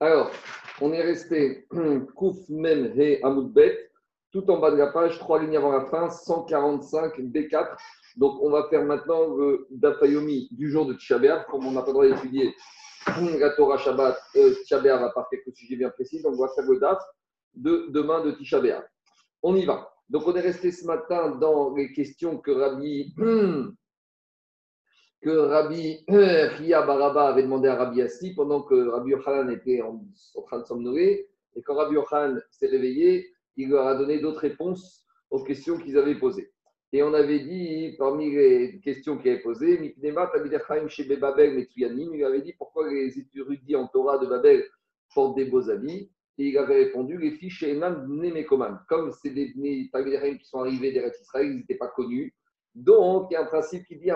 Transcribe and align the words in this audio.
Alors, 0.00 0.30
on 0.80 0.92
est 0.92 1.02
resté 1.02 1.66
Kouf 2.14 2.36
Mem 2.48 2.92
He 2.98 3.20
Amoudbet, 3.22 3.90
tout 4.32 4.50
en 4.50 4.58
bas 4.58 4.72
de 4.72 4.76
la 4.76 4.88
page, 4.88 5.18
trois 5.18 5.40
lignes 5.40 5.56
avant 5.56 5.72
la 5.72 5.86
fin, 5.86 6.10
145 6.10 7.18
B4. 7.18 7.76
Donc, 8.16 8.42
on 8.42 8.50
va 8.50 8.68
faire 8.68 8.84
maintenant 8.84 9.36
le 9.36 9.66
Dafayomi 9.70 10.48
du 10.50 10.70
jour 10.70 10.86
de 10.86 10.94
Tisha 10.94 11.18
comme 11.48 11.66
on 11.66 11.72
n'a 11.72 11.82
pas 11.82 11.88
le 11.88 11.92
droit 11.92 12.06
d'étudier 12.08 12.54
la 13.38 13.50
Torah 13.50 13.78
Shabbat, 13.78 14.16
euh, 14.36 14.54
à 14.72 15.10
part 15.10 15.28
quelques 15.30 15.54
sujets 15.54 15.76
bien 15.76 15.90
précis. 15.90 16.20
Donc, 16.22 16.34
on 16.38 16.42
va 16.42 16.48
faire 16.54 16.64
le 16.64 16.78
Daf 16.80 16.98
de 17.54 17.86
demain 17.90 18.24
de 18.24 18.32
Tisha 18.32 18.60
On 19.42 19.54
y 19.54 19.64
va. 19.64 19.92
Donc, 20.08 20.26
on 20.26 20.34
est 20.34 20.40
resté 20.40 20.72
ce 20.72 20.84
matin 20.86 21.36
dans 21.36 21.72
les 21.74 21.92
questions 21.92 22.38
que 22.38 22.50
Rabbi 22.50 23.14
que 25.24 25.30
Rabbi 25.30 26.04
Ria 26.06 26.82
Baraba 26.82 27.28
avait 27.28 27.44
demandé 27.44 27.66
à 27.68 27.76
Rabbi 27.76 28.02
Assi 28.02 28.34
pendant 28.34 28.60
que 28.60 28.74
Rabbi 28.74 29.12
Yochanan 29.12 29.50
était 29.50 29.80
en, 29.80 30.04
train 30.42 30.58
de 30.58 30.66
somnoler. 30.66 31.30
Et 31.56 31.62
quand 31.62 31.76
Rabbi 31.76 31.94
Yochanan 31.94 32.42
s'est 32.50 32.66
réveillé, 32.66 33.32
il 33.56 33.70
leur 33.70 33.86
a 33.86 33.94
donné 33.94 34.18
d'autres 34.18 34.40
réponses 34.40 35.06
aux 35.30 35.42
questions 35.42 35.78
qu'ils 35.78 35.96
avaient 35.96 36.18
posées. 36.18 36.52
Et 36.92 37.02
on 37.02 37.14
avait 37.14 37.40
dit, 37.40 37.94
parmi 37.98 38.32
les 38.32 38.80
questions 38.84 39.16
qu'il 39.16 39.30
avait 39.30 39.40
posées, 39.40 39.78
Mipnema, 39.78 40.30
chez 40.88 41.04
Babel, 41.16 41.54
Metsuyanim, 41.54 42.14
il 42.14 42.22
avait 42.22 42.42
dit 42.42 42.52
pourquoi 42.58 42.90
les 42.90 43.14
érudits 43.34 43.76
en 43.76 43.86
Torah 43.88 44.18
de 44.18 44.26
Babel 44.26 44.62
portent 45.14 45.36
des 45.36 45.46
beaux 45.46 45.70
habits. 45.70 46.10
Et 46.36 46.48
il 46.48 46.58
avait 46.58 46.84
répondu 46.84 47.16
les 47.16 47.30
filles 47.30 47.48
chez 47.48 47.74
Nemekoman. 47.74 48.80
Comme 48.88 49.10
c'est 49.10 49.30
des 49.30 49.54
qui 49.54 50.44
sont 50.44 50.58
arrivés 50.58 50.92
des 50.92 51.10
Israël, 51.22 51.46
ils 51.46 51.56
n'étaient 51.56 51.76
pas 51.76 51.88
connus. 51.88 52.34
Donc, 52.74 53.28
il 53.30 53.34
y 53.34 53.36
a 53.36 53.42
un 53.42 53.46
principe 53.46 53.86
qui 53.86 53.96
dit 53.96 54.08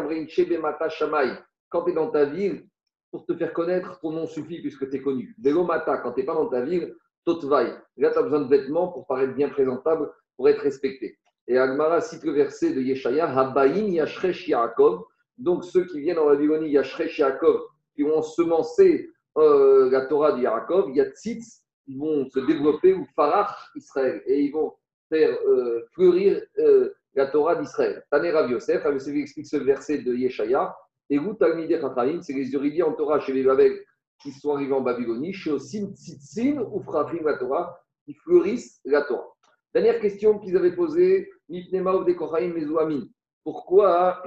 Quand 1.69 1.85
tu 1.85 1.91
es 1.91 1.95
dans 1.95 2.11
ta 2.11 2.25
ville, 2.25 2.67
pour 3.11 3.25
te 3.25 3.35
faire 3.35 3.53
connaître, 3.53 3.99
ton 4.01 4.13
nom 4.13 4.27
suffit 4.27 4.61
puisque 4.61 4.89
tu 4.91 4.97
es 4.97 5.01
connu. 5.01 5.35
Mata, 5.39 5.99
quand 5.99 6.13
tu 6.13 6.21
n'es 6.21 6.27
pas 6.27 6.35
dans 6.35 6.49
ta 6.49 6.63
ville, 6.63 6.95
Totvai. 7.25 7.75
Là, 7.97 8.11
tu 8.11 8.19
as 8.19 8.23
besoin 8.23 8.41
de 8.41 8.49
vêtements 8.49 8.89
pour 8.89 9.07
paraître 9.07 9.35
bien 9.35 9.49
présentable, 9.49 10.11
pour 10.37 10.49
être 10.49 10.61
respecté. 10.61 11.19
Et 11.47 11.59
Agmara 11.59 12.01
cite 12.01 12.25
le 12.25 12.33
verset 12.33 12.73
de 12.73 12.81
Yeshaya 12.81 13.29
Habaïm 13.29 13.89
Yashresh 13.89 14.49
Yaakov. 14.49 15.05
Donc, 15.37 15.65
ceux 15.65 15.85
qui 15.87 16.01
viennent 16.01 16.19
en 16.19 16.27
Babylonie, 16.27 16.71
Yashresh 16.71 17.19
Yaakov, 17.19 17.61
qui 17.95 18.03
vont 18.03 18.23
semencer 18.23 19.09
euh, 19.37 19.91
la 19.91 20.07
Torah 20.07 20.33
de 20.33 20.43
Yaakov, 20.43 20.95
Yatzitz, 20.95 21.63
ils 21.87 21.99
vont 21.99 22.29
se 22.29 22.41
développer, 22.41 22.93
ou 22.93 23.07
Farach 23.15 23.55
Israël, 23.75 24.23
et 24.27 24.41
ils 24.41 24.53
vont 24.53 24.75
faire 25.09 25.39
euh, 25.47 25.87
fleurir. 25.93 26.43
Euh, 26.59 26.93
la 27.19 27.27
Torah 27.27 27.57
d'Israël. 27.57 28.05
Taner 28.11 28.31
Rav 28.31 28.49
Yosef, 28.49 28.85
Rav 28.85 28.95
explique 28.95 29.47
ce 29.47 29.57
verset 29.57 29.99
de 29.99 30.15
Yeshaya. 30.15 30.75
Et 31.11 31.19
vous, 31.19 31.35
Talmideh 31.35 31.81
Chachamim, 31.81 32.23
c'est 32.23 32.33
les 32.33 32.53
Uridiens 32.53 32.87
en 32.87 32.93
Torah 32.93 33.19
chez 33.19 33.33
les 33.33 33.43
Babel 33.43 33.85
qui 34.23 34.31
sont 34.31 34.55
arrivés 34.55 34.73
en 34.73 34.81
Babylonie, 34.81 35.33
chez 35.33 35.51
Osim 35.51 35.93
Tzitzin 35.95 36.61
ou 36.73 36.81
Frafrim 36.83 37.25
la 37.25 37.37
Torah, 37.37 37.81
qui 38.05 38.15
fleurissent 38.15 38.81
la 38.85 39.03
Torah. 39.03 39.29
Dernière 39.75 40.01
question 40.01 40.39
qu'ils 40.39 40.57
avaient 40.57 40.75
posée, 40.75 41.31
Mipnema 41.49 41.95
ou 41.95 42.05
Dekochaim 42.05 42.53
Mezouamin. 42.53 43.07
Pourquoi, 43.43 44.23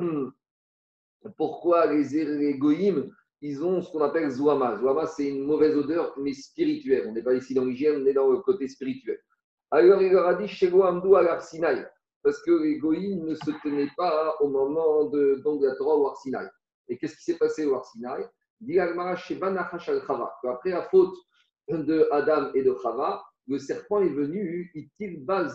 pourquoi 1.38 1.86
les, 1.88 2.04
les 2.26 2.60
ils 3.44 3.64
ont 3.64 3.82
ce 3.82 3.92
qu'on 3.92 4.04
appelle 4.04 4.30
Zouama 4.30 4.78
Zouama, 4.78 5.08
c'est 5.08 5.28
une 5.28 5.46
mauvaise 5.46 5.76
odeur, 5.76 6.14
mais 6.18 6.34
spirituelle. 6.34 7.06
On 7.08 7.14
n'est 7.14 7.24
pas 7.24 7.34
ici 7.34 7.54
dans 7.54 7.66
l'hygiène, 7.66 8.02
on 8.02 8.06
est 8.06 8.14
dans 8.14 8.30
le 8.30 8.40
côté 8.40 8.68
spirituel. 8.68 9.20
Alors 9.72 10.02
il 10.02 10.12
leur 10.12 10.28
a 10.28 10.36
dit, 10.36 10.50
Amdou 10.66 11.16
al 11.16 11.42
Sinai 11.42 11.86
parce 12.24 12.42
que 12.44 12.52
les 12.52 12.80
ne 12.80 13.36
se 13.36 13.52
tenaient 13.64 13.90
pas 13.98 14.36
au 14.40 14.50
moment 14.50 15.06
de, 15.06 15.42
donc, 15.44 15.62
la 15.64 15.76
Torah 15.76 15.96
au 15.96 16.08
Arsinaï. 16.08 16.48
Et 16.88 16.98
qu'est-ce 16.98 17.16
qui 17.18 17.24
s'est 17.24 17.38
passé 17.38 17.66
au 17.66 17.76
Arsinaï 17.76 18.26
Après 20.44 20.70
la 20.70 20.84
faute 20.90 21.16
de 21.70 22.08
Adam 22.12 22.52
et 22.54 22.64
de 22.64 22.76
Chava, 22.82 23.24
le 23.48 23.58
serpent 23.58 24.02
est 24.02 24.14
venu, 24.14 24.72
il 24.76 24.90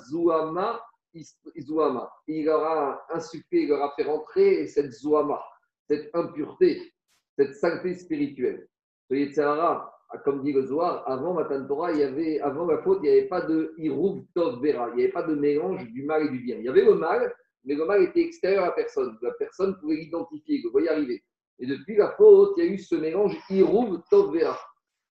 Zouama 0.09 0.81
Zouama. 1.61 2.12
Il 2.27 2.44
leur 2.44 2.65
a 2.65 3.06
insulté, 3.10 3.62
il 3.62 3.69
leur 3.69 3.82
a 3.82 3.94
fait 3.94 4.05
rentrer 4.05 4.66
cette 4.66 4.93
Zouama, 4.93 5.43
cette 5.88 6.15
impureté, 6.15 6.93
cette 7.38 7.55
sainteté 7.55 7.94
spirituelle. 7.94 8.69
Soyez 9.06 9.32
comme 10.25 10.43
dit 10.43 10.53
le 10.53 10.62
Zohar, 10.62 11.03
avant 11.06 11.34
Matan 11.34 11.66
Torah, 11.66 11.93
il 11.93 11.99
y 11.99 12.03
avait, 12.03 12.41
avant 12.41 12.66
la 12.66 12.78
faute, 12.78 13.00
il 13.03 13.10
n'y 13.10 13.19
avait 13.19 13.28
pas 13.28 13.43
de 13.43 13.75
Hirouv 13.78 14.25
Tov 14.34 14.60
Vera, 14.62 14.88
il 14.91 14.97
n'y 14.97 15.03
avait 15.04 15.12
pas 15.12 15.22
de 15.22 15.34
mélange 15.34 15.84
du 15.93 16.04
mal 16.04 16.27
et 16.27 16.28
du 16.31 16.41
bien. 16.41 16.56
Il 16.56 16.65
y 16.65 16.69
avait 16.69 16.84
le 16.84 16.94
mal, 16.94 17.34
mais 17.65 17.75
le 17.75 17.84
mal 17.84 18.03
était 18.03 18.21
extérieur 18.21 18.65
à 18.65 18.66
la 18.69 18.72
personne. 18.72 19.16
La 19.22 19.32
personne 19.32 19.76
pouvait 19.78 19.97
l'identifier, 19.97 20.60
le 20.62 20.71
voyait 20.71 20.88
arriver. 20.88 21.22
Et 21.59 21.66
depuis 21.66 21.97
la 21.97 22.10
faute, 22.12 22.55
il 22.56 22.65
y 22.65 22.69
a 22.69 22.71
eu 22.71 22.78
ce 22.78 22.94
mélange 22.97 23.37
Hirouv 23.50 24.00
Tov 24.10 24.34
Vera. 24.34 24.59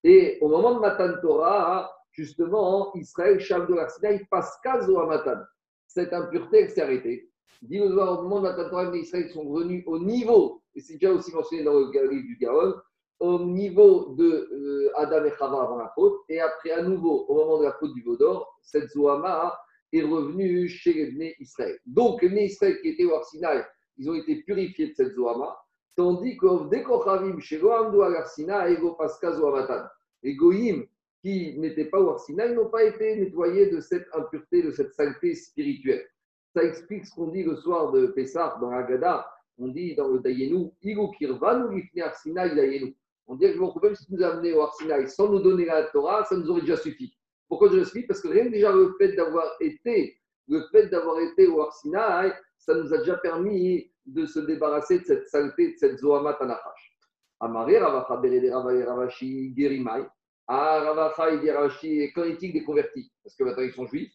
Et 0.04 0.38
au 0.42 0.50
moment 0.50 0.76
de 0.76 0.80
Matan 0.80 1.20
Torah, 1.22 1.92
justement, 2.12 2.94
Israël, 2.96 3.40
Sham 3.40 3.68
de 3.68 3.74
l'Arsinaï, 3.74 4.26
Pascal 4.30 4.86
Matan. 5.08 5.42
Cette 5.88 6.14
impureté, 6.14 6.68
s'est 6.70 6.82
arrêtée. 6.82 7.30
Dit 7.62 7.80
le 7.80 7.90
Zohar, 7.90 8.20
au 8.20 8.24
moment 8.24 8.38
de 8.38 8.44
Matan 8.44 8.70
Torah, 8.70 8.92
les 8.92 9.00
Israël 9.00 9.30
sont 9.30 9.52
venus 9.54 9.84
au 9.88 9.98
niveau, 9.98 10.62
et 10.76 10.82
c'est 10.82 10.94
déjà 10.94 11.14
aussi 11.14 11.34
mentionné 11.34 11.64
dans 11.64 11.74
le 11.74 12.10
livre 12.10 12.28
du 12.28 12.38
Gaon, 12.40 12.76
au 13.20 13.46
niveau 13.46 14.16
de 14.16 14.50
euh, 14.52 14.92
Adam 14.98 15.26
et 15.26 15.32
Chava 15.38 15.64
avant 15.64 15.78
la 15.78 15.92
faute, 15.96 16.22
et 16.30 16.40
après 16.40 16.72
à 16.72 16.82
nouveau, 16.82 17.26
au 17.28 17.36
moment 17.36 17.60
de 17.60 17.66
la 17.66 17.74
faute 17.74 17.94
du 17.94 18.02
Vaudor, 18.04 18.60
cette 18.62 18.90
Zohama 18.90 19.58
est 19.94 20.02
revenue 20.02 20.68
chez 20.68 20.94
les 20.94 21.12
Bnei 21.12 21.36
Israël. 21.40 21.78
Donc, 21.86 22.22
les 22.22 22.30
Bnei 22.30 22.46
Israël 22.46 22.80
qui 22.82 22.90
étaient 22.90 23.06
au 23.06 23.16
Arsinaï, 23.16 23.64
ils 23.98 24.10
ont 24.10 24.16
été 24.16 24.44
purifiés 24.44 24.90
de 24.90 24.94
cette 24.94 25.14
Zohama, 25.14 25.58
tandis 25.96 26.38
que 26.38 26.70
dès 26.70 26.84
qu'Ochavim, 26.84 27.40
chez 27.40 27.58
Gohamdo 27.58 28.02
Arsinaï, 28.02 28.74
Ego 28.74 28.94
Paska 28.94 29.34
Zohamatan, 29.34 29.86
les 30.24 30.36
Goïm 30.36 30.86
qui 31.22 31.58
n'étaient 31.58 31.86
pas 31.86 32.00
au 32.00 32.10
Arsinaï 32.12 32.54
n'ont 32.54 32.70
pas 32.70 32.84
été 32.84 33.16
nettoyés 33.16 33.70
de 33.70 33.80
cette 33.80 34.08
impureté, 34.14 34.62
de 34.62 34.72
cette 34.72 34.94
saleté 34.94 35.34
spirituelle. 35.36 36.06
Ça 36.54 36.64
explique 36.64 37.06
ce 37.06 37.16
qu'on 37.16 37.28
dit 37.28 37.44
le 37.44 37.56
soir 37.56 37.92
de 37.92 38.08
Pessah 38.08 38.58
dans 38.62 38.70
Gada. 38.70 39.28
On 39.58 39.70
dit 39.70 39.96
dans 39.96 40.10
le 40.10 40.20
Dayenu, 40.20 40.70
Igu 40.84 41.12
Kirvan 41.18 41.74
ou 41.74 41.82
Arsinaï 42.02 42.56
Dayenu. 42.56 42.96
On 43.28 43.36
dit 43.36 43.52
que 43.52 43.86
même 43.86 43.96
si 43.96 44.06
tu 44.06 44.14
nous 44.14 44.24
amené 44.24 44.54
au 44.54 44.62
Arsinaï 44.62 45.10
sans 45.10 45.30
nous 45.30 45.40
donner 45.40 45.66
la 45.66 45.84
Torah, 45.86 46.24
ça 46.26 46.36
nous 46.36 46.50
aurait 46.50 46.62
déjà 46.62 46.78
suffi. 46.78 47.14
Pourquoi 47.48 47.70
je 47.70 47.78
le 47.78 47.86
suis 47.86 48.06
Parce 48.06 48.22
que 48.22 48.28
rien 48.28 48.46
que 48.46 48.52
déjà 48.52 48.72
le 48.72 48.94
fait 48.98 49.14
d'avoir 49.16 49.48
été, 49.60 50.18
le 50.48 50.62
fait 50.72 50.88
d'avoir 50.88 51.20
été 51.20 51.48
au 51.48 51.62
Arsinaï, 51.62 52.34
ça 52.58 52.76
nous 52.76 52.94
a 52.94 52.98
déjà 53.00 53.18
permis 53.18 53.92
de 54.06 54.26
se 54.26 54.40
débarrasser 54.40 55.00
de 55.00 55.06
cette 55.06 55.28
saleté, 55.28 55.74
de 55.74 55.78
cette 55.78 55.98
Zohama 55.98 56.34
Tanachash. 56.34 56.98
Amari 57.40 57.78
Ravacha 57.78 58.18
Berede 58.18 58.52
Ravashi 58.52 59.54
Gerimai. 59.58 60.06
Ah, 60.48 60.82
Ravacha 60.82 61.32
et 61.32 61.52
Ravashi, 61.52 62.12
qu'en 62.14 62.24
est-il 62.24 62.54
des 62.54 62.64
convertis? 62.64 63.12
Parce 63.24 63.36
que 63.36 63.44
maintenant 63.44 63.64
ils 63.64 63.74
sont 63.74 63.88
juifs. 63.88 64.14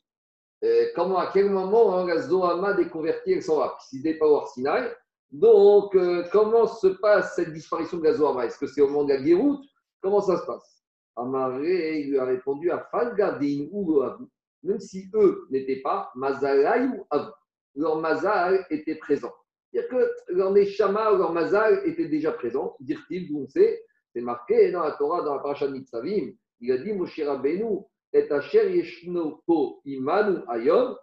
comment, 0.94 1.19
à 1.19 1.31
quel 1.32 1.50
moment 1.50 1.97
hein, 1.97 2.06
la 2.06 2.21
Zohama 2.21 2.75
des 2.75 2.88
convertis, 2.88 3.32
elle 3.32 3.42
s'en 3.42 3.59
va? 3.59 3.77
S'ils 3.81 4.03
n'étaient 4.03 4.19
pas 4.19 4.28
au 4.28 4.37
Arsinaï, 4.37 4.92
donc, 5.30 5.94
euh, 5.94 6.24
comment 6.32 6.66
se 6.66 6.88
passe 6.88 7.36
cette 7.36 7.52
disparition 7.52 7.98
de 7.98 8.04
la 8.04 8.44
Est-ce 8.44 8.58
que 8.58 8.66
c'est 8.66 8.80
au 8.80 8.88
moment 8.88 9.04
de 9.04 9.14
la 9.14 9.20
guéroute? 9.20 9.64
Comment 10.02 10.20
ça 10.20 10.38
se 10.38 10.46
passe? 10.46 10.82
Amaré 11.16 12.04
lui 12.04 12.18
a 12.18 12.24
répondu 12.24 12.70
à 12.70 12.88
Falgadin 12.91 13.68
ou 13.70 14.02
même 14.62 14.80
si 14.80 15.10
eux 15.14 15.46
n'étaient 15.50 15.80
pas, 15.82 16.10
Mazalai 16.14 16.86
ou 16.86 17.06
Av. 17.10 17.32
Leur 17.74 18.00
Mazal 18.00 18.66
était 18.70 18.96
présent. 18.96 19.32
C'est-à-dire 19.72 19.91
que 19.91 20.32
leur 20.32 20.50
Neshama 20.50 21.12
ou 21.12 21.18
leur 21.18 21.32
Mazal 21.32 21.82
était 21.86 22.08
déjà 22.08 22.32
présent, 22.32 22.76
dire-t-il, 22.80 23.28
d'où 23.28 23.42
on 23.42 23.48
sait, 23.48 23.82
c'est 24.12 24.20
marqué 24.20 24.72
dans 24.72 24.82
la 24.82 24.92
Torah, 24.92 25.22
dans 25.22 25.36
la 25.36 25.41
Parashat 25.41 25.68
Mitzavim, 25.68 26.32
il 26.60 26.72
a 26.72 26.78
dit 26.78 26.92
Moshe 26.92 27.20
Rabbeinu, 27.20 27.78
et 28.12 28.30
Asher 28.30 28.76
Yeshno 28.76 29.42
Po 29.47 29.80
Imanu 29.84 30.41
Ayom, 30.48 30.97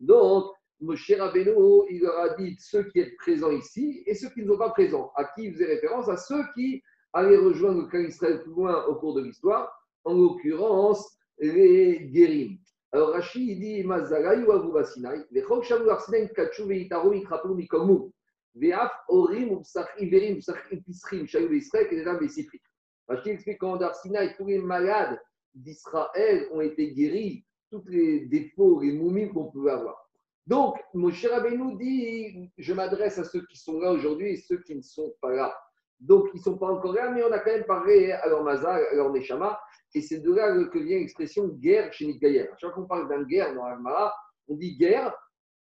donc, 0.00 0.52
Moshe 0.80 1.12
Rabbeinu, 1.16 1.54
il 1.90 2.00
leur 2.00 2.18
a 2.18 2.34
dit 2.34 2.56
ceux 2.58 2.84
qui 2.90 3.00
sont 3.00 3.10
présents 3.18 3.50
ici 3.50 4.02
et 4.06 4.14
ceux 4.14 4.28
qui 4.30 4.42
ne 4.42 4.48
sont 4.48 4.58
pas 4.58 4.70
présents. 4.70 5.12
À 5.14 5.24
qui 5.24 5.44
il 5.44 5.52
faisait 5.52 5.66
référence? 5.66 6.08
À 6.08 6.16
ceux 6.16 6.42
qui 6.54 6.82
allaient 7.12 7.36
rejoindre 7.36 7.82
le 7.82 7.86
clan 7.86 8.00
Israël 8.00 8.42
plus 8.42 8.50
loin 8.50 8.84
au 8.86 8.96
cours 8.96 9.14
de 9.14 9.22
l'histoire, 9.22 9.72
en 10.04 10.14
l'occurrence 10.14 11.16
les 11.38 12.00
guérim. 12.12 12.58
Alors 12.92 13.10
Rachid 13.10 13.58
dit 13.60 13.84
Mazalai 13.84 14.44
ou 14.44 14.52
Abu 14.52 14.72
Basinai, 14.72 15.24
les 15.30 15.42
Chok 15.42 15.64
Shamu 15.64 15.88
Arsinaim 15.90 16.28
Kachu 16.28 16.64
Veitaru 16.64 17.16
Itrapu 17.16 17.54
Mikomu, 17.54 18.12
Veaf 18.54 18.90
Orim 19.08 19.52
ou 19.52 19.60
Psach 19.60 19.88
Iverim, 19.98 20.38
Psach 20.38 20.70
Ipisrim, 20.70 21.26
Shayu 21.26 21.56
Israël, 21.56 21.88
Kedam 21.88 22.18
Besifri. 22.18 22.60
Rachid 23.08 23.32
explique 23.32 23.58
qu'en 23.58 23.76
Darsinaï, 23.76 24.34
tous 24.36 24.46
les 24.46 24.58
malades 24.58 25.20
d'Israël 25.54 26.48
ont 26.52 26.60
été 26.60 26.92
guéris, 26.92 27.44
tous 27.70 27.84
les 27.86 28.26
défauts, 28.26 28.80
les 28.80 28.92
moumis 28.92 29.30
qu'on 29.32 29.50
pouvait 29.50 29.72
avoir. 29.72 30.08
Donc, 30.46 30.76
Moshe 30.92 31.26
nous 31.56 31.76
dit 31.78 32.50
Je 32.58 32.74
m'adresse 32.74 33.18
à 33.18 33.24
ceux 33.24 33.46
qui 33.46 33.56
sont 33.56 33.80
là 33.80 33.92
aujourd'hui 33.92 34.30
et 34.30 34.36
ceux 34.36 34.62
qui 34.62 34.74
ne 34.74 34.82
sont 34.82 35.14
pas 35.20 35.32
là. 35.32 35.56
Donc, 36.00 36.28
ils 36.34 36.38
ne 36.38 36.42
sont 36.42 36.58
pas 36.58 36.66
encore 36.66 36.92
là, 36.92 37.10
mais 37.10 37.22
on 37.22 37.32
a 37.32 37.38
quand 37.38 37.52
même 37.52 37.64
parlé 37.64 38.12
à 38.12 38.28
leur 38.28 38.42
Mazar, 38.42 38.74
à 38.74 38.94
leur 38.94 39.10
Neshama. 39.10 39.58
Et 39.94 40.02
c'est 40.02 40.18
de 40.20 40.32
là 40.32 40.52
que 40.66 40.78
vient 40.78 40.98
l'expression 40.98 41.48
guerre 41.48 41.92
chez 41.92 42.06
Nidgayer. 42.06 42.48
À 42.48 42.56
chaque 42.56 42.72
fois 42.72 42.72
qu'on 42.72 42.86
parle 42.86 43.08
d'un 43.08 43.22
guerre 43.22 43.54
dans 43.54 43.64
Mara, 43.78 44.12
on 44.48 44.56
dit 44.56 44.76
guerre, 44.76 45.14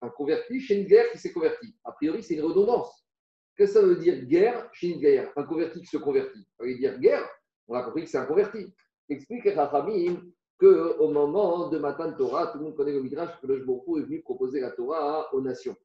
un 0.02 0.10
converti 0.10 0.60
chez 0.60 0.80
une 0.80 0.86
guerre 0.86 1.10
qui 1.12 1.18
s'est 1.18 1.32
converti. 1.32 1.74
A 1.84 1.92
priori, 1.92 2.22
c'est 2.22 2.34
une 2.34 2.44
redondance. 2.44 3.05
Que 3.56 3.66
ça 3.66 3.80
veut 3.80 3.96
dire 3.96 4.24
guerre 4.26 4.68
chez 4.72 4.94
guerre 4.96 5.32
Un 5.36 5.44
converti 5.44 5.80
qui 5.80 5.86
se 5.86 5.96
convertit. 5.96 6.46
Ça 6.58 6.64
veut 6.64 6.74
dire 6.76 6.98
guerre, 6.98 7.26
on 7.68 7.74
a 7.74 7.82
compris 7.82 8.04
que 8.04 8.10
c'est 8.10 8.18
un 8.18 8.26
converti. 8.26 8.72
Explique 9.08 9.48
Rachamim 9.48 10.20
qu'au 10.58 11.08
moment 11.08 11.68
de 11.68 11.78
Matan 11.78 12.12
Torah, 12.12 12.48
tout 12.48 12.58
le 12.58 12.64
monde 12.64 12.76
connaît 12.76 12.92
le 12.92 13.02
Midrash 13.02 13.40
que 13.40 13.46
le 13.46 13.56
est 13.56 14.02
venu 14.02 14.22
proposer 14.22 14.60
la 14.60 14.70
Torah 14.70 15.32
aux 15.34 15.40
nations. 15.40 15.76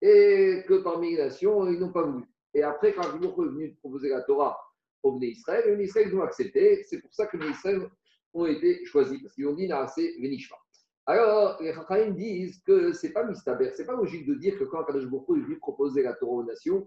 Et 0.00 0.62
que 0.66 0.82
parmi 0.82 1.12
les 1.12 1.18
nations, 1.18 1.66
ils 1.68 1.78
n'ont 1.78 1.92
pas 1.92 2.02
voulu. 2.02 2.24
Et 2.52 2.62
après, 2.62 2.94
quand 2.94 3.06
le 3.12 3.24
est 3.26 3.48
venu 3.48 3.74
proposer 3.76 4.10
la 4.10 4.22
Torah 4.22 4.58
aux 5.02 5.12
Bnei 5.12 5.30
Israël, 5.30 5.76
les 5.76 5.84
Israël 5.84 6.14
ont 6.14 6.22
accepté. 6.22 6.82
C'est 6.84 7.00
pour 7.00 7.12
ça 7.12 7.26
que 7.26 7.36
les 7.36 7.48
Israël 7.48 7.88
ont 8.32 8.46
été 8.46 8.84
choisis, 8.84 9.20
parce 9.22 9.34
qu'ils 9.34 9.46
ont 9.46 9.54
dit 9.54 9.68
Naasé 9.68 10.16
Venishma. 10.20 10.56
Alors, 11.06 11.60
les 11.60 11.72
Chachamim 11.74 12.12
disent 12.12 12.60
que 12.66 12.92
ce 12.92 13.06
n'est 13.06 13.12
pas 13.12 13.24
mistaber, 13.24 13.70
ce 13.70 13.82
n'est 13.82 13.86
pas 13.86 13.94
logique 13.94 14.26
de 14.26 14.34
dire 14.34 14.58
que 14.58 14.64
quand 14.64 14.84
Kadosh 14.84 15.06
Baruch 15.06 15.28
est 15.36 15.44
venu 15.44 15.58
proposer 15.58 16.02
la 16.02 16.14
Torah 16.14 16.32
aux 16.32 16.44
nations, 16.44 16.86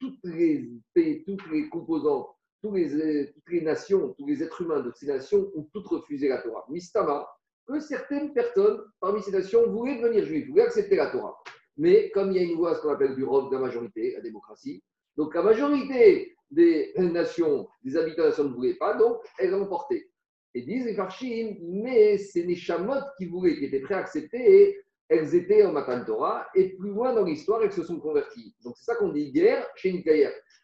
toutes 0.00 0.18
les, 0.24 0.68
les 0.96 1.68
composants, 1.68 2.34
toutes 2.62 2.74
les, 2.74 3.60
nations, 3.62 4.14
tous 4.18 4.26
les 4.26 4.42
êtres 4.42 4.62
humains 4.62 4.80
de 4.80 4.90
ces 4.94 5.06
nations 5.06 5.50
ont 5.54 5.68
toutes 5.72 5.86
refusé 5.86 6.28
la 6.28 6.38
Torah. 6.38 6.64
Mistama, 6.68 7.28
que 7.66 7.78
certaines 7.80 8.32
personnes 8.32 8.80
parmi 8.98 9.22
ces 9.22 9.30
nations 9.30 9.70
voulaient 9.70 10.00
devenir 10.00 10.24
juifs, 10.24 10.48
voulaient 10.48 10.64
accepter 10.64 10.96
la 10.96 11.10
Torah. 11.10 11.36
Mais 11.76 12.10
comme 12.10 12.32
il 12.32 12.36
y 12.36 12.40
a 12.40 12.42
une 12.42 12.56
loi, 12.56 12.74
ce 12.74 12.82
qu'on 12.82 12.90
appelle 12.90 13.14
du 13.14 13.24
robe 13.24 13.50
de 13.50 13.56
la 13.56 13.62
majorité, 13.62 14.14
la 14.14 14.20
démocratie, 14.20 14.82
donc 15.16 15.34
la 15.34 15.42
majorité 15.42 16.34
des 16.50 16.92
nations, 16.96 17.68
des 17.82 17.96
habitants 17.96 18.22
des 18.22 18.28
nations 18.30 18.44
ne 18.44 18.54
voulaient 18.54 18.74
pas, 18.74 18.94
donc 18.94 19.18
elles 19.38 19.54
ont 19.54 19.66
porté. 19.66 20.10
Et 20.54 20.62
disent 20.62 20.84
les 20.84 20.94
Farshim, 20.94 21.56
mais 21.60 22.18
c'est 22.18 22.42
les 22.42 22.56
chamottes 22.56 23.06
qui 23.16 23.26
voulaient, 23.26 23.56
qui 23.56 23.66
étaient 23.66 23.80
prêts 23.80 23.94
à 23.94 23.98
accepter, 23.98 24.76
elles 25.10 25.34
étaient 25.34 25.64
en 25.64 25.72
Matan 25.72 26.04
Torah, 26.04 26.46
et 26.54 26.76
plus 26.76 26.90
loin 26.90 27.12
dans 27.12 27.24
l'histoire, 27.24 27.60
elles 27.62 27.72
se 27.72 27.82
sont 27.82 27.98
converties. 27.98 28.54
Donc 28.62 28.76
c'est 28.76 28.84
ça 28.84 28.94
qu'on 28.94 29.08
dit 29.08 29.32
guerre 29.32 29.66
chez. 29.74 30.04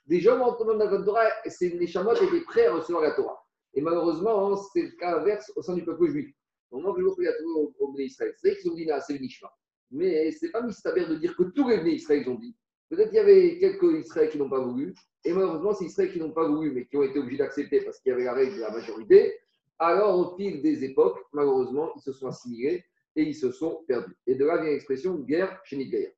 Des 0.06 0.20
gens 0.20 0.38
en 0.38 0.64
Matan 0.76 1.04
Torah, 1.04 1.26
les 1.60 1.86
chamottes 1.88 2.22
étaient 2.22 2.44
prêts 2.44 2.66
à 2.66 2.74
recevoir 2.74 3.02
la 3.02 3.10
Torah. 3.10 3.44
Et 3.74 3.80
malheureusement, 3.80 4.56
c'est 4.56 4.82
le 4.82 4.90
cas 4.92 5.18
inverse 5.18 5.52
au 5.56 5.62
sein 5.62 5.74
du 5.74 5.84
peuple 5.84 6.06
juif. 6.06 6.32
Au 6.70 6.78
moment 6.78 6.94
que 6.94 7.00
le 7.00 7.06
jour 7.06 7.16
a 7.18 7.32
trouvé 7.32 7.70
au, 7.80 7.94
c'est 8.08 8.24
vrai 8.42 8.56
qu'ils 8.56 8.70
ont 8.70 8.74
dit 8.74 8.88
c'est 9.04 9.14
le 9.14 9.18
Nishma. 9.18 9.50
Mais 9.90 10.30
ce 10.30 10.46
n'est 10.46 10.52
pas 10.52 10.62
mystère 10.62 10.94
de 10.94 11.14
dire 11.16 11.36
que 11.36 11.42
tous 11.42 11.68
les 11.68 11.78
Bnei 11.78 11.94
Israël 11.96 12.28
ont 12.28 12.36
dit. 12.36 12.56
Peut-être 12.88 13.08
qu'il 13.08 13.16
y 13.16 13.20
avait 13.20 13.58
quelques 13.58 14.06
Israël 14.06 14.30
qui 14.30 14.38
n'ont 14.38 14.48
pas 14.48 14.60
voulu, 14.60 14.94
et 15.24 15.32
malheureusement, 15.32 15.74
c'est 15.74 15.86
Israël 15.86 16.12
qui 16.12 16.20
n'ont 16.20 16.30
pas 16.30 16.46
voulu, 16.46 16.70
mais 16.70 16.86
qui 16.86 16.96
ont 16.96 17.02
été 17.02 17.18
obligés 17.18 17.38
d'accepter 17.38 17.80
parce 17.80 17.98
qu'il 17.98 18.10
y 18.10 18.12
avait 18.12 18.24
la 18.24 18.32
règle 18.32 18.54
de 18.54 18.60
la 18.60 18.70
majorité. 18.70 19.34
Alors, 19.80 20.18
au 20.18 20.36
fil 20.36 20.62
des 20.62 20.84
époques, 20.84 21.18
malheureusement, 21.32 21.90
ils 21.96 22.02
se 22.02 22.12
sont 22.12 22.28
assimilés 22.28 22.84
et 23.16 23.22
ils 23.22 23.34
se 23.34 23.50
sont 23.50 23.82
perdus. 23.88 24.14
Et 24.26 24.34
de 24.34 24.44
là 24.44 24.58
vient 24.58 24.70
l'expression 24.70 25.14
guerre 25.16 25.60
chez 25.64 25.76
Nidgaïa. 25.76 26.10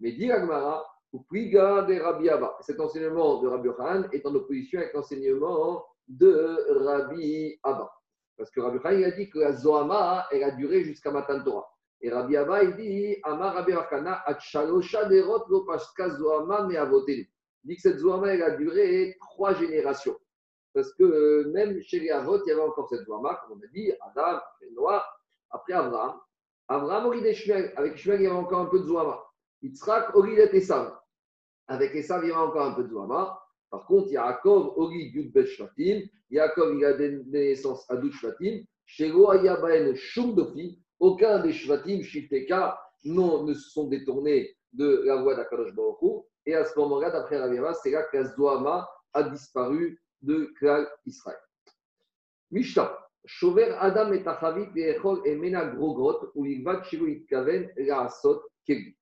Mais 0.00 0.12
dit 0.12 0.32
Agmara, 0.32 0.84
ou 1.12 1.20
priga 1.22 1.82
de 1.82 1.98
Rabbi 2.00 2.28
Abba. 2.28 2.56
Cet 2.60 2.80
enseignement 2.80 3.40
de 3.40 3.48
Rabbi 3.48 3.68
Khan 3.76 4.04
est 4.12 4.26
en 4.26 4.34
opposition 4.34 4.80
avec 4.80 4.92
l'enseignement 4.94 5.84
de 6.06 6.58
Rabbi 6.84 7.58
Abba. 7.62 7.90
Parce 8.36 8.50
que 8.50 8.60
Rabbi 8.60 8.78
Khan, 8.80 8.90
il 8.90 9.04
a 9.04 9.10
dit 9.10 9.28
que 9.30 9.38
la 9.38 9.52
Zohama, 9.52 10.26
elle 10.30 10.44
a 10.44 10.50
duré 10.50 10.84
jusqu'à 10.84 11.10
Matan 11.10 11.42
Torah. 11.42 11.68
Et 12.00 12.10
Rabbi 12.10 12.36
Abba, 12.36 12.62
il 12.62 12.76
dit 12.76 13.16
Amar 13.24 13.54
Rabbi 13.54 13.72
Rakana, 13.72 14.22
Achalosha 14.26 15.06
derot 15.06 15.44
lo 15.48 15.64
paska 15.64 16.10
Zohama 16.10 16.66
me 16.66 16.74
Il 17.10 17.26
dit 17.64 17.76
que 17.76 17.82
cette 17.82 17.98
Zohama, 17.98 18.34
elle 18.34 18.42
a 18.42 18.50
duré 18.50 19.16
trois 19.20 19.54
générations. 19.54 20.16
Parce 20.74 20.92
que 20.92 21.50
même 21.52 21.82
chez 21.82 22.00
les 22.00 22.10
Avot, 22.10 22.40
il 22.44 22.48
y 22.48 22.52
avait 22.52 22.60
encore 22.60 22.88
cette 22.88 23.04
Zohama, 23.04 23.40
comme 23.42 23.58
on 23.58 23.64
a 23.64 23.68
dit, 23.68 23.90
Adam, 24.00 24.40
Noah, 24.72 25.04
après 25.50 25.72
Abraham. 25.72 26.20
Abraham, 26.68 27.06
Orid 27.06 27.32
Shmuel. 27.32 27.72
Avec 27.76 27.96
Shmuel, 27.96 28.20
il 28.20 28.24
y 28.24 28.26
avait 28.26 28.36
encore 28.36 28.60
un 28.60 28.66
peu 28.66 28.80
de 28.80 28.84
Zohama. 28.84 29.24
Yitzhak, 29.62 30.14
Orid 30.14 30.38
et 30.38 30.56
Esav. 30.56 30.96
Avec 31.66 31.94
Esav, 31.94 32.22
il 32.24 32.28
y 32.28 32.32
avait 32.32 32.40
encore 32.40 32.66
un 32.66 32.74
peu 32.74 32.84
de 32.84 32.88
Zohama. 32.88 33.40
Par 33.70 33.86
contre, 33.86 34.10
Yaakov, 34.10 34.74
Orid, 34.76 35.14
Yud 35.14 35.32
Bet 35.32 35.46
Shvatim. 35.46 36.02
Yaakov, 36.30 36.76
il 36.76 36.84
a 36.84 36.92
donné 36.92 37.24
naissance 37.26 37.90
à 37.90 37.96
Dout 37.96 38.12
Shvatim. 38.12 38.64
Shego, 38.84 39.30
Ayabaen, 39.30 39.94
Shum 39.94 40.34
Dofi. 40.34 40.78
Aucun 41.00 41.40
des 41.40 41.52
Shvatim, 41.52 42.02
Shifteka, 42.02 42.78
non, 43.04 43.44
ne 43.44 43.54
se 43.54 43.70
sont 43.70 43.88
détournés 43.88 44.56
de 44.72 45.02
la 45.04 45.22
voie 45.22 45.34
d'Akadosh 45.36 45.74
Baruch 45.74 46.24
Et 46.44 46.54
à 46.54 46.64
ce 46.64 46.78
moment-là, 46.78 47.10
d'après 47.10 47.38
Ravira, 47.38 47.72
c'est 47.74 47.90
là 47.90 48.02
que 48.02 48.16
la 48.16 48.24
Zohama 48.24 48.88
a 49.14 49.22
disparu 49.22 50.02
de 50.22 50.52
Klal 50.58 50.88
Israël. 51.06 51.38
Mishnah. 52.50 53.07
Adam 53.78 54.12
et 54.12 55.34
Mena 55.36 55.74
Kegi. 58.66 58.96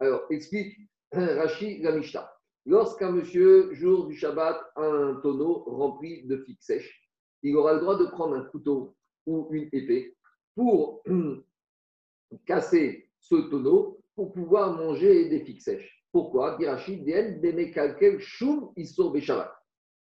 Alors, 0.00 0.22
explique 0.30 0.78
Rashi 1.12 1.80
la. 1.82 2.30
Lorsqu'un 2.66 3.12
monsieur, 3.12 3.72
jour 3.74 4.06
du 4.08 4.16
Shabbat, 4.16 4.60
a 4.76 4.82
un 4.82 5.14
tonneau 5.22 5.64
rempli 5.66 6.26
de 6.26 6.36
figues 6.44 6.60
sèches, 6.60 7.08
il 7.42 7.56
aura 7.56 7.74
le 7.74 7.80
droit 7.80 7.96
de 7.96 8.06
prendre 8.06 8.34
un 8.36 8.44
couteau 8.44 8.94
ou 9.26 9.48
une 9.52 9.68
épée 9.72 10.14
pour 10.54 11.02
casser 12.46 13.08
ce 13.20 13.36
tonneau 13.48 14.00
pour 14.14 14.32
pouvoir 14.32 14.74
manger 14.74 15.28
des 15.28 15.40
figues 15.40 15.62
sèches. 15.62 16.04
Pourquoi? 16.12 16.58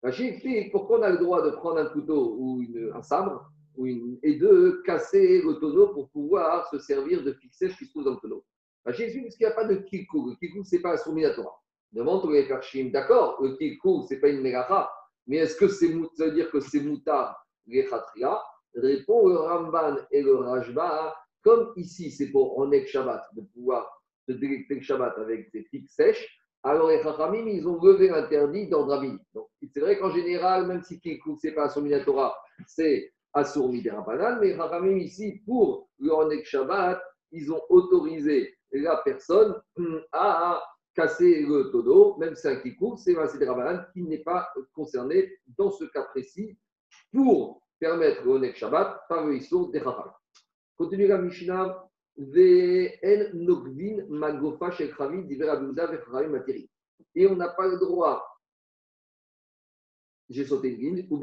Rachid 0.03 0.33
explique 0.33 0.71
pourquoi 0.71 0.99
on 0.99 1.03
a 1.03 1.09
le 1.09 1.17
droit 1.17 1.43
de 1.43 1.51
prendre 1.51 1.77
un 1.77 1.85
couteau 1.85 2.35
ou 2.37 2.63
un 2.93 3.01
sabre 3.01 3.51
et 4.23 4.35
de 4.35 4.81
casser 4.85 5.41
le 5.41 5.53
tonneau 5.59 5.93
pour 5.93 6.09
pouvoir 6.09 6.67
se 6.69 6.79
servir 6.79 7.23
de 7.23 7.33
fixer 7.33 7.69
ce 7.69 7.77
qui 7.77 7.85
se 7.85 7.91
trouve 7.91 8.05
dans 8.05 8.11
le 8.11 8.17
tonneau. 8.17 8.43
Rachid 8.85 9.05
explique 9.05 9.23
parce 9.25 9.35
qu'il 9.37 9.45
n'y 9.47 9.51
a 9.51 9.55
pas 9.55 9.65
de 9.65 9.75
kilkou. 9.75 10.29
Le 10.29 10.35
kilkou, 10.35 10.63
ce 10.63 10.75
n'est 10.75 10.81
pas 10.81 10.95
un 10.95 11.33
Torah. 11.33 11.61
Demande 11.91 12.25
au 12.25 12.43
Farshim, 12.43 12.89
d'accord, 12.91 13.41
le 13.41 13.55
kilkou, 13.57 14.05
ce 14.07 14.13
n'est 14.13 14.19
pas 14.19 14.29
une 14.29 14.41
mégacha, 14.41 14.89
mais 15.27 15.37
est-ce 15.37 15.55
que 15.55 15.67
c'est, 15.67 15.93
ça 16.15 16.25
veut 16.25 16.31
dire 16.31 16.49
que 16.49 16.59
c'est 16.59 16.79
moutar 16.79 17.45
les 17.67 17.87
Répond 18.73 19.27
le 19.27 19.35
Ramban 19.35 19.97
et 20.11 20.21
le 20.21 20.35
Rajba, 20.35 21.13
comme 21.43 21.73
ici, 21.75 22.11
c'est 22.11 22.31
pour 22.31 22.57
Onek 22.57 22.87
Shabbat, 22.87 23.21
de 23.35 23.41
pouvoir 23.53 24.01
se 24.27 24.31
délecter 24.31 24.75
le 24.75 24.81
Shabbat 24.81 25.17
avec 25.17 25.51
des 25.51 25.63
figues 25.65 25.89
sèches, 25.89 26.25
alors 26.63 26.89
les 26.89 27.01
Chachamim, 27.01 27.47
ils 27.47 27.67
ont 27.67 27.81
levé 27.83 28.09
l'interdit 28.09 28.69
dans 28.69 28.85
Drabi. 28.85 29.17
Donc, 29.33 29.47
c'est 29.73 29.79
vrai 29.79 29.97
qu'en 29.97 30.11
général, 30.11 30.67
même 30.67 30.83
si 30.83 30.99
Kikou, 30.99 31.35
ce 31.41 31.47
n'est 31.47 31.53
pas 31.53 31.65
Assur 31.65 31.81
Minatora, 31.81 32.37
c'est 32.67 33.11
Assur 33.33 33.69
Miderabanan, 33.69 34.39
mais 34.39 34.55
Chachamim, 34.55 34.97
ici, 34.97 35.41
pour 35.45 35.89
le 35.99 36.43
Shabbat, 36.43 37.01
ils 37.31 37.51
ont 37.51 37.61
autorisé 37.69 38.57
la 38.71 38.97
personne 38.97 39.55
à 40.11 40.61
casser 40.93 41.45
le 41.45 41.71
todo, 41.71 42.17
même 42.17 42.35
si 42.35 42.41
c'est 42.41 42.49
un 42.49 42.55
Kikou, 42.57 42.97
c'est 42.97 43.17
un 43.17 43.27
qui 43.93 44.03
n'est 44.03 44.23
pas 44.23 44.49
concerné 44.73 45.39
dans 45.57 45.71
ce 45.71 45.85
cas 45.85 46.03
précis 46.03 46.57
pour 47.11 47.63
permettre 47.79 48.23
le 48.25 48.53
Shabbat 48.53 49.01
par 49.07 49.25
le 49.25 49.35
Issur 49.35 49.69
des 49.69 49.79
Chachamim. 49.79 50.13
Continue 50.77 51.07
la 51.07 51.17
Mishnah. 51.17 51.87
Et 57.15 57.27
on 57.27 57.35
n'a 57.35 57.49
pas 57.49 57.67
le 57.67 57.79
droit, 57.79 58.27
j'ai 60.29 60.45
sauté 60.45 60.69
une 60.69 60.79
ligne, 60.79 61.07
ou 61.09 61.17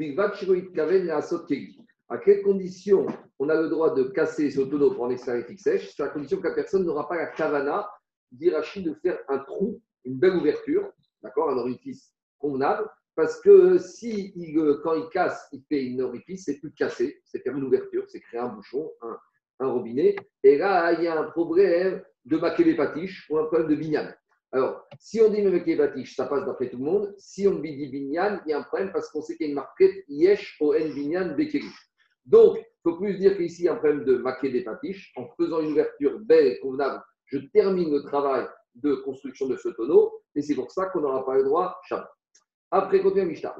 à 2.09 2.17
quelles 2.17 2.41
conditions 2.41 3.05
on 3.37 3.49
a 3.49 3.61
le 3.61 3.69
droit 3.69 3.93
de 3.93 4.03
casser 4.03 4.49
ce 4.49 4.61
tonneau 4.61 4.91
pour 4.91 5.03
en 5.03 5.09
extraire 5.11 5.45
les 5.47 5.57
sèches 5.57 5.93
C'est 5.95 6.03
à 6.03 6.07
condition 6.07 6.37
que 6.37 6.47
la 6.47 6.55
personne 6.55 6.83
n'aura 6.83 7.07
pas 7.07 7.15
la 7.15 7.27
kavana 7.27 7.89
d'Irachi 8.31 8.83
de 8.83 8.93
faire 8.95 9.19
un 9.27 9.39
trou, 9.39 9.81
une 10.05 10.17
belle 10.17 10.35
ouverture, 10.35 10.91
d'accord, 11.21 11.49
un 11.49 11.57
orifice 11.57 12.13
convenable, 12.39 12.89
parce 13.15 13.39
que 13.41 13.77
si 13.77 14.33
quand 14.83 14.93
il 14.93 15.09
casse, 15.09 15.47
il 15.51 15.61
fait 15.67 15.93
un 15.93 15.99
orifice, 16.05 16.45
c'est 16.45 16.59
plus 16.59 16.71
casser, 16.71 17.21
c'est 17.25 17.41
faire 17.43 17.55
une 17.55 17.63
ouverture, 17.63 18.05
c'est 18.07 18.21
créer 18.21 18.39
un 18.39 18.49
bouchon, 18.49 18.91
un, 19.01 19.17
robinet. 19.67 20.15
Et 20.43 20.57
là, 20.57 20.93
il 20.93 21.03
y 21.03 21.07
a 21.07 21.19
un 21.19 21.25
problème 21.25 22.01
de 22.23 22.37
makélépatiche 22.37 23.29
ou 23.29 23.37
un 23.37 23.45
problème 23.45 23.67
de 23.67 23.75
bignan. 23.75 24.07
Alors, 24.53 24.87
si 24.99 25.19
on 25.19 25.29
dit 25.29 25.41
makélépatiche, 25.41 26.15
ça 26.15 26.27
passe 26.27 26.45
d'après 26.45 26.69
tout 26.69 26.77
le 26.77 26.85
monde. 26.85 27.13
Si 27.17 27.45
on 27.45 27.59
dit 27.59 27.89
bignan, 27.89 28.39
il 28.45 28.51
y 28.51 28.53
a 28.53 28.59
un 28.59 28.63
problème 28.63 28.91
parce 28.93 29.09
qu'on 29.09 29.21
sait 29.21 29.35
qu'il 29.35 29.47
y 29.47 29.49
a 29.49 29.51
une 29.51 29.55
marquette 29.55 30.05
yesh 30.07 30.55
o 30.61 30.73
en 30.73 30.89
binyan 30.89 31.35
bekeri. 31.35 31.67
Donc, 32.25 32.57
il 32.57 32.81
faut 32.83 32.97
plus 32.97 33.17
dire 33.17 33.35
qu'ici, 33.37 33.63
il 33.63 33.65
y 33.65 33.67
a 33.67 33.73
un 33.73 33.77
problème 33.77 34.05
de 34.05 34.17
makélépatiche. 34.17 35.11
En 35.15 35.27
faisant 35.37 35.61
une 35.61 35.71
ouverture 35.71 36.19
belle 36.19 36.47
et 36.47 36.59
convenable, 36.59 37.01
je 37.25 37.39
termine 37.53 37.91
le 37.91 38.03
travail 38.03 38.45
de 38.75 38.95
construction 38.95 39.47
de 39.47 39.57
ce 39.57 39.69
tonneau. 39.69 40.13
Et 40.35 40.41
c'est 40.41 40.55
pour 40.55 40.71
ça 40.71 40.85
qu'on 40.87 41.01
n'aura 41.01 41.25
pas 41.25 41.35
le 41.35 41.43
droit 41.43 41.79
Shabbat. 41.87 42.09
Après, 42.71 43.01
continue 43.01 43.25
Mishnah. 43.25 43.55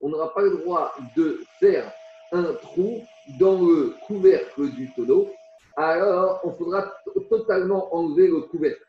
On 0.00 0.08
n'aura 0.08 0.34
pas 0.34 0.42
le 0.42 0.56
droit 0.58 0.94
de 1.16 1.40
faire 1.58 1.92
un 2.32 2.54
trou 2.54 3.02
dans 3.38 3.60
le 3.60 3.94
couvercle 4.06 4.70
du 4.70 4.92
tonneau, 4.94 5.30
alors 5.76 6.40
on 6.44 6.52
faudra 6.52 6.92
totalement 7.28 7.94
enlever 7.94 8.28
le 8.28 8.40
couvercle. 8.42 8.84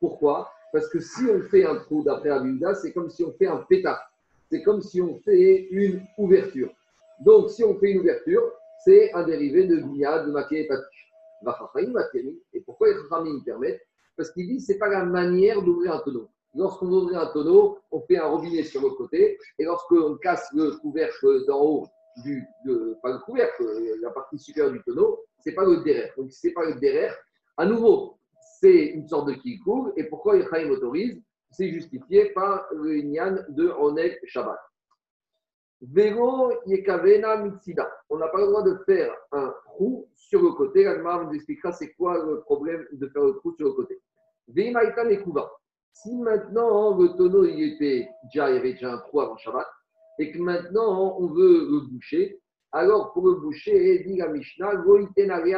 Pourquoi? 0.00 0.50
Parce 0.72 0.88
que 0.88 1.00
si 1.00 1.24
on 1.24 1.42
fait 1.42 1.64
un 1.64 1.76
trou 1.76 2.02
d'après 2.02 2.30
Abinda, 2.30 2.74
c'est 2.74 2.92
comme 2.92 3.08
si 3.10 3.24
on 3.24 3.32
fait 3.32 3.46
un 3.46 3.64
pétard. 3.68 4.00
C'est 4.50 4.62
comme 4.62 4.82
si 4.82 5.00
on 5.00 5.18
fait 5.20 5.68
une 5.70 6.02
ouverture. 6.18 6.72
Donc, 7.20 7.50
si 7.50 7.64
on 7.64 7.78
fait 7.78 7.92
une 7.92 8.00
ouverture, 8.00 8.42
c'est 8.84 9.12
un 9.14 9.24
dérivé 9.24 9.66
de 9.66 9.76
Bia, 9.78 10.24
de 10.24 10.30
Maké 10.30 10.60
et 10.60 10.66
Patish. 10.66 11.12
Et 12.52 12.60
pourquoi 12.60 12.88
les 12.88 12.94
Khamim 13.08 13.40
permettent? 13.44 13.82
Parce 14.16 14.30
qu'il 14.30 14.48
dit, 14.48 14.60
ce 14.60 14.72
n'est 14.72 14.78
pas 14.78 14.88
la 14.88 15.04
manière 15.04 15.62
d'ouvrir 15.62 15.94
un 15.94 15.98
tonneau. 16.00 16.28
Lorsqu'on 16.54 16.90
ouvre 16.90 17.14
un 17.16 17.26
tonneau, 17.26 17.78
on 17.90 18.00
fait 18.00 18.16
un 18.16 18.26
robinet 18.26 18.62
sur 18.62 18.80
le 18.82 18.90
côté, 18.90 19.38
et 19.58 19.64
lorsqu'on 19.64 20.16
casse 20.16 20.48
le 20.54 20.72
couvercle 20.78 21.44
d'en 21.46 21.62
haut, 21.62 21.86
du, 22.24 22.46
pas 23.02 23.12
le 23.12 23.18
couvercle, 23.18 23.64
la 24.00 24.10
partie 24.10 24.38
supérieure 24.38 24.72
du 24.72 24.82
tonneau, 24.82 25.20
c'est 25.40 25.52
pas 25.52 25.64
le 25.64 25.82
derrière. 25.82 26.12
Donc, 26.16 26.32
c'est 26.32 26.52
pas 26.52 26.64
le 26.64 26.74
derrière. 26.80 27.14
À 27.58 27.66
nouveau, 27.66 28.18
c'est 28.60 28.86
une 28.86 29.06
sorte 29.06 29.28
de 29.28 29.34
kikour. 29.34 29.92
Et 29.96 30.04
pourquoi 30.04 30.36
Echaim 30.36 30.70
autorise 30.70 31.20
C'est 31.56 31.70
justifié 31.70 32.32
par 32.34 32.66
le 32.74 33.00
Nyan 33.00 33.36
de 33.48 33.68
Oneg 33.70 34.20
Shabbat. 34.26 34.58
Vélo 35.80 36.52
Yekavena. 36.66 37.48
On 38.10 38.18
n'a 38.18 38.28
pas 38.28 38.40
le 38.40 38.46
droit 38.48 38.62
de 38.62 38.76
faire 38.84 39.14
un 39.32 39.54
trou 39.64 40.06
sur 40.16 40.42
le 40.42 40.50
côté. 40.52 40.84
L'Agmar 40.84 41.24
nous 41.24 41.32
expliquera 41.32 41.72
c'est 41.72 41.94
quoi 41.94 42.22
le 42.22 42.40
problème 42.40 42.86
de 42.92 43.08
faire 43.08 43.22
le 43.22 43.36
trou 43.36 43.54
sur 43.56 43.68
le 43.68 43.72
côté. 43.72 43.98
Si 45.92 46.14
maintenant 46.14 46.98
le 46.98 47.16
tonneau 47.16 47.44
il 47.46 47.78
déjà, 47.78 48.50
il 48.50 48.54
y 48.54 48.58
avait 48.58 48.72
déjà 48.74 48.92
un 48.92 48.98
trou 48.98 49.22
avant 49.22 49.38
Shabbat, 49.38 49.66
et 50.18 50.30
que 50.32 50.38
maintenant 50.38 51.16
on 51.18 51.28
veut 51.28 51.70
le 51.70 51.80
boucher, 51.88 52.38
alors 52.72 53.14
pour 53.14 53.28
le 53.28 53.36
boucher, 53.36 54.04
dit 54.04 54.18
la 54.18 54.28
Mishnah, 54.28 54.84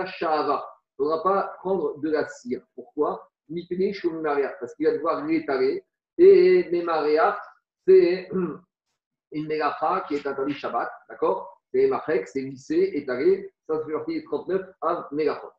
Shahava. 0.07 0.65
On 1.01 1.05
ne 1.05 1.09
va 1.09 1.23
pas 1.23 1.53
prendre 1.59 1.99
de 2.01 2.11
la 2.11 2.29
cire. 2.29 2.63
Pourquoi? 2.77 3.29
Parce 3.49 4.75
qu'il 4.75 4.87
va 4.87 4.93
devoir 4.93 5.25
l'étaler. 5.27 5.85
Et 6.19 6.69
Memariach, 6.73 7.39
c'est 7.87 8.29
une 9.33 9.47
mélacha 9.47 10.05
qui 10.09 10.17
est 10.17 10.27
interdit 10.27 10.55
Shabbat, 10.55 10.91
d'accord? 11.09 11.63
C'est 11.73 11.87
Machek, 11.87 12.27
c'est 12.29 12.41
lissé, 12.41 12.91
étalé. 12.95 13.53
Ça, 13.69 13.81
fait 13.85 13.93
partie 13.93 14.15
des 14.15 14.25
39 14.25 14.63
à 14.83 15.09
Mélachot. 15.13 15.51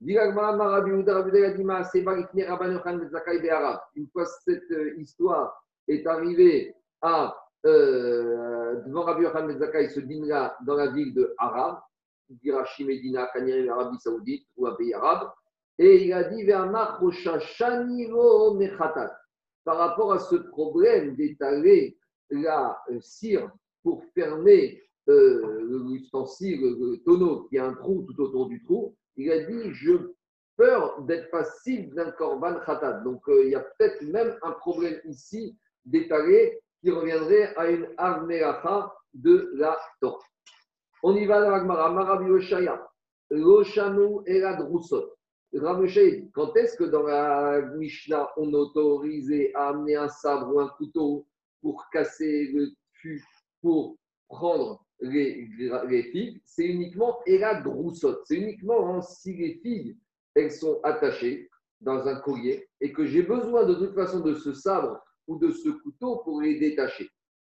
Une 0.00 0.16
fois 4.12 4.24
cette 4.44 4.70
euh, 4.70 4.94
histoire 4.98 5.64
est 5.88 6.06
arrivée 6.06 6.72
à 7.02 7.36
euh, 7.66 8.80
devant 8.86 9.02
Rabbi 9.02 9.22
Yochanan 9.24 9.48
Mezakai, 9.48 9.84
il 9.84 9.90
se 9.90 9.98
dînera 10.00 10.56
dans 10.64 10.76
la 10.76 10.92
ville 10.92 11.12
de 11.14 11.34
Arab, 11.38 11.80
Dirachi 12.28 12.84
Medina, 12.84 13.28
Kanyari, 13.32 13.64
l'Arabie 13.64 13.98
Saoudite, 13.98 14.46
ou 14.56 14.68
un 14.68 14.74
pays 14.76 14.94
arabe, 14.94 15.30
et 15.78 16.04
il 16.04 16.12
a 16.12 16.24
dit 16.24 16.44
par 19.68 19.76
rapport 19.76 20.14
à 20.14 20.18
ce 20.18 20.36
problème 20.36 21.14
d'étaler 21.14 21.98
la 22.30 22.80
euh, 22.90 22.98
cire 23.02 23.50
pour 23.82 24.02
fermer 24.14 24.82
euh, 25.10 25.60
l'ustensile, 25.90 26.62
le 26.62 26.96
tonneau 27.04 27.42
qui 27.50 27.58
a 27.58 27.66
un 27.66 27.74
trou 27.74 28.02
tout 28.04 28.18
autour 28.18 28.48
du 28.48 28.64
trou, 28.64 28.96
il 29.16 29.30
a 29.30 29.40
dit 29.40 29.70
Je 29.72 30.14
peur 30.56 31.02
d'être 31.02 31.30
passible 31.30 31.94
d'un 31.94 32.10
korban 32.12 32.60
khatat. 32.64 33.00
Donc 33.00 33.28
euh, 33.28 33.44
il 33.44 33.50
y 33.50 33.54
a 33.56 33.60
peut-être 33.60 34.00
même 34.04 34.38
un 34.40 34.52
problème 34.52 34.98
ici 35.04 35.54
d'étaler 35.84 36.58
qui 36.80 36.90
reviendrait 36.90 37.54
à 37.56 37.68
une 37.68 37.88
arméracha 37.98 38.90
de 39.12 39.50
la 39.54 39.78
Torah. 40.00 40.24
On 41.02 41.14
y 41.14 41.26
va 41.26 41.42
dans 41.42 41.50
la 41.50 41.58
Gemara. 41.58 41.92
Marabi 41.92 42.30
Oshaya, 42.30 42.88
Loshanu 43.28 44.22
et 44.24 44.40
la 44.40 44.56
Droussot. 45.52 46.30
quand 46.34 46.56
est-ce 46.56 46.76
que 46.76 46.84
dans 46.84 47.04
la 47.04 47.62
Mishnah, 47.76 48.28
on 48.36 48.52
autorisait 48.52 49.52
à 49.54 49.68
amener 49.68 49.96
un 49.96 50.08
sabre 50.08 50.54
ou 50.54 50.60
un 50.60 50.68
couteau 50.68 51.26
pour 51.62 51.88
casser 51.90 52.50
le 52.52 52.70
fût, 52.92 53.24
pour 53.62 53.96
prendre 54.28 54.84
les, 55.00 55.48
les 55.88 56.02
figues? 56.04 56.40
C'est 56.44 56.66
uniquement 56.66 57.18
et 57.26 57.38
la 57.38 57.60
Droussot. 57.60 58.18
C'est 58.24 58.36
uniquement 58.36 58.94
hein, 58.94 59.02
si 59.02 59.34
les 59.34 59.54
figues, 59.62 59.96
elles 60.34 60.52
sont 60.52 60.80
attachées 60.82 61.48
dans 61.80 62.06
un 62.06 62.20
collier 62.20 62.68
et 62.80 62.92
que 62.92 63.06
j'ai 63.06 63.22
besoin 63.22 63.64
de 63.64 63.74
toute 63.74 63.94
façon 63.94 64.20
de 64.20 64.34
ce 64.34 64.52
sabre 64.52 65.00
ou 65.26 65.38
de 65.38 65.50
ce 65.50 65.68
couteau 65.68 66.18
pour 66.24 66.40
les 66.40 66.58
détacher. 66.58 67.08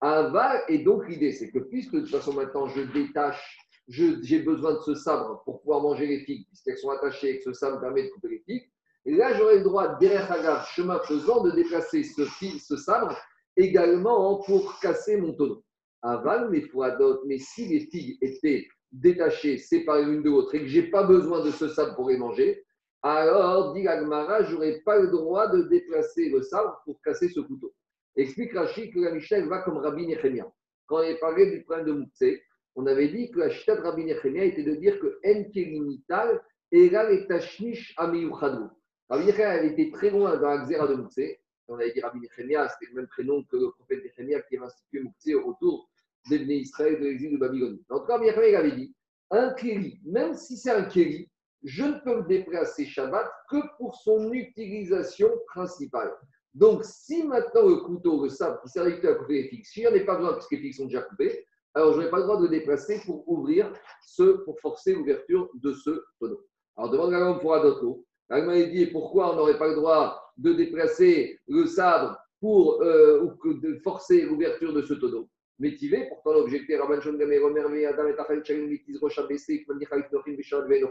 va 0.01 0.61
et 0.67 0.79
donc 0.79 1.07
l'idée, 1.07 1.31
c'est 1.31 1.51
que 1.51 1.59
puisque 1.59 1.93
de 1.93 2.01
toute 2.01 2.09
façon 2.09 2.33
maintenant 2.33 2.67
je 2.67 2.81
détache, 2.81 3.57
j'ai 3.87 4.39
besoin 4.39 4.73
de 4.75 4.79
ce 4.79 4.95
sabre 4.95 5.41
pour 5.43 5.61
pouvoir 5.61 5.81
manger 5.81 6.07
les 6.07 6.19
figues, 6.19 6.47
puisqu'elles 6.47 6.77
sont 6.77 6.89
attachées 6.89 7.31
et 7.31 7.37
que 7.39 7.43
ce 7.45 7.53
sabre 7.53 7.79
permet 7.79 8.03
de 8.03 8.09
couper 8.09 8.29
les 8.29 8.39
figues, 8.39 8.69
et 9.05 9.15
là 9.15 9.33
j'aurai 9.33 9.57
le 9.57 9.63
droit, 9.63 9.95
derrière 9.95 10.31
Hagav, 10.31 10.65
chemin 10.67 10.99
faisant, 10.99 11.43
de 11.43 11.51
déplacer 11.51 12.03
ce, 12.03 12.25
fil, 12.25 12.59
ce 12.59 12.77
sabre 12.77 13.17
également 13.57 14.41
pour 14.43 14.79
casser 14.79 15.17
mon 15.17 15.33
tonneau. 15.33 15.63
Aval, 16.03 16.49
mais 16.49 16.61
d'autres, 16.97 17.23
mais 17.25 17.37
si 17.37 17.67
les 17.67 17.81
figues 17.81 18.17
étaient 18.21 18.67
détachées, 18.91 19.57
séparées 19.57 20.05
l'une 20.05 20.23
de 20.23 20.29
l'autre, 20.29 20.55
et 20.55 20.61
que 20.61 20.67
je 20.67 20.81
n'ai 20.81 20.89
pas 20.89 21.03
besoin 21.03 21.43
de 21.43 21.51
ce 21.51 21.67
sabre 21.67 21.95
pour 21.95 22.09
les 22.09 22.17
manger, 22.17 22.63
alors, 23.03 23.73
dit 23.73 23.87
Agmara, 23.87 24.43
je 24.43 24.53
n'aurai 24.53 24.79
pas 24.81 24.99
le 24.99 25.07
droit 25.07 25.47
de 25.47 25.63
déplacer 25.63 26.29
le 26.29 26.43
sabre 26.43 26.81
pour 26.85 27.01
casser 27.01 27.29
ce 27.29 27.39
couteau. 27.39 27.73
Explique 28.15 28.53
Rachid 28.53 28.93
que 28.93 28.99
la 28.99 29.11
Mishnah 29.11 29.47
va 29.47 29.59
comme 29.59 29.77
Rabbi 29.77 30.05
Nechemia. 30.05 30.45
Quand 30.85 31.01
il 31.01 31.17
parlait 31.17 31.49
du 31.49 31.63
problème 31.63 31.87
de 31.87 31.91
Moukse, 31.93 32.39
on 32.75 32.85
avait 32.85 33.09
dit 33.09 33.31
que 33.31 33.39
la 33.39 33.49
Chita 33.49 33.75
de 33.75 33.81
Rabbi 33.81 34.05
Nechemia 34.05 34.45
était 34.45 34.63
de 34.63 34.75
dire 34.75 34.99
que 34.99 35.19
En 35.25 35.43
Kelimital 35.51 36.41
égale 36.71 37.13
et 37.13 37.27
Tashnish 37.27 37.93
Amiyuchadou. 37.97 38.69
Rabbi 39.09 39.25
Nechemia 39.25 39.49
avait 39.49 39.67
été 39.71 39.91
très 39.91 40.09
loin 40.09 40.37
dans 40.37 40.49
la 40.49 40.65
Xéra 40.65 40.87
de 40.87 40.95
Moukse. 40.95 41.19
On 41.67 41.75
avait 41.75 41.91
dit 41.91 42.01
Rabbi 42.01 42.19
Nechemia, 42.19 42.69
c'était 42.69 42.91
le 42.91 43.01
même 43.01 43.07
prénom 43.07 43.43
que 43.43 43.57
le 43.57 43.71
prophète 43.71 44.03
Nechemia 44.03 44.41
qui 44.41 44.57
avait 44.57 44.65
institué 44.65 45.01
Moukse 45.01 45.33
au 45.35 45.47
retour 45.51 45.89
des 46.29 46.37
Israël 46.37 46.99
de 46.99 47.05
l'exil 47.05 47.31
de 47.33 47.37
Babylone. 47.37 47.79
En 47.89 47.99
tout 47.99 48.05
cas, 48.05 48.13
Rabbi 48.13 48.27
Nechemia 48.27 48.59
avait 48.59 48.75
dit 48.75 48.95
un 49.31 49.53
Kéli, 49.53 49.99
même 50.05 50.35
si 50.35 50.57
c'est 50.57 50.71
un 50.71 50.83
Kéli, 50.83 51.29
je 51.63 51.83
ne 51.83 51.99
peux 51.99 52.17
me 52.17 52.27
déplacer 52.27 52.85
Shabbat 52.85 53.29
que 53.49 53.57
pour 53.77 53.95
son 53.95 54.31
utilisation 54.33 55.29
principale. 55.47 56.11
Donc, 56.53 56.83
si 56.83 57.23
maintenant 57.23 57.67
le 57.67 57.75
couteau, 57.77 58.23
le 58.23 58.29
sabre 58.29 58.61
qui 58.61 58.69
sert 58.69 58.85
à 58.85 59.13
couper 59.15 59.43
les 59.43 59.47
fixes, 59.47 59.71
si 59.71 59.83
je 59.83 59.87
n'en 59.87 59.95
ai 59.95 60.03
pas 60.03 60.15
besoin 60.15 60.33
parce 60.33 60.47
que 60.47 60.55
les 60.55 60.61
fixes 60.61 60.77
sont 60.77 60.85
déjà 60.85 61.01
coupées, 61.03 61.45
alors 61.73 61.93
je 61.93 62.01
n'ai 62.01 62.09
pas 62.09 62.17
le 62.17 62.23
droit 62.23 62.37
de 62.37 62.43
le 62.43 62.49
déplacer 62.49 63.01
pour 63.05 63.27
ouvrir 63.29 63.71
ce, 64.01 64.43
pour 64.43 64.59
forcer 64.59 64.93
l'ouverture 64.93 65.49
de 65.55 65.73
ce 65.73 66.03
tonneau. 66.19 66.45
Alors, 66.77 66.91
demande 66.91 67.11
la 67.11 67.33
pour 67.35 67.53
Adoto. 67.53 68.05
La 68.29 68.41
m'a 68.41 68.61
dit 68.61 68.87
pourquoi 68.87 69.33
on 69.33 69.35
n'aurait 69.35 69.57
pas 69.57 69.67
le 69.67 69.75
droit 69.75 70.33
de 70.37 70.53
déplacer 70.53 71.39
le 71.47 71.65
sabre 71.65 72.17
pour 72.39 72.81
euh, 72.81 73.21
ou 73.43 73.53
de 73.53 73.75
forcer 73.83 74.21
l'ouverture 74.21 74.73
de 74.73 74.81
ce 74.81 74.93
tonneau? 74.93 75.27
Métivé, 75.59 76.07
pourtant 76.09 76.33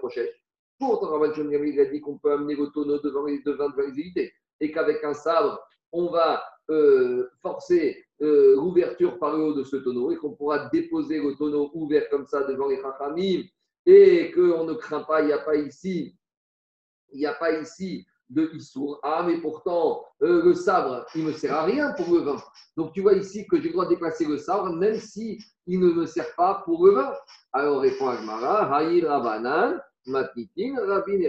Rochesh. 0.01 0.29
Pourtant, 0.79 1.11
Rabban 1.11 1.35
Shon 1.35 1.49
a 1.49 1.85
dit 1.87 2.01
qu'on 2.01 2.19
peut 2.19 2.33
amener 2.33 2.55
le 2.55 2.69
tonneau 2.69 3.01
devant 3.01 3.25
les 3.27 3.41
devant 3.41 3.69
de 3.69 3.83
éviter 3.83 4.33
et 4.61 4.71
qu'avec 4.71 5.03
un 5.03 5.15
sabre, 5.15 5.61
on 5.93 6.11
va 6.11 6.43
euh, 6.71 7.29
forcer 7.43 8.05
euh, 8.23 8.55
l'ouverture 8.57 9.19
par 9.19 9.37
le 9.37 9.45
haut 9.45 9.55
de 9.55 9.65
ce 9.65 9.77
tonneau 9.77 10.11
et 10.11 10.17
qu'on 10.17 10.33
pourra 10.33 10.69
déposer 10.69 11.21
le 11.23 11.35
tonneau 11.37 11.71
ouvert 11.75 12.09
comme 12.11 12.27
ça 12.27 12.45
devant 12.45 12.69
les 12.69 12.81
Chachamim 12.81 13.45
et 13.87 14.31
qu'on 14.33 14.65
ne 14.65 14.75
craint 14.75 15.05
pas, 15.05 15.23
il 15.23 15.29
n'y 15.29 15.33
a 15.33 15.39
pas 15.39 15.57
ici, 15.57 16.15
il 17.13 17.19
n'y 17.19 17.27
a 17.27 17.35
pas 17.35 17.59
ici 17.59 18.07
de 18.29 18.51
Issour. 18.55 19.01
Ah, 19.03 19.25
mais 19.27 19.39
pourtant, 19.41 20.05
euh, 20.23 20.43
le 20.45 20.55
sabre, 20.55 21.07
il 21.15 21.25
ne 21.25 21.29
me 21.29 21.33
sert 21.33 21.55
à 21.55 21.65
rien 21.65 21.93
pour 21.93 22.15
le 22.15 22.21
vin. 22.21 22.37
Donc 22.77 22.93
tu 22.93 23.01
vois 23.01 23.15
ici 23.15 23.47
que 23.47 23.57
j'ai 23.57 23.69
le 23.69 23.73
droit 23.73 23.87
de 23.87 23.91
déplacer 23.91 24.25
le 24.25 24.39
sabre, 24.39 24.73
même 24.73 24.99
si 24.99 25.39
il 25.67 25.81
ne 25.81 25.91
me 25.91 26.07
sert 26.07 26.35
pas 26.37 26.63
pour 26.65 26.87
le 26.87 26.93
vin. 26.93 27.13
Alors 27.53 27.81
répond 27.81 28.09
Agmara, 28.09 28.75
Haïl 28.77 29.07
Rabanan, 29.07 29.81
Matnitin, 30.07 30.77
Rabbi 30.87 31.27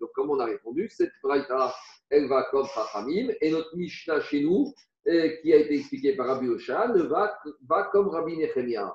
Donc 0.00 0.10
comme 0.14 0.30
on 0.30 0.40
a 0.40 0.46
répondu, 0.46 0.88
cette 0.90 1.12
braïta 1.22 1.74
elle 2.10 2.28
va 2.28 2.44
comme 2.50 2.66
Chachamim, 2.66 3.32
et 3.40 3.50
notre 3.50 3.74
Mishnah 3.74 4.20
chez 4.20 4.42
nous, 4.42 4.72
qui 5.04 5.52
a 5.52 5.56
été 5.56 5.74
expliqué 5.78 6.16
par 6.16 6.26
Rabbi 6.26 6.48
Oshan, 6.48 6.94
va, 7.08 7.38
va 7.68 7.88
comme 7.92 8.08
Rabbi 8.08 8.36
Nechemia. 8.36 8.94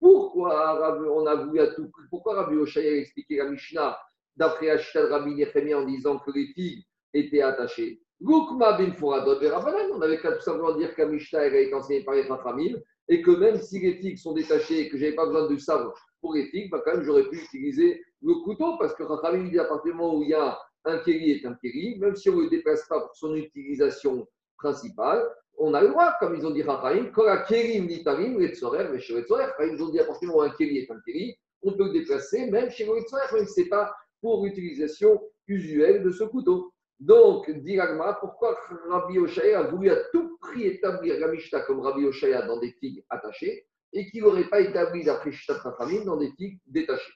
Pourquoi 0.00 0.80
on 1.10 1.26
a 1.26 1.32
à 1.32 1.66
tout 1.68 1.90
Pourquoi 2.10 2.34
Rabbi 2.34 2.56
Osha 2.56 2.80
a 2.80 2.84
expliqué 2.84 3.36
la 3.36 3.50
Mishnah 3.50 3.98
d'après 4.36 4.70
Ashita 4.70 5.06
Rabbi 5.06 5.34
Nechemia 5.34 5.78
en 5.78 5.84
disant 5.84 6.18
que 6.18 6.30
les 6.32 6.46
filles 6.54 6.84
étaient 7.14 7.42
attachées? 7.42 8.00
Bin 8.20 8.44
on 8.50 10.02
avait 10.02 10.20
qu'à 10.20 10.32
tout 10.32 10.42
simplement 10.42 10.74
dire 10.76 10.94
que 10.94 11.02
la 11.02 11.08
Mishnah 11.08 11.40
a 11.40 11.46
été 11.46 11.72
enseignée 11.72 12.04
par 12.04 12.14
les 12.14 12.26
Chachamim 12.26 12.76
et 13.08 13.22
que 13.22 13.30
même 13.30 13.60
si 13.60 13.78
les 13.78 13.94
figues 13.94 14.18
sont 14.18 14.32
détachées 14.32 14.80
et 14.80 14.88
que 14.88 14.96
je 14.98 15.04
n'avais 15.04 15.16
pas 15.16 15.26
besoin 15.26 15.48
de 15.48 15.56
sabre 15.56 15.94
pour 16.20 16.34
les 16.34 16.46
figues, 16.46 16.70
bah 16.70 16.82
quand 16.84 16.94
même 16.94 17.04
j'aurais 17.04 17.28
pu 17.28 17.36
utiliser 17.36 18.02
le 18.22 18.34
couteau 18.42 18.76
parce 18.78 18.94
que 18.94 19.04
Rachamim 19.04 19.48
dit 19.48 19.58
à 19.58 19.64
partir 19.66 19.92
du 19.92 19.98
moment 19.98 20.16
où 20.16 20.22
il 20.24 20.30
y 20.30 20.34
a 20.34 20.58
un 20.88 20.98
kéri 20.98 21.32
est 21.32 21.46
un 21.46 21.54
kéri, 21.54 21.98
même 21.98 22.16
si 22.16 22.30
on 22.30 22.36
ne 22.36 22.42
le 22.42 22.50
déplace 22.50 22.86
pas 22.88 23.00
pour 23.00 23.14
son 23.14 23.34
utilisation 23.34 24.26
principale, 24.56 25.22
on 25.58 25.74
a 25.74 25.82
le 25.82 25.88
droit, 25.88 26.14
comme 26.20 26.36
ils 26.36 26.46
ont 26.46 26.50
dit 26.50 26.62
Rachamim, 26.62 27.10
quand 27.10 27.24
la 27.24 27.44
dit 27.44 28.04
tarim, 28.04 28.38
les 28.38 28.54
tsorer, 28.54 28.88
mais 28.88 29.00
chez 29.00 29.14
les 29.14 29.22
tsorer, 29.22 29.44
ils 29.60 29.82
ont 29.82 29.90
dit 29.90 30.00
à 30.00 30.04
partir 30.04 30.34
où 30.34 30.40
un 30.40 30.50
kéri 30.50 30.78
est 30.78 30.90
un 30.90 31.00
kéri, 31.04 31.36
on 31.62 31.72
peut 31.72 31.86
le 31.86 31.92
déplacer 31.92 32.50
même 32.50 32.70
chez 32.70 32.84
tsorer, 32.84 33.22
même 33.32 33.46
si 33.46 33.54
ce 33.54 33.60
n'est 33.62 33.68
pas 33.68 33.92
pour 34.20 34.44
l'utilisation 34.44 35.20
usuelle 35.46 36.02
de 36.02 36.10
ce 36.10 36.24
couteau. 36.24 36.72
Donc, 37.00 37.48
dit 37.50 37.78
pourquoi 38.20 38.58
Rabbi 38.88 39.18
Oshaya 39.18 39.60
a 39.60 39.62
voulu 39.70 39.90
à 39.90 39.96
tout 40.12 40.36
prix 40.40 40.66
établir 40.66 41.18
la 41.20 41.28
Mishnah 41.28 41.60
comme 41.60 41.80
Rabbi 41.80 42.04
Oshaya 42.04 42.42
dans 42.42 42.58
des 42.58 42.72
figues 42.72 43.04
attachées 43.08 43.66
et 43.92 44.10
qu'il 44.10 44.22
n'aurait 44.22 44.48
pas 44.48 44.60
établi 44.60 45.04
la 45.04 45.14
Rachamim 45.14 46.04
dans 46.04 46.16
des 46.16 46.32
figues 46.36 46.58
détachées? 46.66 47.12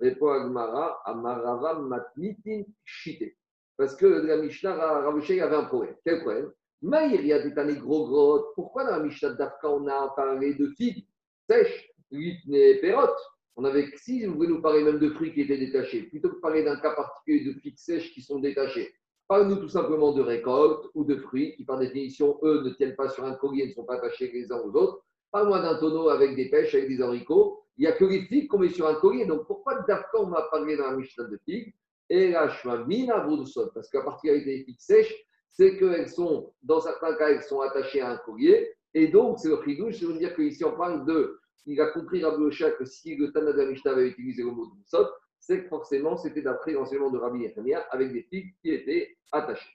Répond 0.00 0.30
Agmara, 0.30 1.02
Amarava 1.04 1.74
Matnitin 1.74 2.62
Shite. 2.84 3.36
Parce 3.76 3.94
que 3.96 4.06
la 4.06 4.36
Mishnah, 4.36 4.74
Ravushay 4.74 5.40
avait 5.40 5.56
un 5.56 5.64
problème. 5.64 5.94
Quel 6.04 6.20
problème? 6.20 6.50
Maïr, 6.82 7.20
il 7.20 7.26
y 7.26 7.32
a 7.32 7.42
des 7.42 7.76
gros 7.76 8.06
grottes. 8.06 8.48
Pourquoi 8.54 8.84
dans 8.84 8.92
la 8.92 9.00
Mishnah 9.00 9.34
d'Afka, 9.34 9.68
on 9.68 9.86
a 9.86 10.12
parlé 10.16 10.54
de 10.54 10.68
figues 10.76 11.06
sèches, 11.48 11.90
litne 12.10 12.80
pérotes? 12.80 13.20
On 13.56 13.64
avait, 13.64 13.90
si 13.96 14.24
vous 14.24 14.36
voulez 14.36 14.48
nous 14.48 14.62
parler 14.62 14.82
même 14.82 14.98
de 14.98 15.10
fruits 15.10 15.34
qui 15.34 15.42
étaient 15.42 15.58
détachés, 15.58 16.04
plutôt 16.04 16.30
que 16.30 16.40
parler 16.40 16.62
d'un 16.62 16.76
cas 16.76 16.94
particulier 16.94 17.52
de 17.52 17.58
figues 17.60 17.76
sèches 17.76 18.12
qui 18.14 18.22
sont 18.22 18.38
détachées, 18.38 18.94
parlez-nous 19.28 19.56
tout 19.56 19.68
simplement 19.68 20.12
de 20.12 20.22
récoltes 20.22 20.86
ou 20.94 21.04
de 21.04 21.16
fruits 21.16 21.54
qui, 21.56 21.64
par 21.64 21.78
définition, 21.78 22.38
eux, 22.42 22.62
ne 22.62 22.70
tiennent 22.70 22.96
pas 22.96 23.10
sur 23.10 23.24
un 23.24 23.34
collier, 23.34 23.66
ne 23.66 23.72
sont 23.72 23.84
pas 23.84 23.96
attachés 23.96 24.30
les 24.32 24.50
uns 24.50 24.60
aux 24.60 24.74
autres. 24.74 25.04
Parle-moi 25.30 25.60
d'un 25.60 25.78
tonneau 25.78 26.08
avec 26.08 26.36
des 26.36 26.48
pêches, 26.48 26.74
avec 26.74 26.88
des 26.88 27.02
haricots. 27.02 27.59
Il 27.76 27.82
n'y 27.82 27.86
a 27.86 27.92
que 27.92 28.04
les 28.04 28.22
figues 28.22 28.48
qu'on 28.48 28.58
met 28.58 28.68
sur 28.68 28.86
un 28.86 28.94
collier. 28.94 29.26
Donc 29.26 29.46
pourquoi 29.46 29.80
d'Afka 29.82 30.18
on 30.18 30.26
m'a 30.26 30.42
parlé 30.50 30.76
dans 30.76 30.90
la 30.90 30.96
Mishnah 30.96 31.24
de 31.24 31.38
figues 31.44 31.74
Et 32.08 32.30
là, 32.30 32.48
je 32.48 32.68
mina 32.86 33.26
sol 33.46 33.70
parce 33.74 33.88
qu'à 33.88 34.02
partir 34.02 34.32
des 34.32 34.64
figues 34.64 34.80
sèches, 34.80 35.14
c'est 35.50 35.76
qu'elles 35.76 36.08
sont, 36.08 36.52
dans 36.62 36.80
certains 36.80 37.14
cas, 37.16 37.30
elles 37.30 37.42
sont 37.42 37.60
attachées 37.60 38.00
à 38.00 38.10
un 38.10 38.16
collier. 38.18 38.72
Et 38.94 39.08
donc, 39.08 39.38
c'est 39.38 39.48
le 39.48 39.56
frigouche, 39.58 39.98
c'est 39.98 40.06
de 40.06 40.12
dire 40.12 40.34
qu'ici, 40.34 40.64
on 40.64 40.76
parle 40.76 41.04
de. 41.06 41.40
Il 41.66 41.80
a 41.80 41.88
compris 41.88 42.24
Rabbi 42.24 42.42
Oshia 42.42 42.72
que 42.72 42.84
si 42.84 43.16
le 43.16 43.32
Tana 43.32 43.52
de 43.52 43.58
la 43.58 43.66
Mishnah 43.66 43.92
avait 43.92 44.08
utilisé 44.08 44.42
le 44.42 44.50
mot 44.50 44.66
Broussot, 44.66 45.08
c'est 45.38 45.62
que 45.62 45.68
forcément, 45.68 46.16
c'était 46.16 46.42
d'après 46.42 46.72
l'enseignement 46.72 47.10
de 47.10 47.18
Rabbi 47.18 47.40
Nehemiah 47.40 47.86
avec 47.90 48.12
des 48.12 48.22
figues 48.22 48.54
qui 48.60 48.70
étaient 48.70 49.16
attachées. 49.30 49.74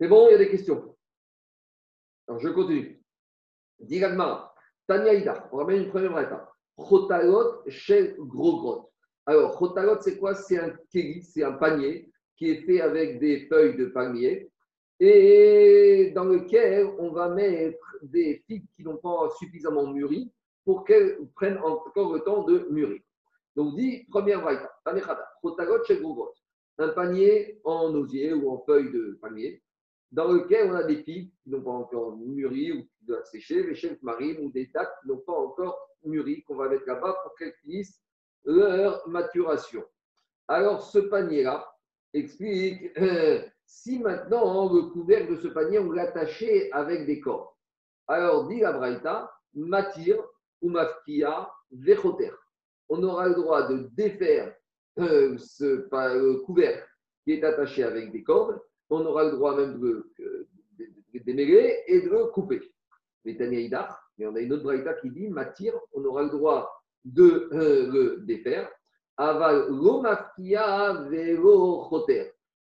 C'est 0.00 0.08
bon, 0.08 0.28
il 0.28 0.32
y 0.32 0.34
a 0.34 0.38
des 0.38 0.50
questions? 0.50 0.96
Alors, 2.26 2.40
je 2.40 2.48
continue. 2.48 3.02
Digagmara, 3.80 4.54
Tanya 4.86 5.48
on 5.52 5.56
ramène 5.58 5.82
une 5.82 5.90
première 5.90 6.18
étape. 6.20 6.53
Chotalot 6.78 7.62
chez 7.68 8.14
Gros 8.18 8.60
Grotte. 8.60 8.90
Alors, 9.26 9.58
Chotalot, 9.58 10.00
c'est 10.00 10.18
quoi? 10.18 10.34
C'est 10.34 10.58
un 10.58 10.74
kéli, 10.90 11.22
c'est 11.22 11.42
un 11.42 11.52
panier 11.52 12.10
qui 12.36 12.50
est 12.50 12.62
fait 12.62 12.80
avec 12.80 13.20
des 13.20 13.46
feuilles 13.46 13.76
de 13.76 13.86
palmier 13.86 14.50
et 15.00 16.12
dans 16.14 16.24
lequel 16.24 16.86
on 16.98 17.10
va 17.12 17.28
mettre 17.28 17.96
des 18.02 18.42
figues 18.46 18.66
qui 18.76 18.82
n'ont 18.82 18.96
pas 18.96 19.28
suffisamment 19.38 19.86
mûri 19.92 20.32
pour 20.64 20.84
qu'elles 20.84 21.18
prennent 21.34 21.58
encore 21.58 22.12
le 22.14 22.20
temps 22.20 22.44
de 22.44 22.66
mûrir. 22.70 23.00
Donc, 23.56 23.76
dit 23.76 24.04
première 24.10 24.42
vaïta, 24.42 24.70
Chotalot 25.42 25.84
chez 25.84 26.00
Gros 26.00 26.14
Grotte. 26.14 26.36
Un 26.78 26.88
panier 26.88 27.60
en 27.62 27.94
osier 27.94 28.32
ou 28.32 28.50
en 28.50 28.64
feuilles 28.64 28.90
de 28.90 29.16
palmier 29.20 29.62
dans 30.10 30.32
lequel 30.32 30.70
on 30.70 30.74
a 30.74 30.84
des 30.84 31.02
figues 31.02 31.30
qui 31.42 31.50
n'ont 31.50 31.62
pas 31.62 31.70
encore 31.70 32.16
mûri 32.16 32.72
ou 32.72 32.82
qui 32.82 33.04
doivent 33.04 33.24
sécher, 33.24 33.64
les 33.64 33.74
chefs 33.74 34.00
marines 34.02 34.38
ou 34.44 34.50
des 34.50 34.66
dates 34.72 34.92
qui 35.02 35.08
n'ont 35.08 35.18
pas 35.18 35.32
encore 35.32 35.76
mûri, 36.04 36.42
qu'on 36.44 36.56
va 36.56 36.68
mettre 36.68 36.86
là-bas 36.86 37.16
pour 37.22 37.34
qu'elles 37.36 37.54
finissent 37.62 38.00
leur 38.44 39.06
maturation. 39.08 39.84
Alors, 40.48 40.82
ce 40.82 40.98
panier-là 40.98 41.66
explique 42.12 42.96
euh, 42.98 43.42
si 43.66 43.98
maintenant 43.98 44.72
le 44.72 44.82
couvercle 44.90 45.36
de 45.36 45.40
ce 45.40 45.48
panier, 45.48 45.78
on 45.78 45.90
l'attachait 45.90 46.70
avec 46.72 47.06
des 47.06 47.20
cordes. 47.20 47.48
Alors, 48.06 48.48
dit 48.48 48.60
la 48.60 48.72
Braïta, 48.72 49.32
matir 49.54 50.16
ou 50.60 50.70
mafkia 50.70 51.50
vechoter. 51.70 52.32
On 52.88 53.02
aura 53.02 53.28
le 53.28 53.34
droit 53.34 53.66
de 53.68 53.88
défaire 53.92 54.54
euh, 54.98 55.36
ce 55.38 55.88
couvercle 56.44 56.88
qui 57.24 57.32
est 57.32 57.44
attaché 57.44 57.82
avec 57.82 58.12
des 58.12 58.22
cordes 58.22 58.60
on 58.90 59.06
aura 59.06 59.24
le 59.24 59.32
droit 59.32 59.56
même 59.56 59.80
de 59.80 60.12
le 61.12 61.20
démêler 61.20 61.82
et 61.86 62.02
de 62.02 62.10
le 62.10 62.26
couper. 62.26 62.60
Mais 63.24 63.36
on 64.20 64.34
a 64.34 64.40
une 64.40 64.52
autre 64.52 64.62
braïta 64.62 64.94
qui 64.94 65.10
dit 65.10 65.28
Matir, 65.28 65.74
on 65.92 66.04
aura 66.04 66.22
le 66.22 66.30
droit 66.30 66.70
de 67.04 67.48
le 67.52 68.20
défaire. 68.20 68.70
Aval 69.16 69.66
On 69.70 70.02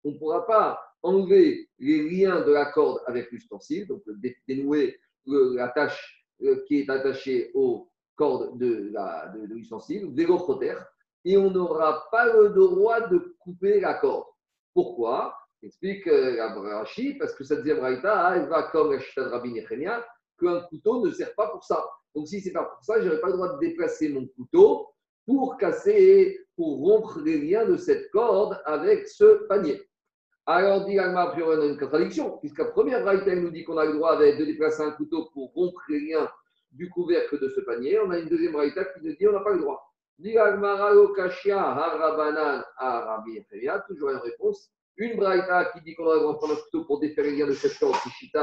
ne 0.04 0.18
pourra 0.18 0.46
pas 0.46 0.80
enlever 1.02 1.68
les 1.78 2.08
liens 2.08 2.40
de 2.40 2.52
la 2.52 2.66
corde 2.72 3.00
avec 3.06 3.30
l'ustensile, 3.30 3.86
donc 3.86 4.02
dénouer 4.46 4.98
la 5.26 5.68
tâche 5.68 6.26
euh, 6.42 6.64
qui 6.66 6.80
est 6.80 6.90
attachée 6.90 7.50
aux 7.54 7.88
cordes 8.16 8.58
de 8.58 8.90
l'ustensile, 9.48 10.14
de, 10.14 10.16
vélo 10.16 10.38
et 11.24 11.36
on 11.36 11.50
n'aura 11.50 12.08
pas 12.10 12.32
le 12.32 12.50
droit 12.50 13.06
de 13.08 13.36
couper 13.38 13.80
la 13.80 13.94
corde. 13.94 14.24
Pourquoi? 14.72 15.34
Explique 15.62 16.06
euh, 16.06 16.36
Rashi, 16.38 17.14
parce 17.14 17.34
que 17.34 17.44
cette 17.44 17.58
deuxième 17.58 17.80
raïta, 17.80 18.34
elle 18.36 18.48
va 18.48 18.64
comme 18.70 18.92
la 18.92 19.00
chita 19.00 19.24
de 19.24 19.28
Rabbi 19.28 19.52
Nechemia, 19.52 20.06
qu'un 20.38 20.60
couteau 20.62 21.04
ne 21.04 21.10
sert 21.10 21.34
pas 21.34 21.48
pour 21.48 21.64
ça. 21.64 21.84
Donc 22.14 22.28
si 22.28 22.40
ce 22.40 22.46
n'est 22.46 22.52
pas 22.52 22.64
pour 22.64 22.84
ça, 22.84 23.00
je 23.00 23.06
n'aurai 23.06 23.20
pas 23.20 23.28
le 23.28 23.34
droit 23.34 23.54
de 23.54 23.58
déplacer 23.58 24.08
mon 24.08 24.26
couteau 24.26 24.88
pour 25.26 25.56
casser, 25.58 26.46
pour 26.56 26.78
rompre 26.78 27.20
les 27.20 27.38
liens 27.38 27.66
de 27.66 27.76
cette 27.76 28.10
corde 28.10 28.60
avec 28.64 29.06
ce 29.06 29.46
panier. 29.46 29.82
Alors, 30.46 30.86
dit 30.86 30.98
Alma, 30.98 31.34
on 31.36 31.60
a 31.60 31.66
une 31.66 31.76
contradiction, 31.76 32.38
puisqu'à 32.38 32.64
première 32.64 33.04
raïta, 33.04 33.32
elle 33.32 33.42
nous 33.42 33.50
dit 33.50 33.64
qu'on 33.64 33.76
a 33.76 33.84
le 33.84 33.92
droit 33.92 34.16
de 34.16 34.44
déplacer 34.46 34.82
un 34.82 34.92
couteau 34.92 35.28
pour 35.34 35.52
rompre 35.52 35.82
les 35.90 36.00
liens 36.00 36.26
du 36.72 36.88
couvercle 36.88 37.38
de 37.38 37.50
ce 37.50 37.60
panier. 37.60 37.98
On 38.00 38.10
a 38.10 38.18
une 38.18 38.30
deuxième 38.30 38.56
raïta 38.56 38.86
qui 38.86 39.04
nous 39.04 39.14
dit 39.14 39.24
qu'on 39.26 39.32
n'a 39.32 39.40
pas 39.40 39.52
le 39.52 39.60
droit. 39.60 39.92
Dit 40.18 40.38
Harabanan, 40.38 41.52
toujours 43.86 44.08
une 44.10 44.16
réponse. 44.16 44.70
Une 44.96 45.16
braïta 45.16 45.66
qui 45.66 45.82
dit 45.82 45.94
qu'on 45.94 46.06
va 46.06 46.18
prendre 46.34 46.54
un 46.54 46.56
couteau 46.56 46.84
pour 46.86 46.98
défaire 46.98 47.24
les 47.24 47.36
liens 47.36 47.46
de 47.46 47.52
cette 47.52 47.78
corde, 47.78 47.94
c'est 48.02 48.38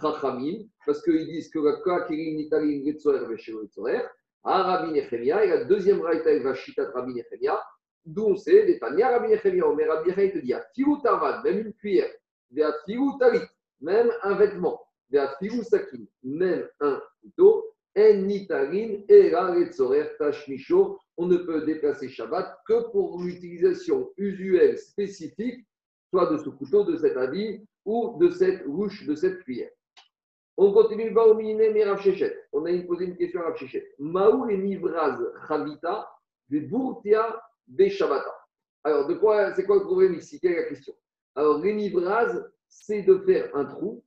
Parce 0.00 1.02
qu'ils 1.02 1.26
disent 1.26 1.50
que 1.50 1.58
la 1.58 1.76
Kakirin 1.82 2.36
Nitalim 2.36 2.84
Getzoer 2.84 3.26
Veshelo 3.28 3.62
Getzoer, 3.62 4.02
à 4.42 4.62
Rabbi 4.62 4.92
Nechemia, 4.92 5.44
et 5.44 5.48
la 5.48 5.64
deuxième 5.64 5.98
braïta, 5.98 6.30
elle 6.30 6.42
va 6.42 6.54
Shitat 6.54 6.90
Rabbi 6.92 7.14
Nechemia, 7.14 7.62
d'où 8.04 8.24
on 8.24 8.36
sait, 8.36 8.64
les 8.64 8.78
Tania 8.78 9.10
Rabbi 9.10 9.32
Nechemia, 9.32 9.64
mais 9.76 9.86
Rabbi 9.86 10.10
Nechemia 10.10 10.30
te 10.30 10.38
dit, 10.38 10.54
Fiou 10.74 10.96
Tarvan, 11.02 11.42
même 11.42 11.66
une 11.66 11.74
cuillère, 11.74 12.10
Vea 12.50 12.72
Fiou 12.86 13.18
Talit, 13.18 13.46
même 13.80 14.10
un 14.22 14.34
vêtement, 14.34 14.80
Vea 15.10 15.34
Fiou 15.38 15.62
Sakin, 15.62 16.04
même 16.22 16.66
un 16.80 17.00
couteau, 17.22 17.66
En 17.96 18.14
Nitarin, 18.14 19.02
Era 19.08 19.54
Getzoer 19.58 20.16
Tashmicho, 20.18 20.98
on 21.16 21.26
ne 21.26 21.36
peut 21.36 21.66
déplacer 21.66 22.08
Shabbat 22.08 22.60
que 22.66 22.90
pour 22.92 23.20
l'utilisation 23.20 24.10
usuelle 24.16 24.78
spécifique 24.78 25.66
soit 26.08 26.32
de 26.32 26.38
ce 26.38 26.48
couteau, 26.48 26.84
de 26.84 26.96
cet 26.96 27.16
habit 27.16 27.62
ou 27.84 28.16
de 28.18 28.30
cette 28.30 28.64
rouche, 28.66 29.04
de 29.06 29.14
cette 29.14 29.42
cuillère. 29.44 29.70
On 30.62 30.74
continue, 30.74 31.08
va 31.08 31.24
au 31.24 31.32
On 32.52 32.66
a 32.66 32.82
posé 32.86 33.06
une 33.06 33.16
question 33.16 33.40
à 33.40 33.44
Rav 33.44 33.56
Maou 33.98 34.50
et 34.50 34.58
Nivraz 34.58 35.18
Chavita, 35.48 36.06
des 36.50 36.68
des 37.66 37.88
Shabata. 37.88 38.30
Alors, 38.84 39.06
de 39.06 39.14
quoi, 39.14 39.54
c'est 39.54 39.64
quoi 39.64 39.76
le 39.76 39.84
problème 39.84 40.12
ici? 40.16 40.38
Quelle 40.38 40.52
est 40.52 40.56
la 40.56 40.68
question? 40.68 40.92
Alors, 41.34 41.60
les 41.60 41.90
c'est 42.68 43.00
de 43.04 43.18
faire 43.20 43.56
un 43.56 43.64
trou. 43.64 44.04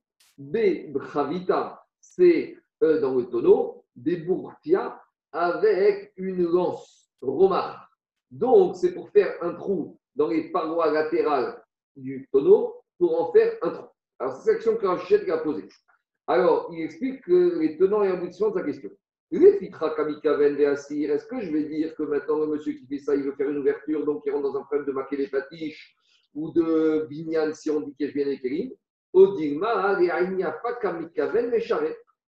Chavita, 1.12 1.84
c'est 1.98 2.56
euh, 2.84 3.00
dans 3.00 3.16
le 3.16 3.24
tonneau. 3.24 3.84
Des 3.96 4.24
avec 5.32 6.12
une 6.16 6.44
lance, 6.44 7.10
romar. 7.20 7.90
Donc, 8.30 8.76
c'est 8.76 8.94
pour 8.94 9.10
faire 9.10 9.34
un 9.42 9.54
trou 9.54 9.98
dans 10.14 10.28
les 10.28 10.52
parois 10.52 10.92
latérales 10.92 11.64
du 11.96 12.28
tonneau 12.30 12.76
pour 12.96 13.20
en 13.20 13.32
faire 13.32 13.56
un 13.62 13.70
trou. 13.70 13.88
Alors, 14.20 14.36
c'est 14.36 14.52
l'action 14.52 14.76
que 14.76 14.86
Rachid 14.86 15.28
a 15.28 15.38
posée. 15.38 15.68
Alors, 16.26 16.70
il 16.72 16.82
explique 16.82 17.22
que 17.22 17.58
les 17.58 17.76
tenants 17.76 18.02
et 18.02 18.08
aboutissements 18.08 18.50
de 18.50 18.54
sa 18.54 18.64
question. 18.64 18.90
Est-ce 19.30 21.26
que 21.26 21.40
je 21.40 21.50
vais 21.50 21.64
dire 21.64 21.94
que 21.96 22.02
maintenant 22.04 22.38
le 22.38 22.46
monsieur 22.46 22.74
qui 22.74 22.86
fait 22.86 22.98
ça, 22.98 23.14
il 23.14 23.24
veut 23.24 23.34
faire 23.34 23.50
une 23.50 23.58
ouverture, 23.58 24.04
donc 24.04 24.22
il 24.24 24.32
rentre 24.32 24.52
dans 24.52 24.58
un 24.60 24.62
problème 24.62 24.86
de 24.86 24.92
maquer 24.92 25.16
les 25.16 25.28
patiches 25.28 25.96
ou 26.34 26.52
de 26.52 27.06
binyan 27.08 27.52
si 27.52 27.70
on 27.70 27.80
dit 27.80 27.94
qu'il 27.94 28.10
vient 28.12 28.26
avec 28.26 28.42
Kérim 28.42 28.70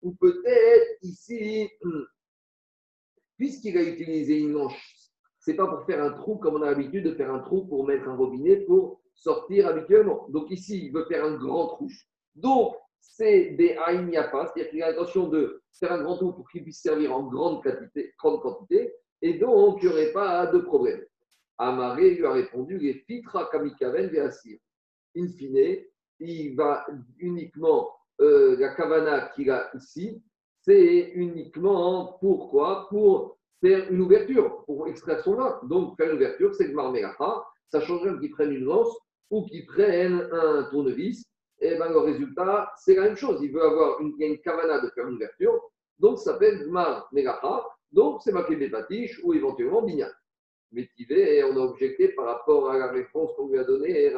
Ou 0.01 0.13
peut-être 0.13 0.97
ici, 1.01 1.69
puisqu'il 3.37 3.77
a 3.77 3.83
utilisé 3.83 4.39
une 4.39 4.53
manche, 4.53 4.95
c'est 5.39 5.55
pas 5.55 5.67
pour 5.67 5.85
faire 5.85 6.03
un 6.03 6.11
trou 6.11 6.37
comme 6.37 6.55
on 6.55 6.61
a 6.61 6.67
l'habitude 6.67 7.05
de 7.05 7.15
faire 7.15 7.33
un 7.33 7.39
trou 7.39 7.65
pour 7.65 7.85
mettre 7.85 8.07
un 8.07 8.15
robinet 8.15 8.57
pour 8.65 9.01
sortir 9.15 9.67
habituellement. 9.67 10.27
Donc 10.29 10.51
ici, 10.51 10.85
il 10.85 10.91
veut 10.93 11.05
faire 11.05 11.25
un 11.25 11.37
grand 11.37 11.67
trou. 11.67 11.89
Donc, 12.35 12.75
c'est 13.01 13.51
des 13.51 13.75
aïmiapas, 13.85 14.47
c'est-à-dire 14.47 14.69
qu'il 14.71 14.83
a 14.83 14.91
l'intention 14.91 15.27
de 15.27 15.61
faire 15.71 15.91
un 15.91 16.01
grand 16.03 16.17
trou 16.17 16.33
pour 16.33 16.49
qu'il 16.49 16.63
puisse 16.63 16.81
servir 16.81 17.15
en 17.15 17.23
grande 17.23 17.63
quantité, 17.63 18.13
grande 18.17 18.41
quantité 18.41 18.93
et 19.21 19.33
donc 19.35 19.79
il 19.81 19.87
n'y 19.87 19.93
aurait 19.93 20.13
pas 20.13 20.47
de 20.47 20.59
problème. 20.59 21.03
Amaré 21.57 22.11
lui 22.11 22.25
a 22.25 22.31
répondu 22.31 22.77
les 22.77 22.93
fitra 22.93 23.49
kamikaven 23.51 24.07
ve'asir. 24.07 24.59
In 25.17 25.27
fine, 25.27 25.83
il 26.19 26.55
va 26.55 26.85
uniquement, 27.17 27.89
euh, 28.21 28.55
la 28.57 28.75
kavana 28.75 29.29
qu'il 29.35 29.51
a 29.51 29.69
ici, 29.75 30.21
c'est 30.61 31.11
uniquement 31.15 32.17
pourquoi? 32.19 32.87
Pour 32.89 33.37
faire 33.61 33.91
une 33.91 34.01
ouverture, 34.01 34.63
pour 34.65 34.87
extraire 34.87 35.21
son 35.21 35.35
vin. 35.35 35.59
Donc, 35.63 35.97
faire 35.97 36.11
une 36.11 36.17
ouverture, 36.17 36.53
c'est 36.55 36.67
le 36.67 36.73
marmelacha. 36.73 37.43
Ça 37.67 37.81
change 37.81 38.03
rien 38.03 38.17
qu'il 38.17 38.31
prenne 38.31 38.51
une 38.51 38.65
lance 38.65 38.95
ou 39.29 39.45
qu'ils 39.45 39.65
prennent 39.65 40.27
un 40.31 40.63
tournevis, 40.71 41.28
et 41.61 41.75
ben 41.75 41.89
le 41.89 41.99
résultat, 41.99 42.71
c'est 42.77 42.95
la 42.95 43.03
même 43.03 43.17
chose. 43.17 43.39
Il 43.43 43.51
veut 43.51 43.63
avoir 43.63 43.99
une, 44.01 44.13
il 44.19 44.37
de 44.37 44.89
faire 44.95 45.07
une 45.07 45.15
ouverture, 45.15 45.61
donc 45.99 46.17
ça 46.17 46.33
s'appelle 46.33 46.65
Gmar 46.65 47.09
Megacha, 47.11 47.65
donc 47.91 48.21
c'est 48.23 48.31
marqué 48.31 48.55
Bepatish 48.55 49.19
ou 49.23 49.33
éventuellement 49.33 49.81
Binyan. 49.81 50.09
métivé 50.71 51.37
et 51.37 51.43
on 51.43 51.57
a 51.57 51.61
objecté 51.61 52.09
par 52.09 52.25
rapport 52.25 52.69
à 52.69 52.77
la 52.77 52.91
réponse 52.91 53.31
qu'on 53.35 53.49
lui 53.49 53.57
a 53.59 53.63
donnée. 53.63 54.13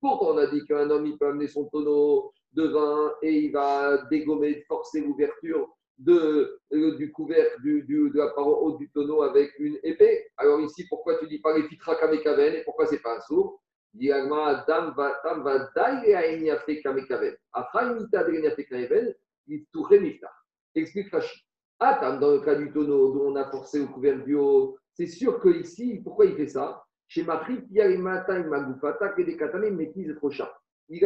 Pourquoi 0.00 0.34
on 0.34 0.38
a 0.38 0.46
dit 0.48 0.64
qu'un 0.66 0.90
homme 0.90 1.06
il 1.06 1.16
peut 1.16 1.28
amener 1.28 1.46
son 1.46 1.66
tonneau 1.66 2.32
de 2.52 2.64
vin 2.64 3.14
et 3.22 3.32
il 3.32 3.52
va 3.52 3.98
dégommer, 4.10 4.64
forcer 4.66 5.00
l'ouverture 5.00 5.68
de, 6.04 6.60
euh, 6.72 6.96
du 6.96 7.12
couvercle 7.12 7.62
du, 7.62 7.82
du, 7.82 8.10
de 8.10 8.18
la 8.18 8.28
paroi 8.28 8.62
haute 8.62 8.78
du 8.78 8.90
tonneau 8.90 9.22
avec 9.22 9.52
une 9.58 9.78
épée. 9.82 10.26
Alors 10.36 10.60
ici, 10.60 10.86
pourquoi 10.88 11.18
tu 11.18 11.28
dis 11.28 11.38
pas 11.38 11.56
les 11.56 11.68
fitra 11.68 11.96
kamekaven 11.96 12.54
et 12.54 12.64
pourquoi 12.64 12.86
c'est 12.86 13.02
pas 13.02 13.16
un 13.16 13.20
sourd? 13.20 13.60
Explique 20.74 21.12
Rachid. 21.12 21.42
Atam, 21.78 22.20
dans 22.20 22.30
le 22.30 22.40
cas 22.40 22.54
du 22.54 22.72
tonneau 22.72 23.12
dont 23.12 23.32
on 23.32 23.36
a 23.36 23.50
forcé 23.50 23.80
au 23.80 23.88
couvercle 23.88 24.24
du 24.24 24.34
haut, 24.34 24.78
c'est 24.94 25.06
sûr 25.06 25.40
que 25.40 25.48
ici, 25.48 26.00
pourquoi 26.02 26.26
il 26.26 26.36
fait 26.36 26.46
ça? 26.46 26.82
Chez 27.08 27.24
Mafri, 27.24 27.58
il 27.70 27.80
a 27.80 27.88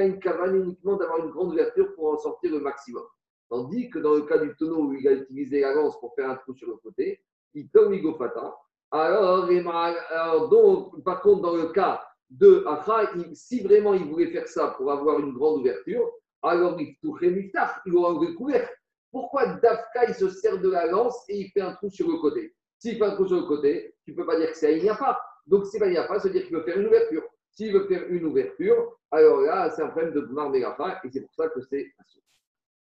une 0.05 0.21
cavane 0.21 0.57
uniquement 0.57 0.97
d'avoir 0.97 1.25
une 1.25 1.31
grande 1.31 1.53
ouverture 1.53 1.95
pour 1.95 2.13
en 2.13 2.19
sortir 2.19 2.53
le 2.53 2.61
maximum. 2.61 3.03
Tandis 3.49 3.89
que 3.91 3.99
dans 3.99 4.15
le 4.15 4.23
cas 4.23 4.39
du 4.39 4.55
tonneau 4.57 4.87
où 4.87 4.95
il 4.95 5.07
a 5.07 5.13
utilisé 5.13 5.61
la 5.61 5.75
lance 5.75 5.99
pour 6.01 6.15
faire 6.15 6.31
un 6.31 6.37
trou 6.37 6.55
sur 6.55 6.69
le 6.69 6.77
côté, 6.77 7.21
il 7.55 7.69
tombe 7.69 7.93
l'igofata. 7.93 8.55
Alors, 8.91 9.49
alors 9.49 10.49
donc, 10.49 11.03
par 11.05 11.21
contre, 11.23 11.43
dans 11.43 11.57
le 11.57 11.69
cas 11.69 12.03
de 12.31 12.65
Acha, 12.67 13.11
si 13.35 13.61
vraiment 13.61 13.95
il 13.95 14.05
voulait 14.05 14.31
faire 14.31 14.49
ça 14.49 14.69
pour 14.77 14.91
avoir 14.91 15.21
une 15.21 15.33
grande 15.33 15.61
ouverture, 15.61 16.11
alors 16.43 16.81
il 16.81 16.97
il 17.03 17.97
aura 17.97 18.11
un 18.13 18.35
couvercle. 18.35 18.77
Pourquoi 19.11 19.47
Dafka, 19.47 20.09
il 20.09 20.15
se 20.15 20.29
sert 20.29 20.61
de 20.61 20.71
la 20.71 20.87
lance 20.87 21.25
et 21.29 21.39
il 21.39 21.51
fait 21.51 21.61
un 21.61 21.73
trou 21.75 21.89
sur 21.89 22.09
le 22.09 22.19
côté? 22.19 22.55
S'il 22.79 22.99
fait 22.99 23.05
un 23.05 23.15
trou 23.15 23.27
sur 23.27 23.37
le 23.37 23.47
côté, 23.47 23.95
tu 24.05 24.11
ne 24.13 24.17
peux 24.17 24.27
pas 24.27 24.39
dire 24.39 24.51
que 24.51 24.57
c'est 24.57 24.89
a 24.89 24.95
pas. 24.95 25.19
Donc, 25.47 25.67
c'est 25.67 25.79
pas, 25.79 25.93
ça 25.93 26.29
veut 26.29 26.31
dire 26.31 26.47
qu'il 26.47 26.57
veut 26.57 26.65
faire 26.65 26.79
une 26.79 26.87
ouverture. 26.87 27.23
S'il 27.51 27.73
veut 27.73 27.87
faire 27.87 28.05
une 28.09 28.25
ouverture, 28.27 28.99
alors 29.11 29.41
là, 29.41 29.71
c'est 29.71 29.83
un 29.83 29.89
problème 29.89 30.13
de 30.13 30.21
Gmar 30.21 30.55
et 30.55 31.11
c'est 31.11 31.23
pour 31.23 31.35
ça 31.35 31.49
que 31.49 31.61
c'est 31.63 31.91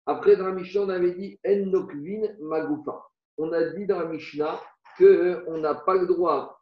Après, 0.09 0.37
dans 0.37 0.47
la 0.47 0.53
Mishnah, 0.53 0.81
on 0.83 0.89
avait 0.89 1.11
dit 1.11 1.37
Ennokvin 1.45 2.33
Magoufa. 2.39 3.03
On 3.37 3.51
a 3.51 3.61
dit 3.71 3.85
dans 3.85 3.99
la 3.99 4.05
Mishnah 4.05 4.57
qu'on 4.97 5.57
n'a 5.57 5.75
pas 5.75 5.95
le 5.95 6.07
droit 6.07 6.61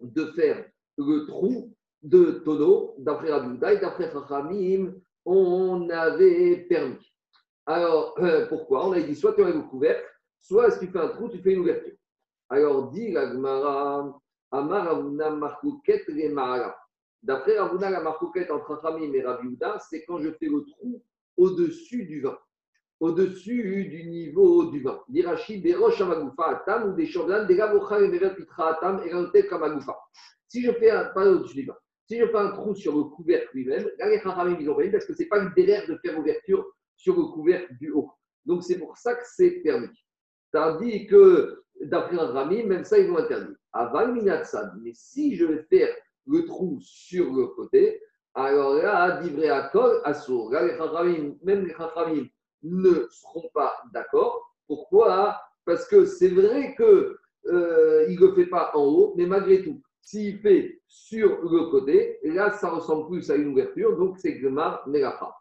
de 0.00 0.24
faire 0.32 0.64
le 0.96 1.26
trou 1.26 1.74
de 2.02 2.42
tonneau, 2.44 2.94
d'après 2.98 3.30
Rabbi 3.30 3.56
et 3.56 3.78
d'après 3.78 4.10
Chachamim, 4.10 4.94
on 5.26 5.90
avait 5.90 6.66
permis. 6.66 7.12
Alors, 7.66 8.14
euh, 8.20 8.46
pourquoi? 8.48 8.86
On 8.88 8.92
a 8.92 9.00
dit 9.00 9.14
soit 9.14 9.34
tu 9.34 9.42
enlèves 9.42 9.56
le 9.56 9.62
couvercle, 9.62 10.08
soit 10.40 10.70
si 10.70 10.86
tu 10.86 10.92
fais 10.92 10.98
un 10.98 11.08
trou, 11.08 11.28
tu 11.28 11.42
fais 11.42 11.52
une 11.52 11.60
ouverture. 11.60 11.92
Alors, 12.48 12.90
dit 12.90 13.12
la 13.12 13.30
Gemara, 13.30 14.18
Amar 14.50 14.88
Avuna 14.88 15.30
Markouket. 15.30 16.06
D'après 17.22 17.58
Ravuna, 17.58 17.90
la 17.90 18.00
Markouket 18.00 18.50
entre 18.50 18.80
Chachamim 18.80 19.12
et 19.12 19.22
Rabbi 19.22 19.58
c'est 19.90 20.04
quand 20.06 20.20
je 20.20 20.30
fais 20.30 20.46
le 20.46 20.64
trou 20.64 21.02
au-dessus 21.40 22.04
du 22.04 22.20
vin 22.20 22.38
au-dessus 23.00 23.86
du 23.86 24.04
niveau 24.04 24.70
du 24.70 24.82
vin. 24.82 25.00
Dirachi, 25.08 25.62
atam 26.38 26.90
ou 26.90 26.94
des 26.94 27.06
des 27.06 28.24
et 28.24 28.34
pitra 28.36 28.76
atam 28.76 29.02
et. 29.04 29.10
Si 30.46 30.62
je 30.62 30.72
fais 30.72 30.90
un, 30.90 31.04
pas 31.06 31.26
au-dessus 31.26 31.56
du 31.56 31.66
vin, 31.66 31.76
si 32.06 32.18
je 32.18 32.26
fais 32.26 32.36
un 32.36 32.50
trou 32.50 32.74
sur 32.74 32.96
le 32.96 33.04
couvercle 33.04 33.48
lui-même, 33.54 33.88
parce 33.98 35.06
que 35.06 35.14
ce 35.14 35.22
n'est 35.22 35.28
pas 35.28 35.38
une 35.38 35.52
derrière 35.56 35.86
de 35.88 35.98
faire 36.04 36.18
ouverture 36.18 36.66
sur 36.96 37.16
le 37.16 37.24
couvercle 37.32 37.74
du 37.80 37.90
haut. 37.90 38.10
Donc 38.44 38.62
c'est 38.62 38.78
pour 38.78 38.96
ça 38.98 39.14
que 39.14 39.22
c'est 39.24 39.62
permis. 39.62 39.88
Tandis 40.52 41.06
que 41.06 41.62
d'après 41.80 42.18
un 42.18 42.26
rami, 42.26 42.64
même 42.64 42.84
ça 42.84 42.98
ils 42.98 43.08
vont 43.08 43.18
interdire. 43.18 43.56
Aval 43.72 44.12
minatsad. 44.12 44.72
Mais 44.82 44.92
si 44.94 45.36
je 45.36 45.46
vais 45.46 45.62
faire 45.70 45.94
le 46.26 46.44
trou 46.44 46.78
sur 46.82 47.32
le 47.32 47.46
côté, 47.46 48.00
alors 48.34 48.74
là, 48.74 49.20
divré 49.20 49.48
à 49.48 49.68
kol, 49.68 50.00
assour. 50.04 50.52
Là, 50.52 50.62
les 50.64 51.36
même 51.42 51.66
les 51.66 51.74
chachamim, 51.74 52.26
ne 52.62 53.06
seront 53.10 53.48
pas 53.54 53.74
d'accord. 53.92 54.54
Pourquoi? 54.66 55.40
Parce 55.64 55.86
que 55.88 56.04
c'est 56.04 56.28
vrai 56.28 56.74
qu'il 56.76 57.16
euh, 57.46 58.08
ne 58.08 58.26
le 58.26 58.34
fait 58.34 58.46
pas 58.46 58.70
en 58.74 58.84
haut, 58.84 59.14
mais 59.16 59.26
malgré 59.26 59.62
tout, 59.62 59.82
s'il 60.00 60.38
fait 60.38 60.80
sur 60.86 61.42
le 61.42 61.70
côté, 61.70 62.18
là, 62.22 62.50
ça 62.52 62.70
ressemble 62.70 63.08
plus 63.08 63.30
à 63.30 63.36
une 63.36 63.48
ouverture, 63.48 63.96
donc 63.96 64.18
c'est 64.18 64.38
Gemar 64.40 64.86
Melacha. 64.88 65.34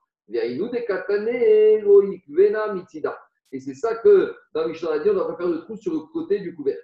Et 3.52 3.60
c'est 3.60 3.74
ça 3.74 3.96
que 3.96 4.36
dans 4.54 4.68
Mishnah 4.68 4.90
on 5.08 5.14
doit 5.14 5.38
faire 5.38 5.48
le 5.48 5.62
trou 5.62 5.76
sur 5.76 5.94
le 5.94 6.00
côté 6.14 6.40
du 6.40 6.56
couvercle. 6.56 6.84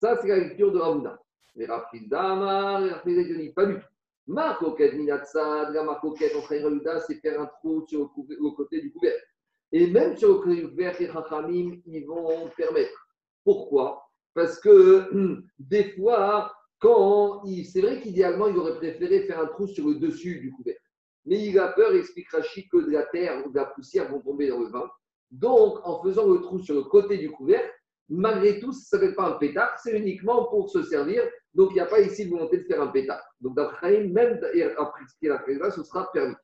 Ça, 0.00 0.18
c'est 0.20 0.26
la 0.26 0.38
lecture 0.38 0.72
de 0.72 0.78
Ravuna. 0.80 1.16
Mais 1.54 1.66
Rafrizda, 1.66 2.80
dit 3.06 3.52
pas 3.54 3.66
du 3.66 3.74
tout. 3.74 3.91
Marcoquette 4.26 4.94
Minatsad, 4.94 5.74
la 5.74 5.82
Marcoquette 5.82 6.34
en 6.36 6.40
Ravuda, 6.40 7.00
c'est 7.00 7.16
faire 7.16 7.40
un 7.40 7.46
trou 7.46 7.84
sur 7.86 8.10
le 8.16 8.50
côté 8.56 8.80
du 8.80 8.92
couvercle. 8.92 9.24
Et 9.72 9.86
même 9.88 10.16
sur 10.16 10.44
le 10.44 10.66
vert 10.74 11.00
et 11.00 11.06
Chachamim, 11.06 11.80
ils 11.86 12.06
vont 12.06 12.48
permettre. 12.56 13.08
Pourquoi? 13.44 14.06
Parce 14.34 14.60
que 14.60 15.10
des 15.58 15.92
fois, 15.92 16.52
quand 16.78 17.42
c'est 17.64 17.80
vrai 17.80 18.00
qu'idéalement, 18.00 18.48
il 18.48 18.56
aurait 18.58 18.76
préféré 18.76 19.26
faire 19.26 19.40
un 19.40 19.46
trou 19.46 19.66
sur 19.66 19.88
le 19.88 19.96
dessus 19.96 20.40
du 20.40 20.52
couvercle. 20.52 20.80
Mais 21.24 21.46
il 21.46 21.58
a 21.58 21.68
peur, 21.68 21.94
explique 21.94 22.30
Rachid, 22.30 22.68
que 22.68 22.78
de 22.78 22.90
la 22.90 23.04
terre 23.04 23.44
ou 23.46 23.50
de 23.50 23.56
la 23.56 23.66
poussière 23.66 24.10
vont 24.10 24.20
tomber 24.20 24.48
dans 24.48 24.60
le 24.60 24.66
vin. 24.66 24.90
Donc, 25.30 25.78
en 25.84 26.02
faisant 26.02 26.26
le 26.26 26.40
trou 26.40 26.58
sur 26.60 26.74
le 26.74 26.82
côté 26.82 27.16
du 27.18 27.30
couvercle, 27.30 27.72
malgré 28.08 28.60
tout, 28.60 28.72
ça 28.72 28.96
ne 28.96 29.00
s'appelle 29.00 29.14
pas 29.14 29.28
un 29.28 29.32
pétard, 29.32 29.78
c'est 29.82 29.98
uniquement 29.98 30.44
pour 30.46 30.70
se 30.70 30.82
servir. 30.82 31.22
Donc, 31.54 31.70
il 31.70 31.74
n'y 31.74 31.80
a 31.80 31.86
pas 31.86 32.00
ici 32.00 32.26
de 32.26 32.30
volonté 32.30 32.58
de 32.58 32.64
faire 32.64 32.82
un 32.82 32.88
pétard. 32.88 33.22
Donc, 33.40 33.56
d'après 33.56 34.04
même 34.04 34.40
après 34.78 35.04
ce 35.06 35.18
qu'il 35.18 35.72
ce 35.72 35.82
sera 35.82 36.10
permis. 36.12 36.34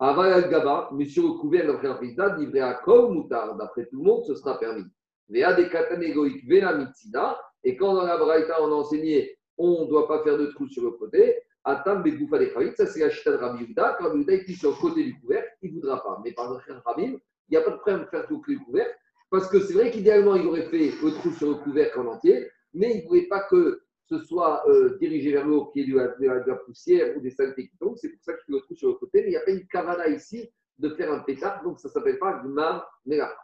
Aval 0.00 0.48
Gaba, 0.48 0.90
mais 0.92 1.06
sur 1.06 1.24
le 1.24 1.32
couvert 1.40 1.66
d'après 1.66 1.88
un 1.88 2.36
livré 2.36 2.60
à 2.60 2.74
Kol 2.74 3.28
d'après 3.28 3.86
tout 3.86 3.98
le 3.98 4.04
monde, 4.04 4.24
ce 4.24 4.34
sera 4.36 4.58
permis. 4.58 4.84
Vea 5.28 5.52
de 5.54 5.64
Katanegoïk 5.64 6.48
Vena 6.48 6.72
Mitzina, 6.74 7.36
et 7.64 7.76
quand 7.76 7.94
dans 7.94 8.04
la 8.04 8.16
Braïta 8.16 8.62
on 8.62 8.70
a 8.70 8.74
enseigné, 8.76 9.36
on 9.58 9.84
ne 9.84 9.88
doit 9.88 10.06
pas 10.06 10.22
faire 10.22 10.38
de 10.38 10.46
trou 10.46 10.68
sur 10.68 10.84
le 10.84 10.92
côté, 10.92 11.36
Atam 11.64 12.02
Begoufa 12.02 12.38
des 12.38 12.52
Khavit, 12.52 12.74
ça 12.76 12.86
c'est 12.86 13.00
la 13.00 13.08
de 13.08 13.36
Rabbi 13.36 13.74
quand 13.74 13.96
Rabbi 14.00 14.18
Yuda 14.20 14.32
est 14.34 14.52
sur 14.52 14.70
le 14.70 14.76
côté 14.76 15.04
du 15.04 15.20
couvercle, 15.20 15.50
il 15.62 15.74
ne 15.74 15.80
voudra 15.80 16.02
pas. 16.02 16.20
Mais 16.24 16.32
par 16.32 16.46
exemple, 16.46 16.82
Rabim, 16.86 17.18
il 17.48 17.50
n'y 17.50 17.56
a 17.56 17.62
pas 17.62 17.72
de 17.72 17.76
problème 17.76 18.04
de 18.04 18.06
faire 18.06 18.26
tout 18.26 18.42
le 18.46 18.58
couvercle, 18.64 18.94
parce 19.30 19.48
que 19.48 19.60
c'est 19.60 19.74
vrai 19.74 19.90
qu'idéalement, 19.90 20.36
il 20.36 20.46
aurait 20.46 20.68
fait 20.70 20.90
le 21.02 21.10
trou 21.12 21.30
sur 21.32 21.50
le 21.50 21.54
couvercle 21.56 22.00
en 22.00 22.06
entier, 22.06 22.48
mais 22.72 22.94
il 22.94 23.02
ne 23.02 23.08
voulait 23.08 23.28
pas 23.28 23.42
que 23.48 23.82
ce 24.08 24.18
soit 24.24 24.66
euh, 24.68 24.96
dirigé 24.98 25.32
vers 25.32 25.46
l'eau, 25.46 25.66
qui 25.66 25.80
est 25.80 25.86
de 25.86 25.96
la, 25.96 26.08
de, 26.08 26.48
la, 26.50 26.56
poussière 26.56 27.14
ou 27.16 27.20
des 27.20 27.30
saletés 27.30 27.68
qui 27.68 27.76
tombent. 27.76 27.96
C'est 27.98 28.08
pour 28.08 28.22
ça 28.22 28.32
qu'il 28.34 28.54
le 28.54 28.60
trouve 28.62 28.76
sur 28.76 28.88
le 28.88 28.94
côté. 28.94 29.20
Mais 29.20 29.28
il 29.28 29.30
n'y 29.30 29.36
a 29.36 29.40
pas 29.40 29.50
une 29.50 29.66
kavana 29.66 30.08
ici 30.08 30.50
de 30.78 30.88
faire 30.90 31.12
un 31.12 31.20
pétard, 31.20 31.62
donc 31.62 31.78
ça 31.80 31.88
ne 31.88 31.92
s'appelle 31.92 32.18
pas 32.18 32.40
Gmar 32.42 32.88
Melacha. 33.04 33.36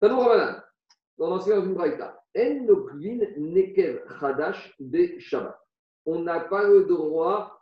Tanou 0.00 0.20
Ramadan, 0.20 0.60
dans 1.16 1.30
l'ancien 1.30 1.60
Braïta, 1.60 2.20
En 2.36 2.66
Nekev 3.38 4.02
Chadash 4.20 4.74
de 4.78 5.18
Shabbat. 5.18 5.58
On 6.04 6.22
n'a 6.22 6.40
pas 6.40 6.66
le 6.68 6.84
droit 6.84 7.58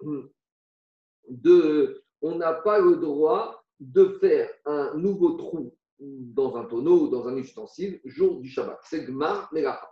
de, 1.28 2.02
on 2.22 2.36
n'a 2.36 2.52
pas 2.52 2.78
le 2.78 2.96
droit 2.96 3.64
de 3.80 4.18
faire 4.20 4.50
un 4.64 4.94
nouveau 4.94 5.32
trou 5.32 5.75
dans 5.98 6.56
un 6.56 6.64
tonneau 6.64 7.02
ou 7.02 7.08
dans 7.08 7.26
un 7.28 7.36
ustensile 7.36 8.00
jour 8.04 8.40
du 8.40 8.48
Shabbat. 8.48 8.78
C'est 8.82 9.04
Gmar 9.04 9.48
Melacha. 9.52 9.88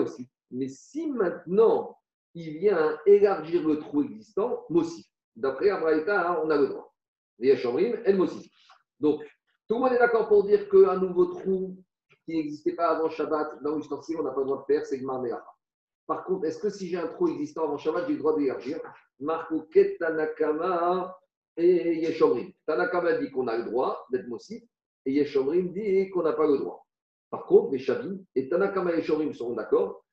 aussi. 0.00 0.28
Mais 0.50 0.68
si 0.68 1.10
maintenant 1.10 1.98
il 2.34 2.58
vient 2.58 2.98
élargir 3.06 3.66
le 3.66 3.78
trou 3.78 4.02
existant, 4.02 4.64
Mossi. 4.70 5.10
D'après 5.34 5.70
Abraïta, 5.70 6.42
on 6.44 6.50
a 6.50 6.56
le 6.56 6.68
droit. 6.68 6.94
Et 7.40 7.48
elle 7.48 8.16
Mossi. 8.16 8.50
Donc, 9.00 9.22
tout 9.68 9.74
le 9.74 9.80
monde 9.80 9.92
est 9.92 9.98
d'accord 9.98 10.28
pour 10.28 10.44
dire 10.44 10.68
qu'un 10.68 10.96
nouveau 10.96 11.26
trou 11.26 11.76
qui 12.24 12.36
n'existait 12.36 12.74
pas 12.74 12.88
avant 12.88 13.08
Shabbat, 13.08 13.62
dans 13.62 13.76
l'ustensile, 13.76 14.16
on 14.20 14.22
n'a 14.22 14.30
pas 14.30 14.40
le 14.40 14.46
droit 14.46 14.60
de 14.60 14.72
faire, 14.72 14.84
c'est 14.84 14.98
Gmar 14.98 15.22
Par 16.06 16.24
contre, 16.24 16.46
est-ce 16.46 16.58
que 16.58 16.70
si 16.70 16.88
j'ai 16.88 16.98
un 16.98 17.06
trou 17.08 17.28
existant 17.28 17.64
avant 17.64 17.78
Shabbat, 17.78 18.06
j'ai 18.06 18.12
le 18.12 18.18
droit 18.18 18.36
d'élargir? 18.36 18.80
Marco 19.20 19.66
Tanakama 19.98 21.17
et 21.58 21.98
Yeshomrim. 21.98 22.52
Tanakama 22.66 23.18
dit 23.18 23.30
qu'on 23.30 23.48
a 23.48 23.58
le 23.58 23.64
droit 23.64 24.06
d'être 24.10 24.28
Mossi, 24.28 24.66
et 25.04 25.12
Yeshomrim 25.12 25.72
dit 25.72 26.08
qu'on 26.10 26.22
n'a 26.22 26.32
pas 26.32 26.46
le 26.46 26.58
droit. 26.58 26.86
Par 27.30 27.44
contre, 27.44 27.72
les 27.72 27.84
et 28.34 28.48
Tanakama 28.48 28.92
et 28.94 28.98
Yeshomrim 28.98 29.34
seront 29.34 29.54
d'accord 29.54 30.04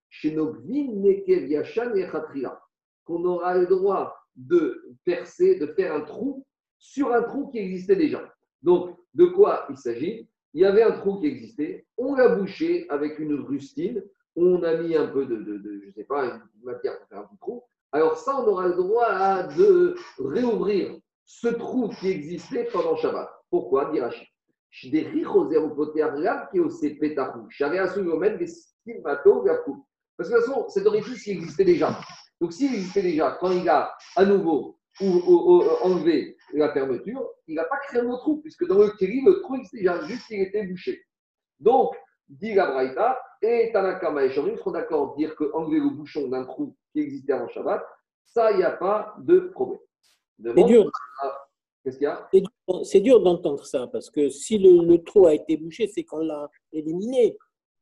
qu'on 3.05 3.25
aura 3.25 3.57
le 3.57 3.67
droit 3.67 4.17
de 4.35 4.95
percer, 5.03 5.59
de 5.59 5.67
faire 5.67 5.93
un 5.93 6.01
trou 6.01 6.45
sur 6.77 7.13
un 7.13 7.21
trou 7.23 7.47
qui 7.49 7.59
existait 7.59 7.95
déjà. 7.95 8.33
Donc, 8.61 8.97
de 9.13 9.25
quoi 9.25 9.65
il 9.69 9.77
s'agit? 9.77 10.27
Il 10.53 10.61
y 10.61 10.65
avait 10.65 10.83
un 10.83 10.93
trou 10.93 11.19
qui 11.19 11.27
existait, 11.27 11.85
on 11.97 12.15
l'a 12.15 12.29
bouché 12.29 12.85
avec 12.89 13.19
une 13.19 13.33
rustine, 13.33 14.03
on 14.35 14.63
a 14.63 14.75
mis 14.77 14.95
un 14.95 15.07
peu 15.07 15.25
de, 15.25 15.35
de, 15.35 15.81
je 15.85 15.91
sais 15.91 16.05
pas, 16.05 16.25
une 16.25 16.41
matière 16.63 16.97
pour 16.99 17.07
faire 17.07 17.19
un 17.19 17.35
trou. 17.39 17.63
Alors 17.91 18.17
ça, 18.17 18.41
on 18.41 18.47
aura 18.47 18.67
le 18.67 18.75
droit 18.75 19.43
de 19.43 19.95
réouvrir 20.17 20.97
ce 21.25 21.47
trou 21.47 21.89
qui 21.89 22.09
existait 22.09 22.67
pendant 22.71 22.95
Shabbat. 22.95 23.29
Pourquoi 23.49 23.91
Dit 23.91 23.99
stimato 28.47 29.43
Parce 30.17 30.29
que 30.29 30.35
de 30.35 30.39
toute 30.39 30.45
façon, 30.45 30.69
cet 30.69 30.85
orifice, 30.85 31.27
il 31.27 31.37
existait 31.37 31.65
déjà. 31.65 31.97
Donc, 32.39 32.53
s'il 32.53 32.73
existait 32.73 33.01
déjà, 33.01 33.37
quand 33.39 33.51
il 33.51 33.67
a 33.69 33.93
à 34.15 34.25
nouveau 34.25 34.77
ou, 35.01 35.63
enlevé 35.81 36.37
la 36.53 36.71
fermeture, 36.71 37.27
il 37.47 37.55
n'a 37.55 37.65
pas 37.65 37.77
créé 37.77 38.01
un 38.01 38.09
autre 38.09 38.21
trou, 38.21 38.41
puisque 38.41 38.67
dans 38.67 38.77
le 38.77 38.91
kéli, 38.91 39.23
le 39.25 39.41
trou 39.41 39.55
existait 39.55 39.77
déjà, 39.77 40.01
juste 40.05 40.27
qu'il 40.27 40.41
était 40.41 40.63
bouché. 40.63 41.01
Donc, 41.59 41.95
dit 42.27 42.53
la 42.53 43.17
et 43.41 43.71
Tanakama 43.71 44.23
et 44.25 44.31
Shomrim 44.31 44.57
seront 44.57 44.71
d'accord 44.71 45.07
pour 45.07 45.17
dire 45.17 45.35
qu'enlever 45.35 45.79
le 45.79 45.89
bouchon 45.89 46.27
d'un 46.27 46.45
trou 46.45 46.75
qui 46.93 47.01
existait 47.01 47.33
avant 47.33 47.47
Shabbat, 47.49 47.85
ça, 48.25 48.51
il 48.51 48.57
n'y 48.57 48.63
a 48.63 48.71
pas 48.71 49.15
de 49.19 49.39
problème. 49.39 49.79
C'est 50.43 50.63
dur. 50.63 50.91
Qu'est-ce 51.83 51.97
qu'il 51.97 52.05
y 52.05 52.07
a? 52.07 52.29
C'est 52.83 52.99
dur, 52.99 53.21
d'entendre 53.21 53.65
ça, 53.65 53.87
parce 53.87 54.09
que 54.09 54.29
si 54.29 54.57
le, 54.57 54.97
trou 54.97 55.27
a 55.27 55.33
été 55.33 55.57
bouché, 55.57 55.87
c'est 55.87 56.03
qu'on 56.03 56.19
l'a 56.19 56.49
éliminé. 56.71 57.37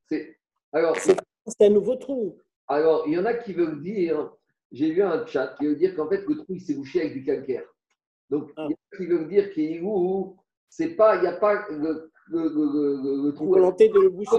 C'est 0.10 0.38
alors 0.72 0.98
c'est 0.98 1.66
un 1.66 1.70
nouveau 1.70 1.96
trou. 1.96 2.38
Alors, 2.68 3.04
il 3.08 3.14
y 3.14 3.18
en 3.18 3.26
a 3.26 3.34
qui 3.34 3.54
veulent 3.54 3.82
dire, 3.82 4.32
j'ai 4.72 4.92
vu 4.92 5.04
un 5.04 5.26
chat 5.26 5.56
qui 5.60 5.68
veut 5.68 5.76
dire 5.76 5.96
qu'en 5.96 6.10
fait, 6.10 6.26
le 6.28 6.36
trou, 6.38 6.56
il 6.56 6.62
s'est 6.62 6.74
bouché 6.74 7.02
avec 7.02 7.14
du 7.14 7.24
calcaire. 7.24 7.66
Donc, 8.30 8.52
ah. 8.58 8.68
il 8.68 8.72
y 8.72 8.74
en 8.74 8.78
a 8.92 8.98
qui 8.98 9.06
veulent 9.06 9.28
dire 9.28 9.54
qu'il 9.54 9.84
c'est 10.70 10.96
pas, 10.96 11.18
il 11.18 11.22
n'y 11.22 11.28
a 11.28 11.34
pas 11.34 11.68
le, 11.70 12.12
le, 12.28 13.24
le, 13.26 13.32
trou. 13.34 13.50
Volonté 13.50 13.90
de 13.90 14.00
le 14.00 14.10
boucher. 14.10 14.38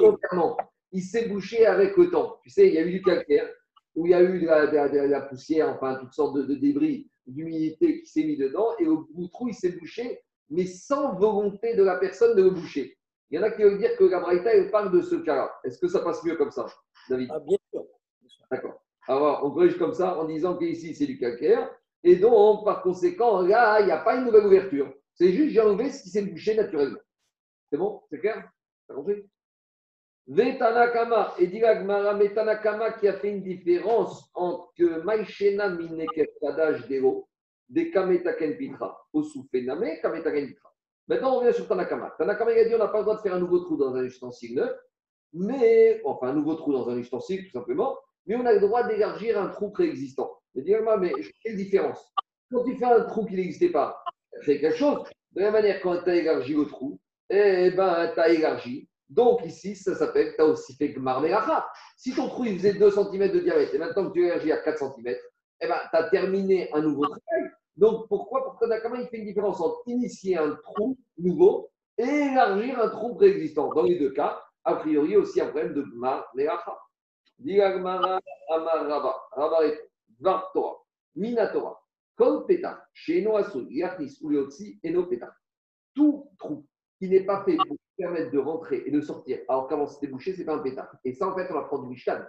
Il 0.93 1.03
s'est 1.03 1.29
bouché 1.29 1.67
avec 1.67 1.97
le 1.97 2.11
temps. 2.11 2.39
Tu 2.43 2.51
sais, 2.51 2.69
il 2.69 2.75
y 2.75 2.79
a 2.79 2.87
eu 2.87 2.93
du 2.93 3.03
calcaire, 3.03 3.49
où 3.95 4.07
il 4.07 4.11
y 4.11 4.15
a 4.15 4.23
eu 4.23 4.41
de 4.41 4.47
la, 4.47 5.21
poussière, 5.23 5.69
enfin, 5.69 5.97
toutes 6.01 6.13
sortes 6.13 6.37
de, 6.37 6.55
débris, 6.55 7.09
d'humidité 7.27 8.01
qui 8.01 8.07
s'est 8.07 8.25
mis 8.25 8.37
dedans, 8.37 8.77
et 8.79 8.85
le 8.85 9.29
trou, 9.29 9.49
il 9.49 9.55
s'est 9.55 9.73
bouché, 9.73 10.21
mais 10.51 10.67
sans 10.67 11.15
volonté 11.15 11.75
de 11.75 11.83
la 11.83 11.97
personne 11.97 12.37
de 12.37 12.43
le 12.43 12.51
boucher. 12.51 12.99
Il 13.31 13.37
y 13.37 13.39
en 13.39 13.43
a 13.43 13.51
qui 13.51 13.63
veulent 13.63 13.79
dire 13.79 13.97
que 13.97 14.05
la 14.05 14.21
Braïta, 14.21 14.55
elle 14.55 14.71
parle 14.71 14.93
de 14.93 15.03
ce 15.03 15.17
cas-là. 15.17 15.53
Est-ce 15.65 15.79
que 15.79 15.89
ça 15.89 16.01
passe 16.01 16.23
mieux 16.25 16.37
comme 16.37 16.51
ça, 16.51 16.67
David 17.09 17.31
ah, 17.33 17.41
Bien 17.41 17.59
sûr. 17.71 17.85
D'accord. 18.51 18.83
Alors, 19.07 19.45
on 19.45 19.51
corrige 19.51 19.79
comme 19.79 19.95
ça 19.95 20.19
en 20.19 20.25
disant 20.25 20.57
qu'ici, 20.57 20.95
c'est 20.95 21.07
du 21.07 21.19
calcaire. 21.19 21.75
Et 22.03 22.17
donc, 22.17 22.65
par 22.65 22.83
conséquent, 22.83 23.41
là, 23.41 23.81
il 23.81 23.87
n'y 23.87 23.93
a 23.93 23.99
pas 23.99 24.17
une 24.17 24.27
nouvelle 24.27 24.47
ouverture. 24.47 24.93
C'est 25.15 25.33
juste, 25.33 25.53
j'ai 25.53 25.61
enlevé 25.61 25.91
ce 25.91 26.03
qui 26.03 26.11
s'est 26.11 26.23
bouché 26.23 26.55
naturellement. 26.55 27.01
C'est 27.71 27.79
bon? 27.79 28.03
C'est 28.11 28.19
clair? 28.19 28.51
T'as 28.87 28.95
compris? 28.95 29.25
Vetanakama, 30.27 31.35
et 31.39 31.47
dit 31.47 31.61
Vetanakama 31.61 32.93
qui 32.93 33.09
a 33.09 33.15
fait 33.15 33.31
une 33.31 33.43
différence 33.43 34.31
entre 34.35 35.05
Maïchena 35.05 35.69
Mineket 35.69 36.33
Kadaj 36.41 36.89
Dero, 36.89 37.29
des 37.69 37.91
Kametaken 37.91 38.57
Pitra, 38.57 39.07
Osufename, 39.13 40.01
Kametaken 40.01 40.47
Pitra. 40.47 40.73
Maintenant, 41.09 41.37
on 41.37 41.41
revient 41.41 41.55
sur 41.55 41.69
Tanakama. 41.69 42.15
Tanakama, 42.19 42.53
il 42.53 42.59
a 42.59 42.65
dit 42.65 42.75
on 42.75 42.79
n'a 42.79 42.89
pas 42.89 42.99
le 42.99 43.05
droit 43.05 43.17
de 43.17 43.21
faire 43.21 43.35
un 43.35 43.41
nouveau 43.41 43.61
trou 43.61 43.77
dans 43.77 43.95
un 43.95 44.05
ustensile 44.05 44.55
neuf, 44.55 44.75
mais, 45.35 46.01
enfin, 46.05 46.29
un 46.29 46.35
nouveau 46.35 46.55
trou 46.55 46.73
dans 46.73 46.89
un 46.89 46.97
ustensile, 46.97 47.45
tout 47.45 47.51
simplement, 47.51 47.99
mais 48.27 48.37
on 48.37 48.47
a 48.47 48.53
le 48.53 48.61
droit 48.61 48.85
d'élargir 48.85 49.41
un 49.41 49.49
trou 49.49 49.71
préexistant. 49.71 50.31
Mais 50.55 50.63
dis 50.63 50.75
mais 51.01 51.13
quelle 51.43 51.57
différence 51.57 52.15
Quand 52.51 52.65
tu 52.65 52.77
fais 52.77 52.85
un 52.85 53.05
trou 53.05 53.27
qui 53.27 53.35
n'existait 53.35 53.71
pas, 53.71 54.03
c'est 54.43 54.61
quelque 54.61 54.77
chose. 54.77 55.05
De 55.33 55.41
la 55.41 55.51
même 55.51 55.61
manière, 55.61 55.81
quand 55.83 56.03
tu 56.03 56.11
as 56.11 56.17
élargi 56.17 56.55
le 56.55 56.67
trou, 56.67 56.99
eh 57.29 57.71
ben, 57.73 58.13
tu 58.15 58.21
as 58.21 58.29
élargi. 58.29 58.89
Donc 59.09 59.45
ici, 59.45 59.77
ça 59.77 59.95
s'appelle, 59.95 60.35
tu 60.35 60.43
as 60.43 60.47
aussi 60.47 60.75
fait 60.75 60.89
Gmar 60.89 61.23
Si 61.97 62.15
ton 62.15 62.29
trou 62.29 62.45
il 62.45 62.57
faisait 62.57 62.75
2 62.75 62.91
cm 62.91 63.33
de 63.33 63.41
diamètre 63.41 63.75
et 63.75 63.79
maintenant 63.79 64.09
que 64.09 64.15
tu 64.15 64.25
élargis 64.25 64.53
à 64.53 64.59
4 64.59 64.79
cm, 64.79 65.15
eh 65.61 65.67
ben, 65.67 65.79
tu 65.91 65.97
as 65.97 66.05
terminé 66.05 66.73
un 66.73 66.81
nouveau 66.81 67.07
travail. 67.07 67.51
Donc 67.77 68.09
pourquoi? 68.09 68.45
Pour 68.45 68.59
comment 68.59 68.95
il 68.97 69.09
fait 69.09 69.19
une 69.19 69.27
différence 69.27 69.61
entre 69.61 69.83
initier 69.87 70.39
un 70.39 70.57
trou 70.63 70.97
nouveau 71.19 71.71
et 71.99 72.03
élargir 72.03 72.81
un 72.81 72.89
trou 72.89 73.15
préexistant. 73.15 73.73
Dans 73.73 73.83
les 73.83 73.99
deux 73.99 74.11
cas, 74.13 74.41
a 74.65 74.77
priori, 74.77 75.17
aussi 75.17 75.41
un 75.41 75.49
problème 75.49 75.75
de 75.75 75.83
Gmar 75.83 76.31
Meracha. 76.35 76.77
Diagmara 77.39 78.21
Amar 78.51 78.87
Rava. 78.87 79.15
Rava 79.33 79.59
Vartora. 80.21 80.77
Minatora. 81.17 81.79
Kol 82.17 82.47
Peta. 82.47 82.87
Chez 82.93 83.23
Noasun. 83.23 83.67
Yachnis 83.71 84.19
Uliotsi. 84.23 84.79
Eno 84.83 85.07
Peta. 85.07 85.35
Tout 85.95 86.31
trou 86.39 86.67
qui 86.99 87.09
n'est 87.09 87.25
pas 87.25 87.45
fait 87.45 87.57
pour 87.57 87.77
permettre 87.97 88.31
de 88.31 88.39
rentrer 88.39 88.83
et 88.87 88.91
de 88.91 89.01
sortir, 89.01 89.41
alors 89.49 89.69
qu'avant 89.69 89.87
c'était 89.87 90.09
bouché, 90.09 90.35
c'est 90.35 90.45
pas 90.45 90.55
un 90.55 90.59
pétard. 90.59 90.95
Et 91.05 91.13
ça, 91.13 91.29
en 91.29 91.35
fait, 91.35 91.49
on 91.51 91.59
apprend 91.59 91.79
du 91.79 91.89
Mishkan. 91.89 92.21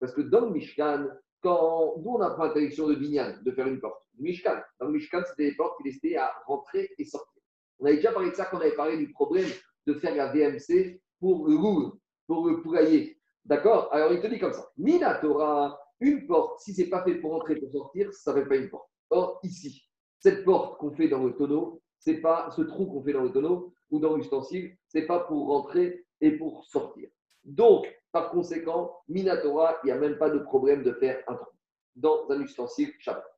Parce 0.00 0.12
que 0.12 0.20
dans 0.20 0.40
le 0.40 0.50
Mishkan, 0.50 1.06
quand 1.42 1.94
nous 1.98 2.10
on 2.10 2.20
apprend 2.20 2.44
l'interdiction 2.44 2.88
de 2.88 2.94
Binyan, 2.94 3.34
de 3.42 3.50
faire 3.52 3.66
une 3.66 3.80
porte, 3.80 4.02
Mishkan, 4.18 4.60
dans 4.80 4.86
le 4.86 4.92
Mishkan, 4.92 5.22
c'était 5.28 5.50
des 5.50 5.56
portes 5.56 5.76
qui 5.78 5.88
laissaient 5.88 6.16
à 6.16 6.32
rentrer 6.46 6.90
et 6.98 7.04
sortir. 7.04 7.42
On 7.78 7.86
avait 7.86 7.96
déjà 7.96 8.12
parlé 8.12 8.30
de 8.30 8.34
ça 8.34 8.46
quand 8.46 8.58
on 8.58 8.60
avait 8.60 8.76
parlé 8.76 8.96
du 8.96 9.10
problème 9.12 9.48
de 9.86 9.94
faire 9.94 10.14
la 10.14 10.32
VMC 10.32 11.00
pour 11.20 11.46
le 11.48 11.56
roule, 11.56 11.92
pour 12.26 12.48
le 12.48 12.62
poulailler. 12.62 13.18
D'accord? 13.44 13.88
Alors 13.92 14.12
il 14.12 14.20
te 14.20 14.26
dit 14.26 14.38
comme 14.38 14.52
ça 14.52 14.70
Minatora, 14.78 15.78
une 16.00 16.26
porte, 16.26 16.60
si 16.60 16.74
c'est 16.74 16.88
pas 16.88 17.04
fait 17.04 17.16
pour 17.16 17.32
rentrer 17.32 17.54
et 17.54 17.60
pour 17.60 17.70
sortir, 17.70 18.12
ça 18.12 18.30
ne 18.30 18.36
s'appelle 18.36 18.48
pas 18.48 18.56
une 18.56 18.70
porte. 18.70 18.88
Or, 19.10 19.38
ici, 19.42 19.84
cette 20.18 20.44
porte 20.44 20.78
qu'on 20.78 20.92
fait 20.92 21.08
dans 21.08 21.22
le 21.22 21.34
tonneau, 21.34 21.82
c'est 22.04 22.20
pas 22.20 22.50
ce 22.50 22.60
trou 22.62 22.86
qu'on 22.86 23.02
fait 23.02 23.14
dans 23.14 23.22
le 23.22 23.32
tonneau 23.32 23.72
ou 23.90 23.98
dans 23.98 24.14
l'ustensile, 24.14 24.76
c'est 24.88 25.06
pas 25.06 25.20
pour 25.20 25.48
rentrer 25.48 26.04
et 26.20 26.32
pour 26.32 26.64
sortir. 26.64 27.08
Donc, 27.44 27.86
par 28.12 28.30
conséquent, 28.30 28.98
Minatora, 29.08 29.78
il 29.82 29.86
n'y 29.86 29.92
a 29.92 29.98
même 29.98 30.18
pas 30.18 30.28
de 30.28 30.38
problème 30.38 30.82
de 30.82 30.92
faire 30.92 31.22
un 31.26 31.34
trou 31.34 31.52
dans 31.96 32.30
un 32.30 32.40
ustensile 32.40 32.92
chapeau. 32.98 33.28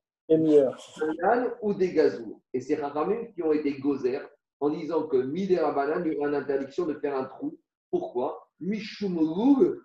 ou 1.61 1.73
des 1.73 1.93
gazous. 1.93 2.41
Et 2.53 2.59
c'est 2.59 2.75
Rahamim 2.75 3.27
qui 3.33 3.41
ont 3.41 3.53
été 3.53 3.79
gozer 3.79 4.19
en 4.59 4.69
disant 4.69 5.07
que 5.07 5.17
Midera 5.17 5.71
Banan, 5.71 6.03
il 6.05 6.13
y 6.13 6.17
aura 6.17 6.27
une 6.27 6.35
interdiction 6.35 6.85
de 6.85 6.95
faire 6.95 7.15
un 7.15 7.25
trou. 7.25 7.57
Pourquoi? 7.89 8.49
Mishumurug 8.59 9.79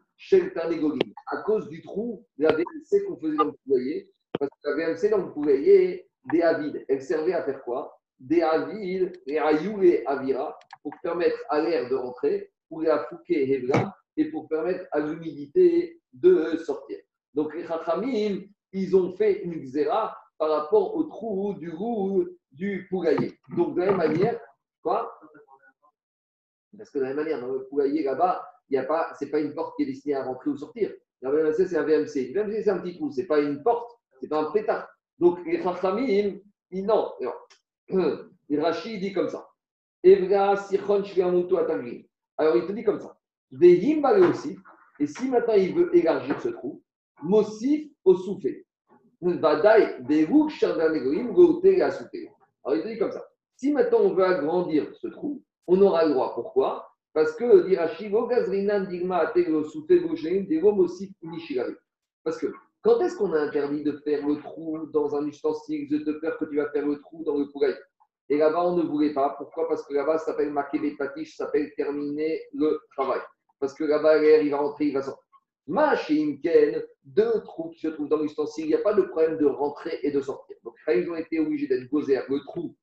à 1.27 1.37
cause 1.42 1.68
du 1.68 1.83
trou 1.83 2.25
de 2.38 2.45
la 2.45 2.53
VMC 2.53 3.05
qu'on 3.07 3.16
faisait 3.16 3.37
dans 3.37 3.45
le 3.45 3.53
poulailler. 3.64 4.11
Parce 4.38 4.51
que 4.51 4.71
la 4.71 4.77
VMC 4.77 5.11
dans 5.11 5.18
le 5.18 5.33
poulailler, 5.33 6.09
des 6.33 6.42
avides, 6.42 6.85
elle 6.88 7.03
servait 7.03 7.35
à 7.35 7.45
faire 7.45 7.62
quoi? 7.62 8.01
Des 8.22 8.40
avides, 8.40 9.12
et 9.26 9.38
ayou 9.38 9.82
et 9.82 10.06
avira, 10.06 10.56
pour 10.82 10.92
permettre 11.02 11.37
à 11.48 11.61
l'air 11.61 11.88
de 11.88 11.96
rentrer, 11.96 12.52
pour 12.68 12.82
la 12.82 13.04
fouquer 13.06 13.52
et 13.52 13.66
et 14.16 14.30
pour 14.30 14.48
permettre 14.48 14.87
à 14.92 15.00
l'humidité 15.00 16.00
de 16.12 16.56
sortir. 16.58 16.98
Donc 17.35 17.54
les 17.54 17.66
Chachamim, 17.66 18.42
ils 18.72 18.96
ont 18.96 19.11
fait 19.16 19.42
une 19.42 19.58
xéra 19.61 20.16
par 20.38 20.50
rapport 20.50 20.94
au 20.94 21.04
trou 21.04 21.54
du 21.54 21.70
roux 21.70 22.24
du 22.52 22.87
poulailler. 22.88 23.38
Donc 23.56 23.74
de 23.74 23.80
la 23.80 23.87
même 23.87 23.96
manière, 23.96 24.38
quoi? 24.82 25.18
Parce 26.76 26.90
que 26.90 26.98
de 26.98 27.04
la 27.04 27.08
même 27.11 27.24
manière, 27.24 27.40
dans 27.40 27.52
le 27.52 27.66
poulailler 27.66 28.04
là-bas, 28.04 28.46
il 28.68 28.78
a 28.78 28.85
pas, 28.85 29.14
une 29.20 29.54
porte 29.54 29.76
qui 29.76 29.82
est 29.82 29.87
destinée 29.87 30.14
à 30.14 30.24
rentrer 30.24 30.50
ou 30.50 30.56
sortir. 30.56 30.92
La 31.20 31.30
VMC, 31.30 31.66
c'est 31.66 31.76
un 31.76 31.82
VMC. 31.82 32.32
Le 32.32 32.42
VMC, 32.42 32.62
c'est 32.62 32.70
un 32.70 32.78
petit 32.78 32.96
trou, 32.96 33.11
c'est 33.11 33.26
pas 33.26 33.40
une 33.40 33.62
porte, 33.62 33.90
c'est 34.20 34.28
pas 34.28 34.40
un 34.40 34.50
pétard. 34.50 34.88
Donc, 35.18 35.44
les 35.44 35.62
Chachamim, 35.62 36.38
ils, 36.70 36.87
non. 36.87 37.12
Et 37.20 37.26
Rachid 38.50 39.00
dit 39.00 39.12
comme 39.12 39.28
ça. 39.28 39.48
Alors, 40.05 40.57
il 42.57 42.66
te 42.66 42.72
dit 42.72 42.85
comme 42.85 43.00
ça. 43.00 43.16
Et 44.98 45.07
si 45.07 45.28
maintenant 45.28 45.55
il 45.55 45.74
veut 45.74 45.96
élargir 45.96 46.40
ce 46.40 46.48
trou, 46.48 46.83
Alors, 47.22 47.46
il 52.76 52.83
te 52.83 52.88
dit 52.88 52.98
comme 52.98 53.12
ça. 53.12 53.24
Si 53.57 53.72
maintenant 53.72 54.00
on 54.00 54.14
veut 54.14 54.24
agrandir 54.24 54.92
ce 54.96 55.07
trou, 55.09 55.42
on 55.66 55.81
aura 55.81 56.05
le 56.05 56.12
droit. 56.12 56.35
Pourquoi? 56.35 56.92
Parce 57.12 57.33
que, 57.35 57.68
Parce 62.24 62.38
que, 62.38 62.46
quand 62.83 63.01
est-ce 63.01 63.16
qu'on 63.16 63.33
a 63.33 63.40
interdit 63.40 63.85
de 63.85 63.92
faire 64.05 64.27
le 64.27 64.40
trou 64.40 64.87
dans 64.92 65.14
un 65.14 65.27
ustensile 65.27 65.88
de 65.88 66.12
peur 66.14 66.37
que 66.38 66.45
tu 66.47 66.57
vas 66.57 66.68
faire 66.71 66.87
le 66.87 67.01
trou 67.01 67.23
dans 67.25 67.38
le 67.38 67.49
poulailler 67.51 67.77
Et 68.29 68.38
là-bas, 68.38 68.66
on 68.66 68.77
ne 68.77 68.83
voulait 68.83 69.14
pas. 69.14 69.37
Pourquoi? 69.38 69.68
Parce 69.68 69.87
que 69.87 69.95
là-bas, 69.95 70.18
ça 70.18 70.27
s'appelle 70.27 70.53
marquer 70.53 70.79
les 70.79 70.97
patiches, 70.97 71.37
ça 71.37 71.47
s'appelle 71.47 71.73
terminer 71.77 72.40
le 72.53 72.81
travail. 72.97 73.21
Parce 73.61 73.75
que 73.75 73.85
là-bas, 73.85 74.18
il 74.18 74.51
va 74.51 74.57
rentrer, 74.59 74.87
il 74.87 74.95
va 74.95 75.03
sortir. 75.03 75.23
Ken, 76.42 76.83
deux 77.05 77.40
trous 77.45 77.71
qui 77.71 77.81
se 77.81 77.88
trouvent 77.88 78.09
dans 78.09 78.21
l'ustensile, 78.21 78.64
il 78.64 78.68
n'y 78.68 78.75
a 78.75 78.79
pas 78.79 78.95
de 78.95 79.03
problème 79.03 79.38
de 79.38 79.47
rentrer 79.47 80.01
et 80.03 80.11
de 80.11 80.21
sortir. 80.21 80.57
Donc, 80.64 80.75
ils 80.88 81.09
ont 81.09 81.14
été 81.14 81.38
obligés 81.38 81.68
d'être 81.68 81.88
posés 81.88 82.18
le 82.29 82.40
trou 82.45 82.75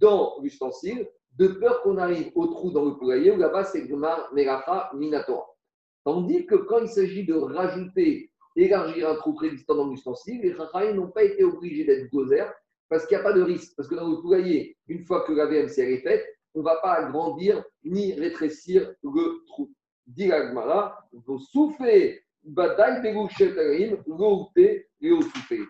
dans 0.00 0.36
l'ustensile 0.42 1.08
de 1.38 1.48
peur 1.48 1.82
qu'on 1.82 1.96
arrive 1.96 2.30
au 2.34 2.46
trou 2.48 2.70
dans 2.70 2.84
le 2.84 2.96
poulailler 2.96 3.30
où 3.30 3.36
là-bas 3.36 3.64
c'est 3.64 3.86
Gmar 3.86 4.32
Melacha 4.34 4.90
Minatora. 4.94 5.46
Tandis 6.04 6.46
que 6.46 6.54
quand 6.54 6.80
il 6.80 6.88
s'agit 6.88 7.24
de 7.24 7.34
rajouter, 7.34 8.30
élargir 8.56 9.08
un 9.08 9.16
trou 9.16 9.34
préexistant 9.34 9.74
dans 9.76 9.88
l'ustensile, 9.88 10.40
les 10.42 10.54
Chachamim 10.54 10.94
n'ont 10.94 11.10
pas 11.10 11.24
été 11.24 11.44
obligés 11.44 11.84
d'être 11.84 12.10
gozer 12.10 12.46
parce 12.88 13.06
qu'il 13.06 13.16
n'y 13.16 13.20
a 13.20 13.24
pas 13.24 13.32
de 13.32 13.42
risque. 13.42 13.74
Parce 13.76 13.88
que 13.88 13.94
dans 13.94 14.08
le 14.08 14.20
poulailler, 14.20 14.76
une 14.88 15.04
fois 15.04 15.24
que 15.26 15.32
la 15.32 15.46
VMC 15.46 15.78
est 15.78 16.02
faite, 16.02 16.24
on 16.54 16.60
ne 16.60 16.64
va 16.64 16.76
pas 16.76 16.94
agrandir 16.94 17.62
ni 17.84 18.14
rétrécir 18.14 18.94
le 19.02 19.44
trou. 19.46 19.70
Dit 20.06 20.28
Gmara, 20.28 20.98
vous 21.12 21.38
soufflez, 21.38 22.22
badaï 22.44 23.02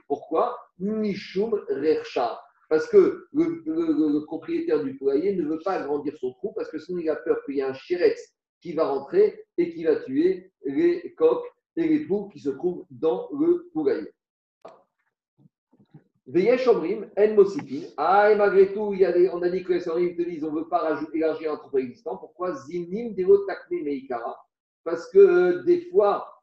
Pourquoi? 0.06 0.58
Mishum 0.78 1.54
Recha. 1.68 2.40
Parce 2.68 2.88
que 2.88 3.26
le, 3.32 4.24
propriétaire 4.24 4.82
du 4.82 4.96
poulailler 4.96 5.34
ne 5.34 5.44
veut 5.44 5.60
pas 5.64 5.74
agrandir 5.74 6.16
son 6.18 6.32
trou 6.34 6.52
parce 6.54 6.70
que 6.70 6.78
sinon 6.78 6.98
il 6.98 7.08
a 7.08 7.16
peur 7.16 7.38
qu'il 7.44 7.56
y 7.56 7.60
ait 7.60 7.62
un 7.62 7.72
chirex 7.72 8.20
qui 8.60 8.72
va 8.72 8.86
rentrer 8.88 9.44
et 9.56 9.72
qui 9.72 9.84
va 9.84 9.96
tuer 9.96 10.52
les 10.64 11.14
coques 11.16 11.46
et 11.76 11.88
les 11.88 12.06
poules 12.06 12.30
qui 12.32 12.40
se 12.40 12.50
trouvent 12.50 12.86
dans 12.90 13.28
le 13.38 13.68
poulailler. 13.72 14.12
Veyesh 16.26 16.66
Omrim, 16.66 17.08
En 17.16 17.34
Mosipin. 17.34 17.86
Ah, 17.96 18.32
et 18.32 18.36
malgré 18.36 18.72
tout, 18.72 18.92
il 18.92 19.00
y 19.00 19.04
a 19.04 19.12
on 19.32 19.42
a 19.42 19.48
dit 19.48 19.62
que 19.62 19.74
les 19.74 20.16
te 20.16 20.22
disent 20.22 20.42
on 20.42 20.52
ne 20.52 20.58
veut 20.58 20.68
pas 20.68 20.78
rajouter, 20.78 21.18
élargir 21.18 21.52
un 21.52 21.56
trou 21.56 21.78
existant. 21.78 22.16
Pourquoi 22.16 22.54
Zimnim 22.54 23.14
Deo 23.14 23.38
Takne 23.46 23.84
Meikara? 23.84 24.36
Parce 24.82 25.08
que 25.10 25.18
euh, 25.18 25.62
des 25.62 25.82
fois, 25.90 26.42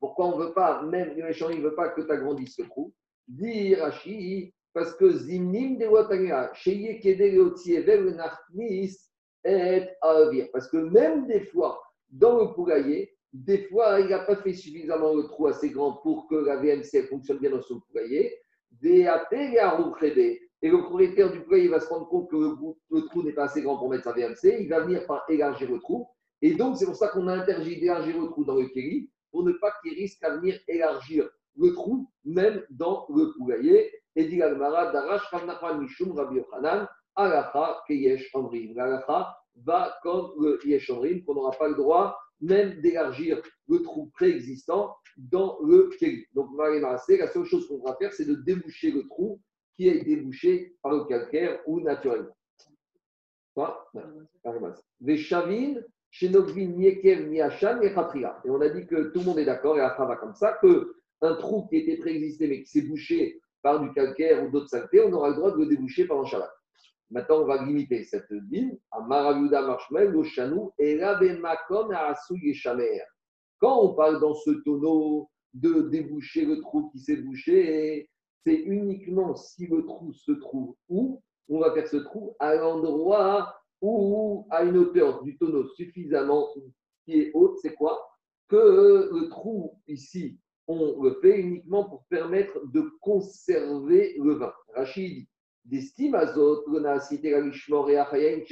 pourquoi 0.00 0.26
on 0.26 0.38
ne 0.38 0.44
veut 0.44 0.54
pas, 0.54 0.82
même 0.82 1.14
les 1.14 1.38
il 1.38 1.58
ne 1.58 1.68
veut 1.68 1.74
pas 1.74 1.90
que 1.90 2.00
tu 2.00 2.10
agrandisses 2.10 2.56
ce 2.56 2.62
trou? 2.62 2.94
Dit 3.28 3.74
parce 4.72 4.94
que 4.94 5.10
Zimnim 5.10 5.76
Deo 5.76 6.02
Takne 6.04 6.48
Sheye 6.54 6.98
Kede 7.00 7.32
Leotievel 7.34 8.14
Nachnis 8.14 8.96
et 9.44 9.82
Avir. 10.00 10.48
Parce 10.52 10.68
que 10.68 10.78
même 10.78 11.26
des 11.26 11.40
fois, 11.40 11.82
dans 12.08 12.38
le 12.38 12.54
poulailler, 12.54 13.15
des 13.44 13.64
fois, 13.64 14.00
il 14.00 14.08
n'a 14.08 14.20
pas 14.20 14.36
fait 14.36 14.54
suffisamment 14.54 15.14
le 15.14 15.24
trou 15.24 15.46
assez 15.48 15.70
grand 15.70 15.94
pour 16.02 16.26
que 16.28 16.36
la 16.36 16.56
VMC 16.56 17.06
fonctionne 17.08 17.38
bien 17.38 17.50
dans 17.50 17.60
son 17.60 17.80
poulailler. 17.80 18.32
Et 18.82 19.04
le 20.70 20.82
propriétaire 20.82 21.30
du 21.30 21.42
poulailler 21.42 21.68
va 21.68 21.80
se 21.80 21.88
rendre 21.88 22.08
compte 22.08 22.30
que 22.30 22.36
le, 22.36 23.06
trou 23.06 23.22
n'est 23.22 23.32
pas 23.32 23.44
assez 23.44 23.60
grand 23.60 23.76
pour 23.76 23.90
mettre 23.90 24.04
sa 24.04 24.12
VMC. 24.12 24.56
Il 24.60 24.68
va 24.68 24.80
venir 24.80 25.06
par 25.06 25.24
élargir 25.28 25.70
le 25.70 25.78
trou. 25.80 26.06
Et 26.40 26.54
donc, 26.54 26.76
c'est 26.76 26.86
pour 26.86 26.96
ça 26.96 27.08
qu'on 27.08 27.28
a 27.28 27.34
interdit 27.34 27.78
d'élargir 27.78 28.18
le 28.18 28.28
trou 28.28 28.44
dans 28.44 28.54
le 28.54 28.66
kéli 28.68 29.10
pour 29.30 29.44
ne 29.44 29.52
pas 29.52 29.72
qu'il 29.82 29.94
risque 29.94 30.22
à 30.24 30.36
venir 30.36 30.58
élargir 30.66 31.28
le 31.58 31.72
trou, 31.74 32.08
même 32.24 32.62
dans 32.70 33.06
le 33.10 33.32
poulailler. 33.36 33.92
Et 34.14 34.24
dit 34.24 34.40
Almara, 34.40 34.92
Darash, 34.92 35.30
Mishum, 35.78 36.12
Rabbi 36.12 36.36
Yochanan, 36.36 36.88
Alacha, 37.16 37.82
Keyesh, 37.86 38.30
Amrim. 38.34 38.74
L'Alacha 38.74 39.36
va 39.56 39.94
comme 40.02 40.32
le 40.40 40.58
Yesh 40.64 40.88
Amrim, 40.90 41.22
qu'on 41.24 41.34
n'aura 41.34 41.50
pas 41.50 41.68
le 41.68 41.74
droit 41.74 42.18
même 42.40 42.80
d'élargir 42.80 43.40
le 43.68 43.82
trou 43.82 44.10
préexistant 44.14 44.94
dans 45.16 45.58
le 45.62 45.90
kéli. 45.98 46.24
Donc, 46.34 46.50
la 46.58 46.98
seule 46.98 47.44
chose 47.44 47.66
qu'on 47.68 47.78
va 47.78 47.96
faire, 47.96 48.12
c'est 48.12 48.26
de 48.26 48.34
déboucher 48.34 48.90
le 48.90 49.06
trou 49.06 49.40
qui 49.76 49.88
a 49.90 49.94
été 49.94 50.16
bouché 50.16 50.74
par 50.82 50.92
le 50.92 51.04
calcaire 51.04 51.60
ou 51.66 51.80
naturellement. 51.80 52.34
Les 55.00 55.16
chavines, 55.16 55.84
chez 56.10 56.28
Niekev, 56.28 57.28
Niachan 57.28 57.80
et 57.82 57.94
Et 58.44 58.50
on 58.50 58.60
a 58.60 58.68
dit 58.68 58.86
que 58.86 59.10
tout 59.10 59.20
le 59.20 59.24
monde 59.24 59.38
est 59.38 59.44
d'accord, 59.44 59.76
et 59.76 59.80
à 59.80 59.94
va 59.96 60.16
comme 60.16 60.34
ça, 60.34 60.58
qu'un 60.60 61.34
trou 61.36 61.66
qui 61.68 61.76
était 61.76 61.96
préexisté 61.96 62.48
mais 62.48 62.62
qui 62.62 62.70
s'est 62.70 62.86
bouché 62.86 63.40
par 63.62 63.80
du 63.80 63.92
calcaire 63.92 64.44
ou 64.44 64.50
d'autres 64.50 64.68
saletés, 64.68 65.00
on 65.02 65.12
aura 65.12 65.30
le 65.30 65.36
droit 65.36 65.50
de 65.52 65.58
le 65.58 65.66
déboucher 65.66 66.06
pendant 66.06 66.24
Shabbat. 66.24 66.50
Maintenant, 67.10 67.42
on 67.42 67.46
va 67.46 67.64
limiter 67.64 68.02
cette 68.04 68.30
ligne 68.50 68.76
à 68.90 69.00
Maraviuda 69.00 69.62
Marshmel, 69.62 70.10
le 70.10 70.24
Chanou, 70.24 70.72
et 70.78 70.96
Makom 70.96 71.90
à 71.92 72.14
Chamer. 72.52 73.00
Quand 73.58 73.80
on 73.80 73.94
parle 73.94 74.20
dans 74.20 74.34
ce 74.34 74.50
tonneau 74.64 75.30
de 75.54 75.82
déboucher 75.82 76.44
le 76.44 76.60
trou 76.60 76.90
qui 76.90 76.98
s'est 76.98 77.16
bouché, 77.16 78.10
c'est 78.44 78.56
uniquement 78.56 79.34
si 79.34 79.66
le 79.66 79.84
trou 79.86 80.12
se 80.12 80.32
trouve 80.32 80.74
où 80.88 81.22
on 81.48 81.60
va 81.60 81.72
faire 81.72 81.86
ce 81.86 81.96
trou 81.96 82.34
à 82.38 82.54
l'endroit 82.56 83.54
où, 83.80 84.46
à 84.50 84.64
une 84.64 84.76
hauteur 84.76 85.22
du 85.22 85.36
tonneau 85.38 85.68
suffisamment 85.68 86.48
qui 87.04 87.20
est 87.20 87.30
haute, 87.34 87.58
c'est 87.62 87.74
quoi? 87.74 88.04
Que 88.48 89.10
le 89.12 89.28
trou 89.28 89.78
ici, 89.86 90.38
on 90.66 91.02
le 91.02 91.18
fait 91.20 91.38
uniquement 91.38 91.88
pour 91.88 92.04
permettre 92.08 92.66
de 92.72 92.90
conserver 93.00 94.16
le 94.18 94.34
vin. 94.34 94.52
Rachid 94.74 95.26
on 95.72 96.84
a 96.84 97.00
cité 97.00 97.30
la 97.30 97.40
Lishmor 97.40 97.90
et 97.90 97.96
Achayim, 97.96 98.42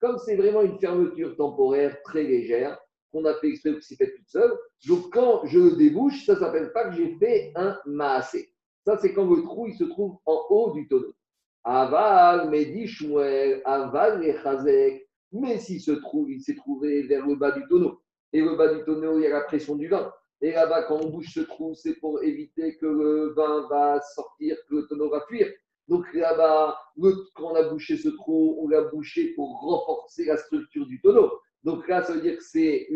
Comme 0.00 0.18
c'est 0.18 0.36
vraiment 0.36 0.62
une 0.62 0.78
fermeture 0.78 1.36
temporaire 1.36 2.00
très 2.02 2.22
légère, 2.22 2.78
qu'on 3.12 3.24
a 3.24 3.34
fait 3.34 3.48
exprès 3.48 3.74
que 3.74 3.80
c'est 3.80 3.96
fait 3.96 4.14
toute 4.14 4.28
seule, 4.28 4.56
donc 4.86 5.12
quand 5.12 5.44
je 5.44 5.76
débouche, 5.76 6.24
ça 6.24 6.34
ne 6.34 6.38
s'appelle 6.38 6.72
pas 6.72 6.88
que 6.88 6.96
j'ai 6.96 7.16
fait 7.18 7.52
un 7.56 7.78
maasé. 7.86 8.52
Ça, 8.84 8.96
c'est 8.98 9.12
quand 9.12 9.28
le 9.28 9.42
trou 9.42 9.66
il 9.66 9.74
se 9.74 9.84
trouve 9.84 10.16
en 10.24 10.46
haut 10.48 10.72
du 10.72 10.88
tonneau. 10.88 11.12
Aval, 11.64 12.48
Medi 12.48 12.86
Shmuel, 12.86 13.60
Aval 13.64 14.24
et 14.24 14.36
Chazek. 14.42 15.06
Mais 15.32 15.58
si 15.58 15.80
ce 15.80 15.92
trou 15.92 16.26
il 16.28 16.40
s'est 16.40 16.56
trouvé 16.56 17.02
vers 17.02 17.26
le 17.26 17.34
bas 17.36 17.50
du 17.50 17.66
tonneau, 17.68 18.00
et 18.32 18.40
le 18.40 18.56
bas 18.56 18.72
du 18.72 18.84
tonneau, 18.84 19.18
il 19.18 19.24
y 19.24 19.26
a 19.26 19.30
la 19.30 19.42
pression 19.42 19.76
du 19.76 19.88
vin, 19.88 20.12
et 20.42 20.52
là-bas, 20.52 20.84
quand 20.84 21.00
on 21.02 21.10
bouge 21.10 21.32
ce 21.34 21.40
trou, 21.40 21.74
c'est 21.74 21.94
pour 21.94 22.22
éviter 22.22 22.76
que 22.76 22.86
le 22.86 23.34
vin 23.34 23.66
va 23.68 24.00
sortir, 24.14 24.56
que 24.68 24.76
le 24.76 24.86
tonneau 24.86 25.10
va 25.10 25.20
fuir. 25.28 25.46
Donc 25.88 26.04
là-bas, 26.14 26.78
quand 27.34 27.52
on 27.52 27.54
a 27.54 27.68
bouché 27.68 27.96
ce 27.96 28.08
trou, 28.08 28.56
on 28.60 28.68
l'a 28.68 28.82
bouché 28.82 29.34
pour 29.34 29.60
renforcer 29.60 30.24
la 30.24 30.36
structure 30.36 30.86
du 30.86 31.00
tonneau. 31.00 31.30
Donc 31.64 31.86
là, 31.88 32.02
ça 32.02 32.14
veut 32.14 32.20
dire 32.20 32.38
que 32.38 32.44
c'est 32.44 32.88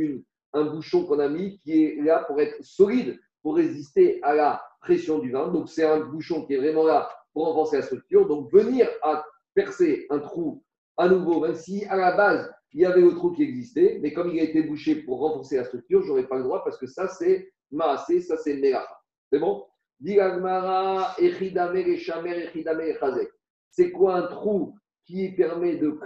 un 0.53 0.65
bouchon 0.65 1.05
qu'on 1.05 1.19
a 1.19 1.29
mis 1.29 1.59
qui 1.59 1.85
est 1.85 2.03
là 2.03 2.25
pour 2.27 2.41
être 2.41 2.65
solide, 2.65 3.19
pour 3.43 3.57
résister 3.57 4.21
à 4.23 4.35
la 4.35 4.63
pression 4.81 5.19
du 5.19 5.31
vin. 5.31 5.49
Donc 5.49 5.69
c'est 5.69 5.85
un 5.85 6.01
bouchon 6.01 6.47
qui 6.47 6.55
est 6.55 6.59
vraiment 6.59 6.85
là 6.85 7.11
pour 7.33 7.47
renforcer 7.47 7.77
la 7.77 7.83
structure. 7.83 8.27
Donc 8.27 8.51
venir 8.53 8.89
à 9.03 9.25
percer 9.55 10.07
un 10.09 10.21
trou 10.21 10.63
à 10.97 11.09
nouveau, 11.09 11.41
même 11.41 11.57
si 11.57 11.85
à 11.87 11.97
la 11.97 12.17
base, 12.17 12.51
il 12.75 12.81
y 12.81 12.85
avait 12.85 13.01
le 13.01 13.15
trou 13.15 13.31
qui 13.31 13.45
existait, 13.45 14.01
mais 14.03 14.13
comme 14.13 14.31
il 14.31 14.41
a 14.41 14.43
été 14.43 14.63
bouché 14.63 14.97
pour 14.97 15.21
renforcer 15.21 15.57
la 15.57 15.65
structure, 15.65 16.03
je 16.03 16.09
n'aurais 16.09 16.27
pas 16.27 16.39
le 16.39 16.43
droit 16.43 16.65
parce 16.65 16.77
que 16.77 16.87
ça, 16.87 17.07
c'est 17.09 17.53
Maasé, 17.71 18.21
ça, 18.21 18.37
c'est 18.37 18.55
Melacha. 18.55 18.99
C'est 19.33 19.39
bon? 19.39 19.65
C'est 23.71 23.91
quoi 23.93 24.17
un 24.17 24.27
trou 24.27 24.75
qui 25.07 25.31
permet 25.33 25.77
de, 25.77 25.99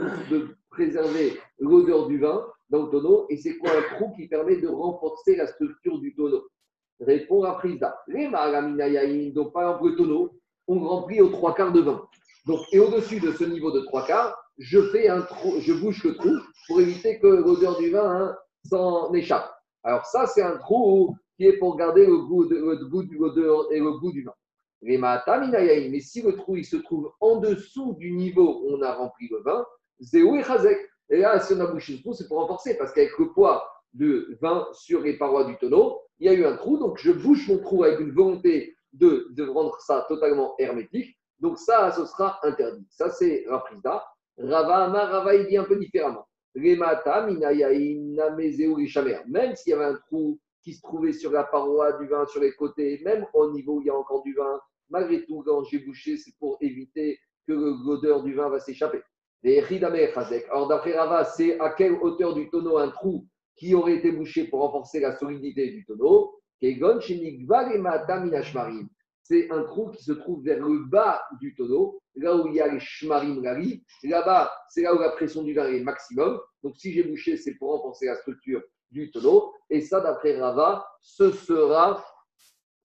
préserver 0.71 1.39
l'odeur 1.59 2.07
du 2.07 2.19
vin 2.19 2.47
dans 2.69 2.85
le 2.85 2.91
tonneau 2.91 3.27
et 3.31 3.39
c'est 3.39 3.57
quoi 3.57 3.71
un 3.71 3.97
trou 3.97 4.13
qui 4.15 4.29
permet 4.29 4.57
de 4.57 4.69
renforcer 4.69 5.37
la 5.37 5.47
structure 5.47 5.99
du 5.99 6.15
tonneau? 6.15 6.47
Répond 7.01 7.45
à 7.45 7.55
Prisa. 7.55 7.99
Les 8.09 8.29
donc 9.31 9.53
par 9.55 9.63
exemple 9.63 9.91
le 9.91 9.97
tonneau, 9.97 10.39
on 10.67 10.81
remplit 10.81 11.23
aux 11.23 11.31
trois 11.31 11.55
quarts 11.55 11.73
de 11.73 11.81
vin. 11.81 12.07
Donc, 12.47 12.61
et 12.73 12.79
au-dessus 12.79 13.21
de 13.21 13.33
ce 13.33 13.45
niveau 13.45 13.71
de 13.71 13.81
trois 13.81 14.07
quarts, 14.07 14.37
je 14.59 14.81
fais 14.91 15.09
un 15.09 15.23
trou, 15.23 15.55
je 15.61 15.73
bouche 15.73 16.05
le 16.05 16.15
trou 16.17 16.37
pour 16.67 16.81
éviter 16.81 17.19
que 17.21 17.27
l'odeur 17.27 17.79
du 17.79 17.91
vin 17.91 18.05
hein, 18.05 18.39
s'en 18.65 19.13
échappe. 19.15 19.51
Alors 19.85 20.05
ça, 20.07 20.27
c'est 20.27 20.43
un 20.43 20.57
trou 20.59 21.17
qui 21.37 21.47
est 21.47 21.59
pour 21.59 21.77
garder 21.77 22.07
le 22.07 22.19
goût, 22.19 22.45
de, 22.45 22.57
l'odeur 22.57 23.73
et 23.73 23.79
le 23.79 23.93
goût 23.99 24.13
du 24.13 24.25
vin. 24.25 24.35
Mais 24.83 26.01
si 26.01 26.23
le 26.23 26.37
trou 26.37 26.57
il 26.57 26.65
se 26.65 26.77
trouve 26.77 27.11
en 27.21 27.37
dessous 27.37 27.95
du 27.95 28.13
niveau 28.13 28.63
où 28.63 28.77
on 28.77 28.83
a 28.83 28.95
rempli 28.95 29.29
le 29.31 29.43
vin, 29.43 29.65
et 31.11 31.17
là, 31.19 31.41
si 31.41 31.55
on 31.55 31.61
a 31.61 31.67
bouché 31.67 31.95
le 31.95 32.01
trou, 32.01 32.13
c'est 32.13 32.29
pour 32.29 32.39
renforcer, 32.39 32.77
parce 32.77 32.93
qu'avec 32.93 33.17
le 33.19 33.33
poids 33.33 33.69
de 33.95 34.37
vin 34.41 34.69
sur 34.73 35.01
les 35.01 35.17
parois 35.17 35.45
du 35.45 35.57
tonneau, 35.57 36.01
il 36.19 36.27
y 36.27 36.29
a 36.29 36.35
eu 36.35 36.45
un 36.45 36.57
trou, 36.57 36.79
donc 36.79 36.99
je 36.99 37.11
bouche 37.11 37.49
mon 37.49 37.59
trou 37.59 37.85
avec 37.85 38.01
une 38.01 38.13
volonté 38.13 38.77
de, 38.93 39.29
de 39.31 39.49
rendre 39.49 39.81
ça 39.81 40.05
totalement 40.09 40.55
hermétique. 40.59 41.17
Donc 41.41 41.59
ça, 41.59 41.93
ce 41.93 42.05
sera 42.05 42.39
interdit. 42.43 42.87
Ça, 42.91 43.11
c'est 43.11 43.45
Raprisda. 43.49 44.05
Rava 44.39 44.85
Amar, 44.85 45.11
Rava, 45.11 45.35
il 45.35 45.47
dit 45.47 45.57
un 45.57 45.65
peu 45.65 45.77
différemment. 45.77 46.27
Même 46.55 46.85
s'il 49.57 49.71
y 49.71 49.75
avait 49.75 49.85
un 49.85 49.99
trou 50.07 50.39
qui 50.63 50.75
se 50.75 50.81
trouvait 50.83 51.13
sur 51.13 51.31
la 51.33 51.45
paroi 51.45 51.93
du 51.99 52.07
vin, 52.07 52.25
sur 52.27 52.41
les 52.41 52.53
côtés, 52.53 53.01
même 53.05 53.27
au 53.35 53.51
niveau 53.53 53.77
où 53.77 53.81
il 53.81 53.87
y 53.87 53.91
a 53.91 53.97
encore 53.97 54.23
du 54.23 54.35
vin, 54.35 54.61
malgré 54.91 55.25
tout, 55.25 55.43
quand 55.45 55.65
j'ai 55.65 55.79
bouché, 55.81 56.17
c'est 56.17 56.35
pour 56.39 56.57
éviter 56.61 57.19
que 57.47 57.53
l'odeur 57.53 58.23
du 58.23 58.35
vin 58.35 58.49
va 58.49 58.61
s'échapper. 58.61 59.03
Alors 59.45 60.69
d'après 60.69 60.97
Rava, 60.97 61.25
c'est 61.25 61.61
à 61.61 61.71
quelle 61.71 61.95
hauteur 61.95 62.35
du 62.35 62.51
tonneau 62.51 62.79
un 62.79 62.89
trou 62.89 63.27
qui 63.57 63.75
aurait 63.75 63.97
été 63.97 64.11
bouché 64.13 64.45
pour 64.45 64.61
renforcer 64.61 65.01
la 65.01 65.17
solidité 65.17 65.71
du 65.71 65.85
tonneau? 65.85 66.35
C'est 69.23 69.51
un 69.51 69.63
trou 69.63 69.91
qui 69.91 70.03
se 70.03 70.13
trouve 70.13 70.43
vers 70.43 70.59
le 70.67 70.89
bas 70.89 71.23
du 71.41 71.55
tonneau, 71.55 72.01
là 72.19 72.37
où 72.37 72.47
il 72.49 72.55
y 72.55 72.61
a 72.61 72.69
les 72.69 72.81
shmarim 72.81 73.41
gali. 73.41 73.85
Là-bas, 74.05 74.53
c'est 74.69 74.83
là 74.83 74.95
où 74.95 74.99
la 74.99 75.11
pression 75.11 75.43
du 75.43 75.55
vin 75.55 75.69
est 75.69 75.81
maximum. 75.81 76.41
Donc, 76.63 76.77
si 76.77 76.93
j'ai 76.93 77.05
bouché, 77.05 77.37
c'est 77.37 77.55
pour 77.55 77.73
renforcer 77.73 78.07
la 78.07 78.17
structure 78.17 78.63
du 78.91 79.11
tonneau. 79.11 79.53
Et 79.71 79.81
ça, 79.81 80.01
d'après 80.01 80.39
Rava, 80.39 80.87
ce 81.01 81.31
sera 81.31 82.05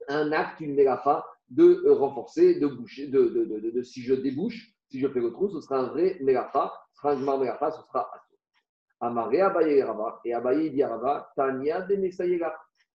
un 0.07 0.31
acte, 0.31 0.59
une 0.59 0.75
mélacha, 0.75 1.25
de 1.49 1.89
renforcer, 1.89 2.59
de 2.59 2.67
boucher, 2.67 3.07
de, 3.07 3.25
de, 3.25 3.71
de, 3.71 3.83
si 3.83 4.01
je 4.01 4.13
débouche, 4.13 4.71
si 4.89 4.99
je 4.99 5.07
fais 5.07 5.19
le 5.19 5.31
trou, 5.31 5.49
ce 5.49 5.61
sera 5.61 5.79
un 5.79 5.87
vrai 5.87 6.17
mélacha, 6.21 6.73
ce 6.93 7.01
sera 7.01 7.13
un 7.13 7.37
mélacha, 7.37 7.71
ce 7.71 7.81
sera 7.81 8.09
Amaré 9.03 9.41
Abaye 9.41 9.83
Rava. 9.83 10.21
Et 10.23 10.33
Abaye 10.33 10.71
dit 10.71 10.83
Rava, 10.83 11.29
Tania 11.35 11.81
de 11.81 11.95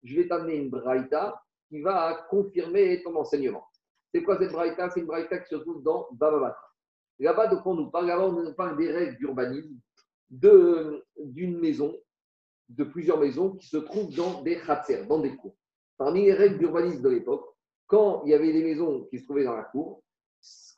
Je 0.02 0.16
vais 0.16 0.28
t'amener 0.28 0.56
une 0.56 0.68
braïta 0.68 1.40
qui 1.68 1.80
va 1.80 2.26
confirmer 2.28 3.02
ton 3.02 3.16
enseignement. 3.16 3.66
C'est 4.14 4.22
quoi 4.22 4.38
cette 4.38 4.52
braïta? 4.52 4.88
C'est 4.90 5.00
une 5.00 5.06
braïta 5.06 5.38
qui 5.38 5.48
se 5.48 5.56
trouve 5.56 5.82
dans 5.82 6.06
Baba 6.12 6.56
Là-bas, 7.18 7.48
donc 7.48 7.66
on 7.66 7.74
nous 7.74 7.90
parle, 7.90 8.08
on 8.12 8.44
nous 8.44 8.54
parle 8.54 8.76
des 8.76 8.92
règles 8.92 9.16
d'urbanisme 9.16 9.74
d'une 10.30 11.58
maison, 11.58 11.92
de 12.68 12.84
plusieurs 12.84 13.18
maisons 13.18 13.56
qui 13.56 13.66
se 13.66 13.76
trouvent 13.76 14.14
dans 14.14 14.42
des 14.42 14.60
khatser, 14.60 15.04
dans 15.06 15.18
des 15.18 15.34
cours. 15.34 15.56
parmi 15.98 16.26
les 16.26 16.32
règles 16.32 16.58
d'urbanisme 16.58 17.02
de 17.02 17.08
l'époque, 17.08 17.44
quand 17.88 18.22
il 18.24 18.30
y 18.30 18.34
avait 18.34 18.52
des 18.52 18.62
maisons 18.62 19.04
qui 19.10 19.18
se 19.18 19.24
trouvaient 19.24 19.44
dans 19.44 19.56
la 19.56 19.64
cour, 19.64 20.04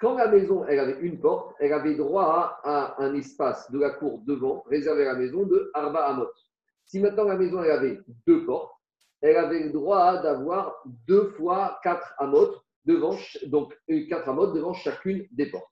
quand 0.01 0.15
la 0.15 0.29
maison 0.29 0.65
elle 0.65 0.81
avait 0.81 1.01
une 1.01 1.21
porte, 1.21 1.55
elle 1.61 1.75
avait 1.75 1.95
droit 1.95 2.59
à, 2.65 3.03
un 3.03 3.15
espace 3.15 3.71
de 3.71 3.79
la 3.79 3.91
cour 3.91 4.23
devant, 4.27 4.63
réservé 4.67 5.07
à 5.07 5.13
la 5.13 5.19
maison, 5.19 5.45
de 5.45 5.71
Arba 5.75 6.07
Amot. 6.07 6.31
Si 6.87 7.01
maintenant 7.01 7.25
la 7.25 7.37
maison 7.37 7.63
elle 7.63 7.71
avait 7.71 8.01
deux 8.27 8.47
portes, 8.47 8.73
elle 9.21 9.37
avait 9.37 9.65
le 9.65 9.73
droit 9.73 10.23
d'avoir 10.23 10.83
deux 11.07 11.29
fois 11.33 11.79
quatre 11.83 12.15
Amot 12.19 12.55
devant, 12.87 13.17
donc 13.47 13.77
quatre 14.09 14.29
Amot 14.29 14.53
devant 14.53 14.73
chacune 14.73 15.27
des 15.33 15.51
portes. 15.51 15.67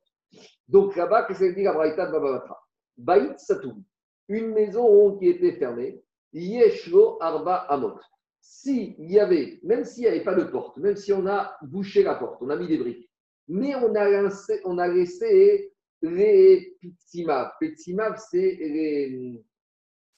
Donc 0.68 0.96
là-bas, 0.96 1.24
qu'est-ce 1.24 1.40
que 1.40 1.54
dit 1.54 1.62
la 1.62 1.72
Braïta 1.72 2.06
de 2.06 2.12
Bababatra 2.12 2.58
Baït 2.96 3.38
Satoum, 3.38 3.82
une 4.28 4.52
maison 4.52 5.16
qui 5.16 5.28
était 5.28 5.52
fermée, 5.52 6.02
Yeshlo 6.32 7.18
Arba 7.20 7.56
Amot. 7.68 7.98
S'il 8.40 8.94
y 8.98 9.18
avait, 9.18 9.60
même 9.62 9.84
s'il 9.84 10.02
n'y 10.02 10.08
avait 10.08 10.24
pas 10.24 10.34
de 10.34 10.44
porte, 10.44 10.76
même 10.76 10.96
si 10.96 11.12
on 11.12 11.26
a 11.26 11.56
bouché 11.62 12.02
la 12.02 12.14
porte, 12.14 12.42
on 12.42 12.50
a 12.50 12.56
mis 12.56 12.66
des 12.66 12.78
briques, 12.78 13.10
mais 13.48 13.74
on 13.74 13.94
a 13.94 14.08
laissé, 14.08 14.60
on 14.64 14.78
a 14.78 14.88
laissé 14.88 15.72
les 16.02 16.76
pizzimav. 16.80 17.52
Pizzimav, 17.58 18.16
c'est 18.30 18.38
les, 18.38 19.42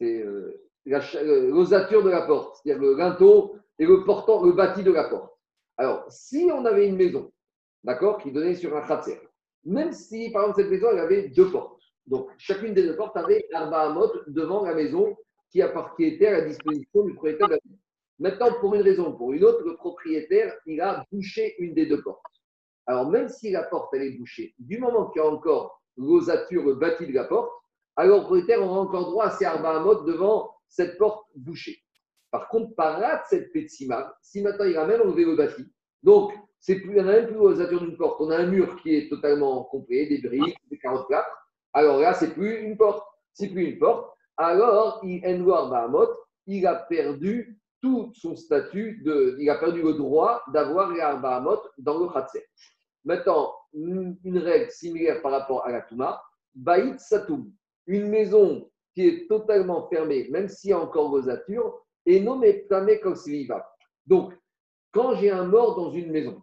euh, 0.02 0.52
l'osature 0.84 2.02
de 2.02 2.10
la 2.10 2.22
porte, 2.22 2.56
c'est-à-dire 2.62 2.82
le 2.82 2.96
linteau 2.96 3.56
et 3.78 3.86
le 3.86 4.04
portant, 4.04 4.44
le 4.44 4.52
bâti 4.52 4.82
de 4.82 4.92
la 4.92 5.08
porte. 5.08 5.35
Alors, 5.78 6.04
si 6.08 6.48
on 6.52 6.64
avait 6.64 6.88
une 6.88 6.96
maison, 6.96 7.32
d'accord, 7.84 8.18
qui 8.18 8.32
donnait 8.32 8.54
sur 8.54 8.76
un 8.76 8.86
khatser, 8.86 9.20
même 9.64 9.92
si, 9.92 10.30
par 10.30 10.42
exemple, 10.42 10.62
cette 10.62 10.70
maison, 10.70 10.88
elle 10.92 11.00
avait 11.00 11.28
deux 11.28 11.50
portes, 11.50 11.82
donc 12.06 12.28
chacune 12.38 12.72
des 12.72 12.84
deux 12.84 12.96
portes 12.96 13.16
avait 13.16 13.46
Arba 13.52 13.90
Amot 13.90 14.12
devant 14.28 14.64
la 14.64 14.74
maison 14.74 15.16
qui, 15.50 15.60
était 15.60 16.26
à 16.26 16.32
la 16.32 16.40
disposition 16.42 17.04
du 17.04 17.14
propriétaire 17.14 17.48
de 17.48 17.54
la 17.54 17.58
maison. 17.64 17.78
Maintenant, 18.18 18.60
pour 18.60 18.74
une 18.74 18.82
raison 18.82 19.12
ou 19.12 19.16
pour 19.16 19.32
une 19.32 19.44
autre, 19.44 19.62
le 19.64 19.76
propriétaire, 19.76 20.54
il 20.66 20.80
a 20.80 21.04
bouché 21.12 21.54
une 21.58 21.74
des 21.74 21.86
deux 21.86 22.02
portes. 22.02 22.22
Alors, 22.86 23.10
même 23.10 23.28
si 23.28 23.50
la 23.50 23.64
porte, 23.64 23.92
elle 23.94 24.02
est 24.02 24.18
bouchée, 24.18 24.54
du 24.58 24.78
moment 24.78 25.10
qu'il 25.10 25.20
y 25.20 25.24
a 25.24 25.28
encore 25.28 25.82
l'osature, 25.96 26.64
le 26.64 26.74
bâti 26.74 27.06
de 27.06 27.12
la 27.12 27.24
porte, 27.24 27.50
alors 27.96 28.18
le 28.18 28.24
propriétaire 28.24 28.62
aura 28.62 28.80
encore 28.80 29.10
droit 29.10 29.26
à 29.26 29.30
ses 29.30 29.44
arba 29.44 29.82
devant 30.06 30.54
cette 30.68 30.98
porte 30.98 31.26
bouchée. 31.34 31.82
Par 32.36 32.48
contre, 32.48 32.74
par 32.74 33.00
là, 33.00 33.22
cette 33.30 33.50
pétsima, 33.52 34.14
si 34.20 34.42
maintenant 34.42 34.66
il 34.66 34.76
a 34.76 34.86
même 34.86 35.00
enlevé 35.00 35.24
le 35.24 35.36
bâti, 35.36 35.64
donc 36.02 36.32
c'est 36.60 36.80
plus, 36.80 36.90
il 36.90 36.94
n'y 36.96 37.00
en 37.00 37.08
a 37.08 37.12
même 37.12 37.26
plus 37.28 37.36
l'osature 37.36 37.80
d'une 37.80 37.96
porte, 37.96 38.20
on 38.20 38.30
a 38.30 38.36
un 38.36 38.46
mur 38.46 38.76
qui 38.82 38.94
est 38.94 39.08
totalement 39.08 39.64
complet, 39.64 40.06
des 40.06 40.18
briques, 40.18 40.58
des 40.70 40.78
carottes 40.78 41.06
plates, 41.08 41.26
alors 41.72 41.98
là, 42.00 42.14
c'est 42.14 42.32
plus 42.32 42.60
une 42.60 42.76
porte. 42.76 43.06
C'est 43.34 43.48
plus 43.48 43.64
une 43.64 43.78
porte. 43.78 44.10
Alors, 44.36 45.00
il, 45.02 45.22
il 46.46 46.66
a 46.66 46.74
perdu 46.74 47.58
tout 47.82 48.12
son 48.14 48.34
statut, 48.36 49.02
de, 49.04 49.36
il 49.38 49.50
a 49.50 49.56
perdu 49.56 49.82
le 49.82 49.92
droit 49.94 50.42
d'avoir 50.52 50.90
les 50.90 51.00
Bahamot 51.00 51.60
dans 51.78 51.98
le 51.98 52.08
Khatser. 52.08 52.46
Maintenant, 53.04 53.54
une 53.74 54.38
règle 54.38 54.70
similaire 54.70 55.22
par 55.22 55.32
rapport 55.32 55.66
à 55.66 55.70
la 55.70 55.82
Touma, 55.82 56.22
Baït 56.54 56.98
Satoum, 56.98 57.50
une 57.86 58.08
maison 58.08 58.70
qui 58.94 59.06
est 59.06 59.28
totalement 59.28 59.86
fermée, 59.88 60.28
même 60.30 60.48
s'il 60.48 60.70
y 60.70 60.72
a 60.72 60.80
encore 60.80 61.10
rosature, 61.10 61.85
et 62.06 62.20
non 62.20 62.36
mais. 62.36 62.66
Donc, 64.06 64.32
quand 64.92 65.16
j'ai 65.16 65.30
un 65.30 65.44
mort 65.44 65.76
dans 65.76 65.90
une 65.90 66.10
maison, 66.10 66.42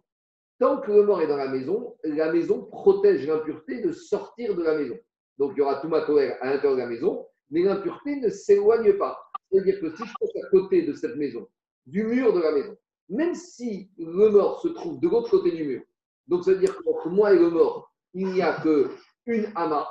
tant 0.58 0.80
que 0.80 0.92
le 0.92 1.02
mort 1.02 1.20
est 1.22 1.26
dans 1.26 1.36
la 1.36 1.48
maison, 1.48 1.96
la 2.04 2.32
maison 2.32 2.64
protège 2.66 3.26
l'impureté 3.26 3.80
de 3.80 3.92
sortir 3.92 4.54
de 4.54 4.62
la 4.62 4.76
maison. 4.76 4.96
Donc, 5.38 5.52
il 5.56 5.58
y 5.58 5.62
aura 5.62 5.80
Touma 5.80 5.98
à 5.98 6.46
l'intérieur 6.46 6.74
de 6.74 6.80
la 6.80 6.86
maison, 6.86 7.26
mais 7.50 7.62
l'impureté 7.62 8.16
ne 8.16 8.28
s'éloigne 8.28 8.92
pas. 8.94 9.18
C'est-à-dire 9.50 9.80
que 9.80 9.90
si 9.96 10.04
je 10.04 10.12
passe 10.20 10.44
à 10.44 10.48
côté 10.50 10.82
de 10.82 10.92
cette 10.92 11.16
maison, 11.16 11.48
du 11.86 12.04
mur 12.04 12.32
de 12.32 12.40
la 12.40 12.52
maison, 12.52 12.76
même 13.08 13.34
si 13.34 13.90
le 13.98 14.30
mort 14.30 14.60
se 14.60 14.68
trouve 14.68 15.00
de 15.00 15.08
l'autre 15.08 15.30
côté 15.30 15.50
du 15.50 15.64
mur, 15.64 15.82
donc, 16.26 16.44
c'est-à-dire 16.44 16.76
qu'entre 16.76 17.08
moi 17.10 17.32
et 17.32 17.38
le 17.38 17.50
mort, 17.50 17.92
il 18.14 18.28
n'y 18.28 18.40
a 18.40 18.56
qu'une 18.62 19.52
amas. 19.54 19.86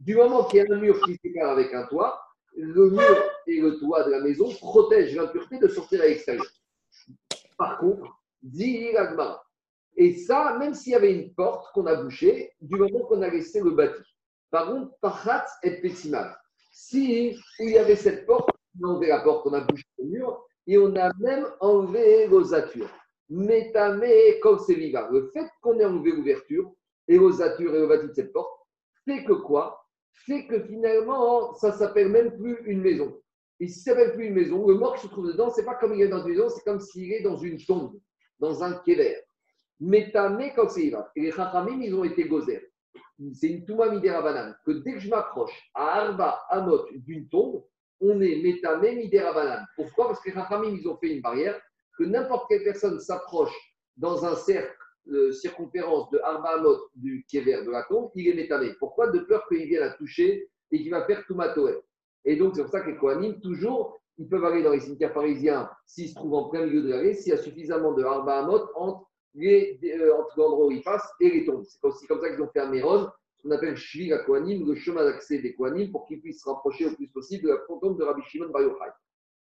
Du 0.00 0.14
moment 0.16 0.44
qu'il 0.44 0.58
y 0.58 0.60
a 0.60 0.74
un 0.74 0.78
mur 0.78 1.00
qui 1.04 1.16
sépare 1.22 1.50
avec 1.50 1.72
un 1.72 1.86
toit, 1.86 2.20
le 2.56 2.90
mur 2.90 3.22
et 3.46 3.60
le 3.60 3.78
toit 3.78 4.04
de 4.04 4.10
la 4.10 4.20
maison 4.20 4.48
protègent 4.60 5.16
l'impureté 5.16 5.58
de 5.58 5.68
sortir 5.68 6.02
à 6.02 6.06
l'extérieur. 6.06 6.46
Par 7.56 7.78
contre, 7.78 8.20
dit 8.42 8.92
l'agmara. 8.92 9.44
Et 9.96 10.16
ça, 10.16 10.56
même 10.58 10.74
s'il 10.74 10.92
y 10.92 10.96
avait 10.96 11.12
une 11.12 11.34
porte 11.34 11.72
qu'on 11.72 11.86
a 11.86 11.96
bouchée, 11.96 12.52
du 12.60 12.76
moment 12.76 13.00
qu'on 13.00 13.22
a 13.22 13.28
laissé 13.28 13.60
le 13.60 13.70
bâti. 13.70 14.02
Par 14.50 14.66
contre, 14.66 14.92
pachat 15.00 15.46
et 15.62 15.80
pessimal. 15.80 16.36
Si 16.72 17.36
il 17.58 17.70
y 17.70 17.78
avait 17.78 17.96
cette 17.96 18.26
porte, 18.26 18.50
on 18.80 18.88
a 18.88 18.90
enlevé 18.92 19.08
la 19.08 19.20
porte, 19.20 19.46
on 19.46 19.52
a 19.52 19.60
bouché 19.60 19.84
le 19.98 20.06
mur 20.06 20.46
et 20.66 20.78
on 20.78 20.94
a 20.96 21.12
même 21.18 21.46
enlevé 21.60 22.26
l'osature. 22.28 22.88
Métamé 23.28 24.40
comme 24.40 24.58
c'est 24.58 24.74
vivant. 24.74 25.08
Le 25.10 25.30
fait 25.32 25.48
qu'on 25.60 25.78
ait 25.78 25.84
enlevé 25.84 26.12
l'ouverture 26.12 26.72
et 27.06 27.16
l'osature 27.16 27.74
et 27.74 27.80
le 27.80 27.86
bâti 27.86 28.06
de 28.08 28.12
cette 28.14 28.32
porte 28.32 28.60
fait 29.04 29.24
que 29.24 29.32
quoi? 29.32 29.79
Fait 30.12 30.46
que 30.46 30.60
finalement, 30.60 31.54
ça 31.54 31.72
s'appelle 31.72 32.08
même 32.08 32.36
plus 32.36 32.58
une 32.66 32.80
maison. 32.80 33.20
Et 33.58 33.68
si 33.68 33.80
ça 33.80 33.92
s'appelle 33.92 34.14
plus 34.14 34.26
une 34.26 34.34
maison, 34.34 34.66
le 34.66 34.74
mort 34.74 34.94
qui 34.94 35.02
se 35.02 35.08
trouve 35.08 35.28
dedans, 35.28 35.50
c'est 35.50 35.64
pas 35.64 35.74
comme 35.74 35.94
il 35.94 36.02
est 36.02 36.08
dans 36.08 36.22
une 36.24 36.30
maison, 36.30 36.48
c'est 36.48 36.64
comme 36.64 36.80
s'il 36.80 37.12
est 37.12 37.22
dans 37.22 37.36
une 37.36 37.58
tombe, 37.64 37.98
dans 38.38 38.62
un 38.62 38.74
kéver. 38.80 39.16
Métamé 39.78 40.52
comme 40.54 40.68
c'est. 40.68 40.92
Et 41.16 41.20
les 41.20 41.32
chachamim, 41.32 41.80
ils 41.80 41.94
ont 41.94 42.04
été 42.04 42.24
gozer. 42.24 42.70
C'est 43.34 43.48
une 43.48 43.64
touma 43.66 43.90
midera 43.90 44.22
banane. 44.22 44.56
Que 44.64 44.72
dès 44.72 44.94
que 44.94 44.98
je 44.98 45.10
m'approche 45.10 45.52
à 45.74 46.00
Arba 46.00 46.40
Amot 46.48 46.86
d'une 46.92 47.28
tombe, 47.28 47.64
on 48.00 48.20
est 48.20 48.36
métamé 48.42 48.94
midera 48.96 49.32
banane. 49.32 49.66
Pourquoi? 49.76 50.08
Parce 50.08 50.20
que 50.20 50.30
les 50.30 50.34
chachamim, 50.34 50.76
ils 50.80 50.88
ont 50.88 50.96
fait 50.96 51.14
une 51.14 51.20
barrière 51.20 51.60
que 51.98 52.04
n'importe 52.04 52.48
quelle 52.48 52.64
personne 52.64 52.98
s'approche 52.98 53.54
dans 53.96 54.24
un 54.24 54.34
cercle 54.34 54.74
de 55.06 55.30
circonférence 55.30 56.10
de 56.10 56.18
Arba 56.18 56.62
du 56.94 57.24
Kéver 57.28 57.64
de 57.64 57.70
la 57.70 57.84
tombe, 57.84 58.10
il 58.14 58.28
est 58.28 58.34
métamé. 58.34 58.72
Pourquoi 58.78 59.08
De 59.08 59.20
peur 59.20 59.46
qu'il 59.48 59.66
vienne 59.66 59.80
la 59.80 59.90
toucher 59.90 60.48
et 60.70 60.78
qu'il 60.78 60.90
va 60.90 61.04
faire 61.06 61.24
Toumatoé. 61.26 61.78
Et 62.24 62.36
donc, 62.36 62.54
c'est 62.54 62.62
pour 62.62 62.70
ça 62.70 62.80
que 62.80 62.90
les 62.90 62.96
Kohanim, 62.96 63.40
toujours, 63.40 64.00
ils 64.18 64.28
peuvent 64.28 64.44
aller 64.44 64.62
dans 64.62 64.72
les 64.72 64.80
cimetières 64.80 65.14
parisiens 65.14 65.70
s'ils 65.86 66.10
se 66.10 66.14
trouvent 66.14 66.34
en 66.34 66.48
plein 66.48 66.66
milieu 66.66 66.82
de 66.82 66.88
l'allée, 66.88 67.14
s'il 67.14 67.32
y 67.32 67.34
a 67.34 67.38
suffisamment 67.38 67.92
de 67.92 68.04
Arba 68.04 68.46
entre, 68.74 69.06
les, 69.34 69.80
euh, 69.84 70.14
entre 70.18 70.38
l'endroit 70.38 70.66
où 70.66 70.70
ils 70.70 70.82
passent 70.82 71.10
et 71.20 71.30
les 71.30 71.44
tombes. 71.46 71.64
C'est 71.64 71.82
aussi 71.84 72.06
comme 72.06 72.20
ça 72.20 72.30
qu'ils 72.30 72.42
ont 72.42 72.50
fait 72.52 72.60
à 72.60 72.68
Méron, 72.68 73.08
ce 73.36 73.42
qu'on 73.42 73.50
appelle 73.52 73.76
Shvi 73.76 74.12
à 74.12 74.22
le 74.26 74.74
chemin 74.74 75.04
d'accès 75.04 75.38
des 75.38 75.54
Kohanim, 75.54 75.90
pour 75.90 76.06
qu'ils 76.06 76.20
puissent 76.20 76.42
se 76.42 76.48
rapprocher 76.48 76.86
au 76.86 76.94
plus 76.94 77.08
possible 77.08 77.44
de 77.44 77.48
la 77.50 77.58
tombe 77.80 77.98
de 77.98 78.04
Rabbi 78.04 78.22
Shimon 78.22 78.50
Bar 78.50 78.62
Yochai. 78.62 78.90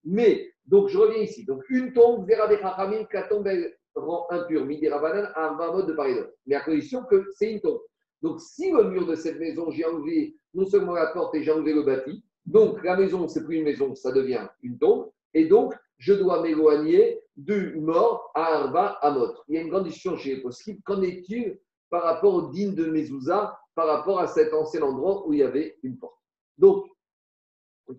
Mais, 0.05 0.53
donc 0.65 0.87
je 0.87 0.97
reviens 0.97 1.21
ici. 1.21 1.43
Donc 1.45 1.69
une 1.69 1.91
tombe, 1.91 2.25
Vera 2.29 2.49
la 2.49 3.23
tombe 3.23 3.47
elle, 3.47 3.75
rend 3.99 4.27
impure, 4.29 4.65
Midera 4.65 4.99
Banan, 4.99 5.29
à 5.35 5.49
un 5.49 5.71
mode 5.71 5.87
de 5.87 5.93
pareil 5.93 6.15
Mais 6.45 6.55
à 6.55 6.61
condition 6.61 7.03
que 7.03 7.29
c'est 7.35 7.51
une 7.51 7.61
tombe. 7.61 7.81
Donc 8.21 8.41
si 8.41 8.71
le 8.71 8.83
mur 8.85 9.05
de 9.05 9.15
cette 9.15 9.39
maison, 9.39 9.69
j'ai 9.71 9.85
enlevé 9.85 10.35
non 10.53 10.65
seulement 10.65 10.93
la 10.93 11.07
porte 11.07 11.35
et 11.35 11.43
j'ai 11.43 11.51
enlevé 11.51 11.73
le 11.73 11.83
bâti, 11.83 12.23
donc 12.45 12.83
la 12.83 12.97
maison, 12.97 13.27
c'est 13.27 13.45
plus 13.45 13.57
une 13.57 13.63
maison, 13.63 13.93
ça 13.93 14.11
devient 14.11 14.47
une 14.63 14.79
tombe. 14.79 15.11
Et 15.33 15.45
donc, 15.45 15.75
je 15.97 16.13
dois 16.13 16.41
m'éloigner 16.41 17.21
du 17.37 17.75
mort 17.79 18.31
à 18.33 18.45
Arba 18.45 18.97
Amot. 19.01 19.35
Il 19.47 19.55
y 19.55 19.57
a 19.59 19.61
une 19.61 19.69
grande 19.69 19.83
discussion 19.83 20.17
chez 20.17 20.35
les 20.35 20.41
possibles. 20.41 20.81
Qu'en 20.83 21.01
est-il 21.03 21.59
par 21.89 22.03
rapport 22.03 22.33
au 22.33 22.49
digne 22.49 22.73
de 22.73 22.85
Mezouza, 22.85 23.59
par 23.75 23.87
rapport 23.87 24.19
à 24.19 24.27
cet 24.27 24.53
ancien 24.53 24.81
endroit 24.81 25.27
où 25.27 25.33
il 25.33 25.39
y 25.39 25.43
avait 25.43 25.77
une 25.83 25.97
porte? 25.97 26.17
Donc, 26.57 26.85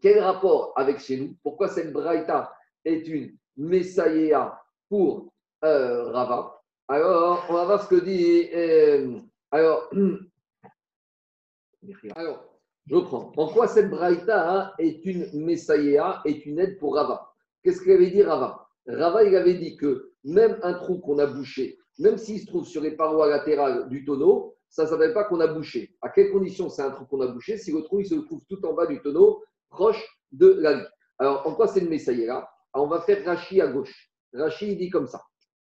quel 0.01 0.19
rapport 0.19 0.73
avec 0.77 0.99
chez 0.99 1.19
nous? 1.19 1.37
Pourquoi 1.43 1.69
cette 1.69 1.93
braïta 1.93 2.53
est 2.85 3.07
une 3.07 3.37
messaïa 3.57 4.61
pour 4.89 5.30
euh, 5.65 6.11
Rava 6.11 6.63
Alors, 6.89 7.47
on 7.49 7.53
va 7.55 7.65
voir 7.65 7.83
ce 7.83 7.89
que 7.89 8.01
dit. 8.01 8.49
Euh, 8.55 9.19
alors, 9.51 9.91
je 11.83 12.95
reprends. 12.95 13.33
En 13.37 13.49
quoi 13.49 13.69
cette 13.69 13.91
braïta 13.91 14.75
est 14.79 15.05
une 15.05 15.29
messaïa, 15.45 16.23
est 16.25 16.47
une 16.47 16.59
aide 16.59 16.79
pour 16.79 16.95
Rava? 16.97 17.33
Qu'est-ce 17.63 17.83
qu'il 17.83 17.93
avait 17.93 18.11
dit 18.11 18.23
Rava? 18.23 18.69
Rava, 18.87 19.25
il 19.25 19.37
avait 19.37 19.55
dit 19.55 19.77
que 19.77 20.13
même 20.25 20.59
un 20.63 20.75
trou 20.75 20.99
qu'on 20.99 21.19
a 21.19 21.27
bouché, 21.27 21.79
même 21.99 22.17
s'il 22.17 22.41
se 22.41 22.47
trouve 22.47 22.67
sur 22.67 22.83
les 22.83 22.93
parois 22.93 23.29
latérales 23.29 23.89
du 23.89 24.05
tonneau, 24.05 24.57
ça 24.69 24.85
ne 24.85 24.89
s'appelle 24.89 25.13
pas 25.13 25.25
qu'on 25.25 25.41
a 25.41 25.49
bouché. 25.49 25.95
À 26.01 26.09
quelles 26.09 26.31
conditions 26.31 26.71
c'est 26.71 26.83
un 26.83 26.91
trou 26.91 27.05
qu'on 27.05 27.21
a 27.21 27.27
bouché? 27.27 27.59
Si 27.59 27.73
le 27.73 27.83
trou 27.83 28.01
il 28.01 28.07
se 28.07 28.15
trouve 28.15 28.41
tout 28.49 28.65
en 28.65 28.73
bas 28.73 28.87
du 28.87 29.01
tonneau, 29.03 29.43
proche 29.69 30.03
de 30.33 30.49
la 30.61 30.75
vie. 30.75 30.87
Alors, 31.19 31.47
en 31.47 31.55
quoi 31.55 31.69
c'est 31.69 31.81
le 31.81 32.27
là 32.27 32.49
On 32.73 32.87
va 32.87 33.01
faire 33.01 33.25
Rachi 33.25 33.61
à 33.61 33.67
gauche. 33.67 34.11
Rachi, 34.33 34.73
il 34.73 34.79
dit 34.79 34.91
comme 34.91 35.07
ça. 35.07 35.21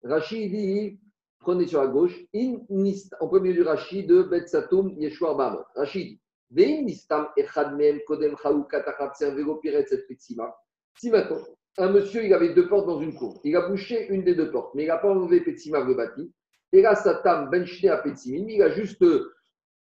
Rachi, 0.04 0.48
dit, 0.50 1.00
prenez 1.38 1.66
sur 1.66 1.80
la 1.82 1.88
gauche, 1.88 2.18
in 2.34 2.56
en 3.20 3.28
premier 3.28 3.52
du 3.52 3.62
Rachi 3.62 4.04
de 4.04 4.22
Bet 4.22 4.46
Satum 4.46 4.94
Yeshua 4.98 5.34
Bamot. 5.34 5.64
Rachi 5.74 6.20
dit, 6.50 6.98
si 10.98 11.10
maintenant, 11.10 11.38
un 11.78 11.90
monsieur, 11.90 12.24
il 12.24 12.34
avait 12.34 12.52
deux 12.52 12.68
portes 12.68 12.86
dans 12.86 13.00
une 13.00 13.14
cour, 13.14 13.40
il 13.44 13.56
a 13.56 13.68
bouché 13.68 14.08
une 14.08 14.22
des 14.22 14.34
deux 14.34 14.50
portes, 14.50 14.74
mais 14.74 14.82
il 14.84 14.88
n'a 14.88 14.98
pas 14.98 15.10
enlevé 15.10 15.40
Petsima 15.40 15.80
le 15.80 15.94
bâti, 15.94 16.30
et 16.72 16.80
là, 16.82 16.94
Satam 16.94 17.50
Benchne 17.50 17.88
à 17.88 17.98
Petsimim, 17.98 18.48
il 18.48 18.62
a 18.62 18.70
juste 18.70 19.04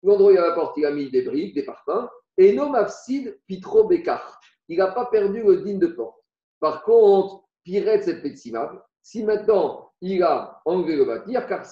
l'endroit 0.03 0.27
où 0.27 0.31
il 0.31 0.35
y 0.35 0.37
a 0.37 0.47
la 0.47 0.53
porte, 0.53 0.77
il 0.77 0.85
a 0.85 0.91
mis 0.91 1.09
des 1.09 1.23
briques, 1.23 1.55
des 1.55 1.63
parfums, 1.63 2.07
et 2.37 2.53
non 2.53 2.69
mafsid 2.69 3.39
pitro 3.47 3.85
bekar. 3.85 4.39
Il 4.67 4.77
n'a 4.77 4.87
pas 4.87 5.05
perdu 5.05 5.41
le 5.41 5.61
digne 5.61 5.79
de 5.79 5.87
porte. 5.87 6.19
Par 6.59 6.83
contre, 6.83 7.45
Piret 7.63 8.01
cette 8.03 8.21
petsimab, 8.21 8.79
Si 9.09 9.23
maintenant 9.23 9.89
il 10.01 10.21
a 10.21 10.61
enlevé 10.65 10.97
le 10.97 11.05
bâtir, 11.05 11.47
pas 11.47 11.63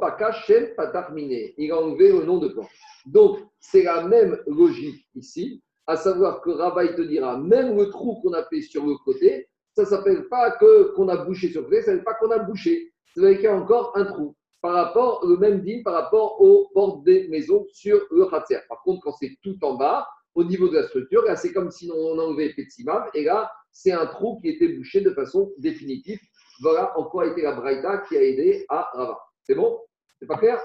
paka, 0.00 0.32
pas 0.76 0.86
terminé. 0.92 1.52
Il 1.58 1.72
a 1.72 1.80
enlevé 1.80 2.12
le 2.12 2.24
nom 2.24 2.38
de 2.38 2.46
plan. 2.46 2.64
Donc, 3.06 3.40
c'est 3.58 3.82
la 3.82 4.06
même 4.06 4.38
logique 4.46 5.04
ici, 5.16 5.60
à 5.88 5.96
savoir 5.96 6.40
que 6.40 6.50
Rabat 6.50 6.94
te 6.94 7.02
dira, 7.02 7.36
même 7.36 7.76
le 7.76 7.90
trou 7.90 8.20
qu'on 8.22 8.32
a 8.32 8.44
fait 8.44 8.60
sur 8.60 8.86
le 8.86 8.94
côté, 9.04 9.48
ça 9.74 9.82
ne 9.82 9.88
s'appelle 9.88 10.28
pas 10.28 10.52
que 10.52 10.94
qu'on 10.94 11.08
a 11.08 11.16
bouché 11.16 11.48
sur 11.48 11.62
le 11.62 11.66
côté, 11.66 11.80
ça 11.80 11.86
s'appelle 11.86 12.04
pas 12.04 12.14
qu'on 12.14 12.30
a 12.30 12.38
bouché. 12.38 12.92
Ça 13.12 13.22
veut 13.22 13.30
dire 13.30 13.38
qu'il 13.38 13.46
y 13.46 13.48
a 13.48 13.56
encore 13.56 13.90
un 13.96 14.04
trou. 14.04 14.36
Par 14.60 14.74
rapport, 14.74 15.26
le 15.26 15.36
même 15.36 15.62
dit 15.62 15.82
par 15.82 15.94
rapport 15.94 16.40
aux 16.40 16.70
portes 16.74 17.02
des 17.02 17.26
maisons 17.26 17.66
sur 17.72 18.06
le 18.12 18.26
khatser. 18.26 18.60
Par 18.68 18.80
contre, 18.84 19.00
quand 19.02 19.14
c'est 19.18 19.36
tout 19.42 19.56
en 19.64 19.74
bas, 19.74 20.06
au 20.36 20.44
niveau 20.44 20.68
de 20.68 20.76
la 20.76 20.86
structure, 20.86 21.24
là, 21.24 21.34
c'est 21.34 21.52
comme 21.52 21.72
si 21.72 21.90
on 21.92 22.18
enlevait 22.20 22.54
Petsimam, 22.54 23.04
et 23.14 23.24
là, 23.24 23.50
c'est 23.72 23.92
un 23.92 24.06
trou 24.06 24.38
qui 24.40 24.50
était 24.50 24.68
bouché 24.68 25.00
de 25.00 25.10
façon 25.10 25.52
définitive. 25.58 26.20
Voilà 26.60 26.96
en 26.98 27.04
quoi 27.04 27.26
été 27.26 27.42
la 27.42 27.52
Braïta 27.52 27.98
qui 28.08 28.16
a 28.16 28.22
aidé 28.22 28.64
à 28.68 28.90
Rava. 28.92 29.18
C'est 29.42 29.54
bon? 29.54 29.80
C'est 30.18 30.26
pas 30.26 30.38
clair? 30.38 30.60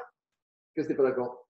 Que 0.75 0.83
c'est 0.83 0.95
pas 0.95 1.03
d'accord? 1.03 1.47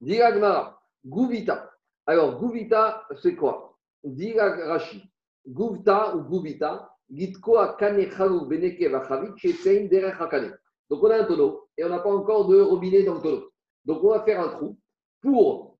Diragmara, 0.00 0.80
Gouvita. 1.04 1.70
Alors, 2.06 2.38
Gouvita, 2.38 3.06
c'est 3.22 3.36
quoi? 3.36 3.78
Dirag 4.02 4.60
Rashi. 4.60 5.02
Gouvta 5.46 6.16
ou 6.16 6.22
Gouvita, 6.22 6.90
Gitkoa 7.08 7.76
Kanechalu 7.76 8.46
Beneke 8.46 8.90
Vachavit, 8.90 9.36
Chetsein 9.36 9.86
Derech 9.86 10.20
Hakane. 10.20 10.58
Donc, 10.88 11.02
on 11.04 11.10
a 11.10 11.18
un 11.18 11.24
tonneau 11.24 11.68
et 11.76 11.84
on 11.84 11.88
n'a 11.88 12.00
pas 12.00 12.10
encore 12.10 12.48
de 12.48 12.60
robinet 12.60 13.04
dans 13.04 13.14
le 13.14 13.20
tonneau. 13.20 13.50
Donc, 13.84 14.02
on 14.02 14.10
va 14.10 14.24
faire 14.24 14.40
un 14.40 14.48
trou 14.48 14.78
pour. 15.20 15.78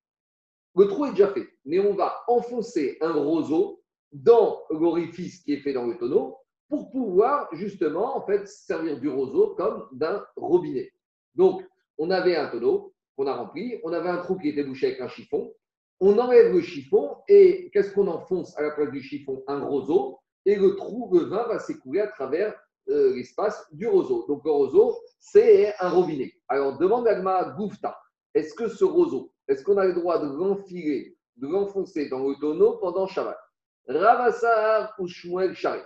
Le 0.76 0.86
trou 0.86 1.06
est 1.06 1.10
déjà 1.10 1.32
fait, 1.32 1.48
mais 1.64 1.80
on 1.80 1.94
va 1.94 2.22
enfoncer 2.28 2.96
un 3.00 3.12
roseau 3.12 3.82
dans 4.12 4.62
l'orifice 4.70 5.42
qui 5.42 5.54
est 5.54 5.60
fait 5.60 5.72
dans 5.72 5.86
le 5.86 5.98
tonneau 5.98 6.38
pour 6.70 6.88
pouvoir 6.90 7.48
justement 7.52 8.16
en 8.16 8.24
fait 8.24 8.46
servir 8.48 8.98
du 9.00 9.08
roseau 9.08 9.54
comme 9.58 9.88
d'un 9.92 10.24
robinet. 10.36 10.90
Donc, 11.34 11.62
on 11.98 12.10
avait 12.10 12.36
un 12.36 12.48
tonneau 12.48 12.94
qu'on 13.16 13.26
a 13.26 13.34
rempli, 13.34 13.78
on 13.82 13.92
avait 13.92 14.08
un 14.08 14.18
trou 14.18 14.38
qui 14.38 14.48
était 14.48 14.62
bouché 14.62 14.86
avec 14.86 15.00
un 15.00 15.08
chiffon. 15.08 15.52
On 15.98 16.16
enlève 16.16 16.54
le 16.54 16.62
chiffon 16.62 17.16
et 17.28 17.70
qu'est-ce 17.72 17.92
qu'on 17.92 18.06
enfonce 18.06 18.56
à 18.56 18.62
la 18.62 18.70
place 18.70 18.90
du 18.92 19.02
chiffon? 19.02 19.42
Un 19.48 19.64
roseau 19.64 20.18
et 20.46 20.54
le 20.54 20.76
trou, 20.76 21.10
le 21.12 21.24
vin 21.24 21.42
va 21.48 21.58
s'écouler 21.58 22.00
à 22.00 22.06
travers 22.06 22.54
euh, 22.88 23.14
l'espace 23.16 23.66
du 23.72 23.88
roseau. 23.88 24.24
Donc 24.28 24.44
le 24.44 24.52
roseau, 24.52 24.96
c'est 25.18 25.74
un 25.80 25.90
robinet. 25.90 26.32
Alors 26.48 26.78
demande 26.78 27.08
à 27.08 27.50
Goufta, 27.50 27.98
est-ce 28.32 28.54
que 28.54 28.68
ce 28.68 28.84
roseau, 28.84 29.32
est-ce 29.48 29.64
qu'on 29.64 29.76
a 29.76 29.84
le 29.84 29.92
droit 29.92 30.18
de 30.20 30.32
l'enfiler, 30.32 31.16
de 31.36 31.48
l'enfoncer 31.48 32.08
dans 32.08 32.26
le 32.26 32.36
tonneau 32.36 32.78
pendant 32.78 33.08
Shabbat? 33.08 33.38
Ravassar 33.88 34.94
ou 35.00 35.08
Shmuel 35.08 35.54
Charit. 35.54 35.82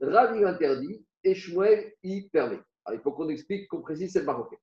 Rav 0.00 0.42
interdit 0.44 1.04
et 1.24 1.34
Shmuel 1.34 1.92
il 2.02 2.28
permet. 2.30 2.60
il 2.92 3.00
faut 3.00 3.12
qu'on 3.12 3.28
explique, 3.28 3.68
qu'on 3.68 3.80
précise 3.80 4.12
cette 4.12 4.24
marocaine. 4.24 4.58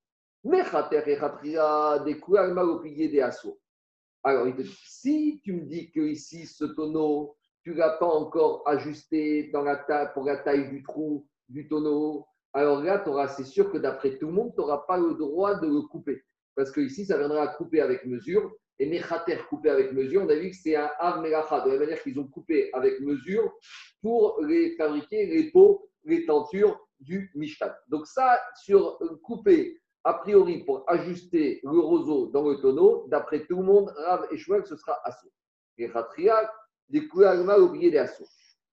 Alors 4.23 4.47
il 4.47 4.55
te 4.55 4.61
dit, 4.61 4.79
si 4.85 5.41
tu 5.43 5.53
me 5.53 5.61
dis 5.65 5.91
que 5.91 5.99
ici 6.01 6.45
ce 6.45 6.65
tonneau, 6.65 7.35
tu 7.63 7.71
ne 7.71 7.77
l'as 7.77 7.97
pas 7.97 8.05
encore 8.05 8.63
ajusté 8.67 9.49
dans 9.51 9.63
la 9.63 9.77
taille, 9.77 10.09
pour 10.13 10.25
la 10.25 10.37
taille 10.37 10.69
du 10.69 10.83
trou, 10.83 11.27
du 11.49 11.67
tonneau, 11.67 12.27
alors 12.55 12.81
là, 12.81 13.27
c'est 13.27 13.43
sûr 13.43 13.69
que 13.69 13.77
d'après 13.77 14.17
tout 14.17 14.27
le 14.27 14.31
monde, 14.31 14.53
tu 14.55 14.61
n'auras 14.61 14.85
pas 14.87 14.97
le 14.97 15.15
droit 15.15 15.59
de 15.59 15.67
le 15.67 15.81
couper. 15.81 16.23
Parce 16.55 16.71
que 16.71 16.79
ici, 16.79 17.05
ça 17.05 17.17
viendra 17.17 17.41
à 17.41 17.47
couper 17.49 17.81
avec 17.81 18.05
mesure. 18.05 18.49
Et 18.79 18.87
Mechater 18.87 19.37
couper 19.49 19.69
avec 19.69 19.93
mesure, 19.93 20.23
on 20.23 20.29
a 20.29 20.35
vu 20.35 20.49
que 20.49 20.55
c'est 20.55 20.75
un 20.75 20.89
Av 20.99 21.21
Melacha, 21.21 21.61
de 21.61 21.71
la 21.71 21.79
manière 21.79 22.01
qu'ils 22.01 22.19
ont 22.19 22.27
coupé 22.27 22.69
avec 22.73 22.99
mesure 22.99 23.53
pour 24.01 24.41
les 24.41 24.75
fabriquer 24.75 25.25
les 25.27 25.51
pots, 25.51 25.89
les 26.03 26.25
tentures 26.25 26.79
du 26.99 27.31
Mishkan. 27.35 27.71
Donc 27.87 28.05
ça, 28.07 28.39
sur 28.63 28.99
couper 29.23 29.79
a 30.03 30.13
priori 30.13 30.63
pour 30.63 30.83
ajuster 30.87 31.61
le 31.63 31.79
roseau 31.79 32.27
dans 32.27 32.47
le 32.47 32.57
tonneau, 32.57 33.05
d'après 33.07 33.45
tout 33.45 33.57
le 33.57 33.63
monde, 33.63 33.91
Rav 33.95 34.27
et 34.31 34.37
Shmuel, 34.37 34.65
ce 34.65 34.75
sera 34.75 34.99
assaut. 35.03 35.31
Et 35.77 35.89
Khatriak, 35.89 36.47
des 36.89 37.07
mal 37.43 37.61
oublié 37.61 37.91
des 37.91 37.97
assauts. 37.97 38.27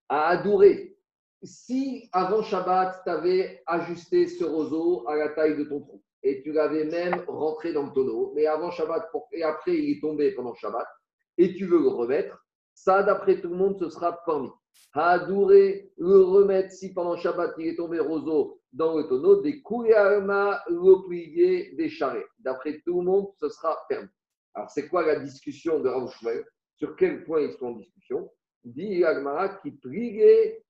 À 0.08 0.28
adorer, 0.28 0.96
si 1.42 2.08
avant 2.12 2.42
Shabbat, 2.42 3.02
tu 3.04 3.10
avais 3.10 3.62
ajusté 3.66 4.28
ce 4.28 4.44
roseau 4.44 5.08
à 5.08 5.16
la 5.16 5.30
taille 5.30 5.56
de 5.56 5.64
ton 5.64 5.80
trou 5.80 6.02
et 6.22 6.42
tu 6.42 6.52
l'avais 6.52 6.84
même 6.84 7.24
rentré 7.26 7.72
dans 7.72 7.86
le 7.86 7.92
tonneau, 7.92 8.32
mais 8.34 8.46
avant 8.46 8.70
Shabbat, 8.70 9.10
et 9.32 9.42
après 9.42 9.76
il 9.76 9.96
est 9.96 10.00
tombé 10.00 10.32
pendant 10.32 10.54
Shabbat, 10.54 10.86
et 11.38 11.54
tu 11.54 11.66
veux 11.66 11.80
le 11.80 11.88
remettre, 11.88 12.44
ça, 12.74 13.02
d'après 13.02 13.40
tout 13.40 13.48
le 13.48 13.56
monde, 13.56 13.78
ce 13.78 13.90
sera 13.90 14.22
permis. 14.24 14.50
Adorer, 14.94 15.90
le 15.98 16.22
remettre, 16.22 16.70
si 16.72 16.92
pendant 16.92 17.16
Shabbat 17.16 17.54
il 17.58 17.68
est 17.68 17.76
tombé 17.76 17.98
roseau 17.98 18.60
dans 18.72 18.96
le 18.96 19.04
tonneau, 19.04 19.40
des 19.40 19.60
Kouyama, 19.62 20.62
le 20.68 21.76
des 21.76 21.88
charrettes. 21.88 22.26
D'après 22.38 22.80
tout 22.84 23.00
le 23.00 23.04
monde, 23.04 23.28
ce 23.38 23.48
sera 23.48 23.78
permis. 23.88 24.08
Alors, 24.54 24.70
c'est 24.70 24.88
quoi 24.88 25.06
la 25.06 25.16
discussion 25.16 25.80
de 25.80 25.88
Rav 25.88 26.10
Sur 26.76 26.96
quel 26.96 27.24
point 27.24 27.40
ils 27.40 27.52
sont 27.52 27.66
en 27.66 27.76
discussion? 27.76 28.30
Dit 28.64 29.04
Agmara 29.04 29.56
qui 29.56 29.72
pliait 29.72 30.62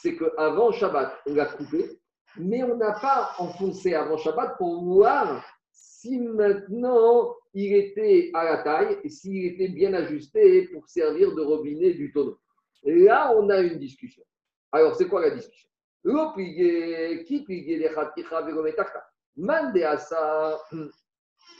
C'est 0.00 0.16
qu'avant 0.16 0.72
Shabbat, 0.72 1.12
on 1.26 1.34
l'a 1.34 1.46
coupé, 1.46 2.00
mais 2.38 2.62
on 2.62 2.76
n'a 2.76 2.92
pas 2.92 3.32
enfoncé 3.38 3.94
avant 3.94 4.16
Shabbat 4.16 4.56
pour 4.58 4.82
voir 4.84 5.44
si 5.72 6.18
maintenant 6.18 7.34
il 7.54 7.74
était 7.74 8.30
à 8.34 8.44
la 8.44 8.62
taille 8.62 8.98
et 9.02 9.08
s'il 9.08 9.46
était 9.46 9.68
bien 9.68 9.94
ajusté 9.94 10.68
pour 10.68 10.88
servir 10.88 11.34
de 11.34 11.42
robinet 11.42 11.94
du 11.94 12.12
tonneau. 12.12 12.38
Et 12.84 12.94
là, 13.00 13.34
on 13.36 13.48
a 13.50 13.60
une 13.60 13.78
discussion. 13.78 14.22
Alors, 14.70 14.94
c'est 14.94 15.08
quoi 15.08 15.20
la 15.22 15.30
discussion? 15.30 15.68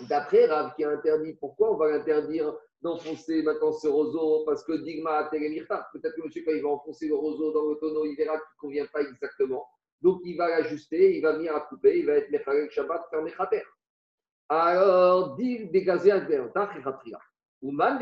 D'après 0.09 0.47
Rav 0.47 0.75
qui 0.77 0.85
a 0.85 0.91
interdit, 0.91 1.33
pourquoi 1.35 1.73
on 1.73 1.77
va 1.77 1.91
l'interdire 1.91 2.55
d'enfoncer 2.83 3.43
maintenant 3.43 3.73
ce 3.73 3.89
roseau? 3.89 4.45
Parce 4.47 4.63
que 4.63 4.73
Digma 4.85 5.25
Peut-être 5.25 6.15
que 6.15 6.23
monsieur, 6.25 6.45
quand 6.47 6.53
il 6.53 6.63
va 6.63 6.69
enfoncer 6.69 7.09
le 7.09 7.17
roseau 7.17 7.53
dans 7.53 7.69
le 7.69 7.77
tonneau, 7.77 8.05
il 8.05 8.15
verra 8.15 8.37
qu'il 8.37 8.45
ne 8.57 8.61
convient 8.61 8.87
pas 8.93 9.01
exactement. 9.03 9.67
Donc 10.01 10.21
il 10.25 10.37
va 10.37 10.49
l'ajuster, 10.49 11.17
il 11.17 11.23
va 11.23 11.33
venir 11.33 11.55
à 11.55 11.61
couper, 11.61 11.99
il 11.99 12.07
va 12.07 12.15
être 12.15 12.31
Mechalek 12.31 12.71
Shabbat, 12.71 13.03
faire 13.11 13.23
Mechater. 13.23 13.63
Alors, 14.49 15.37
dit 15.37 15.69
dégazer 15.69 16.13
un 16.13 16.27
ou 17.61 17.73
man 17.73 17.99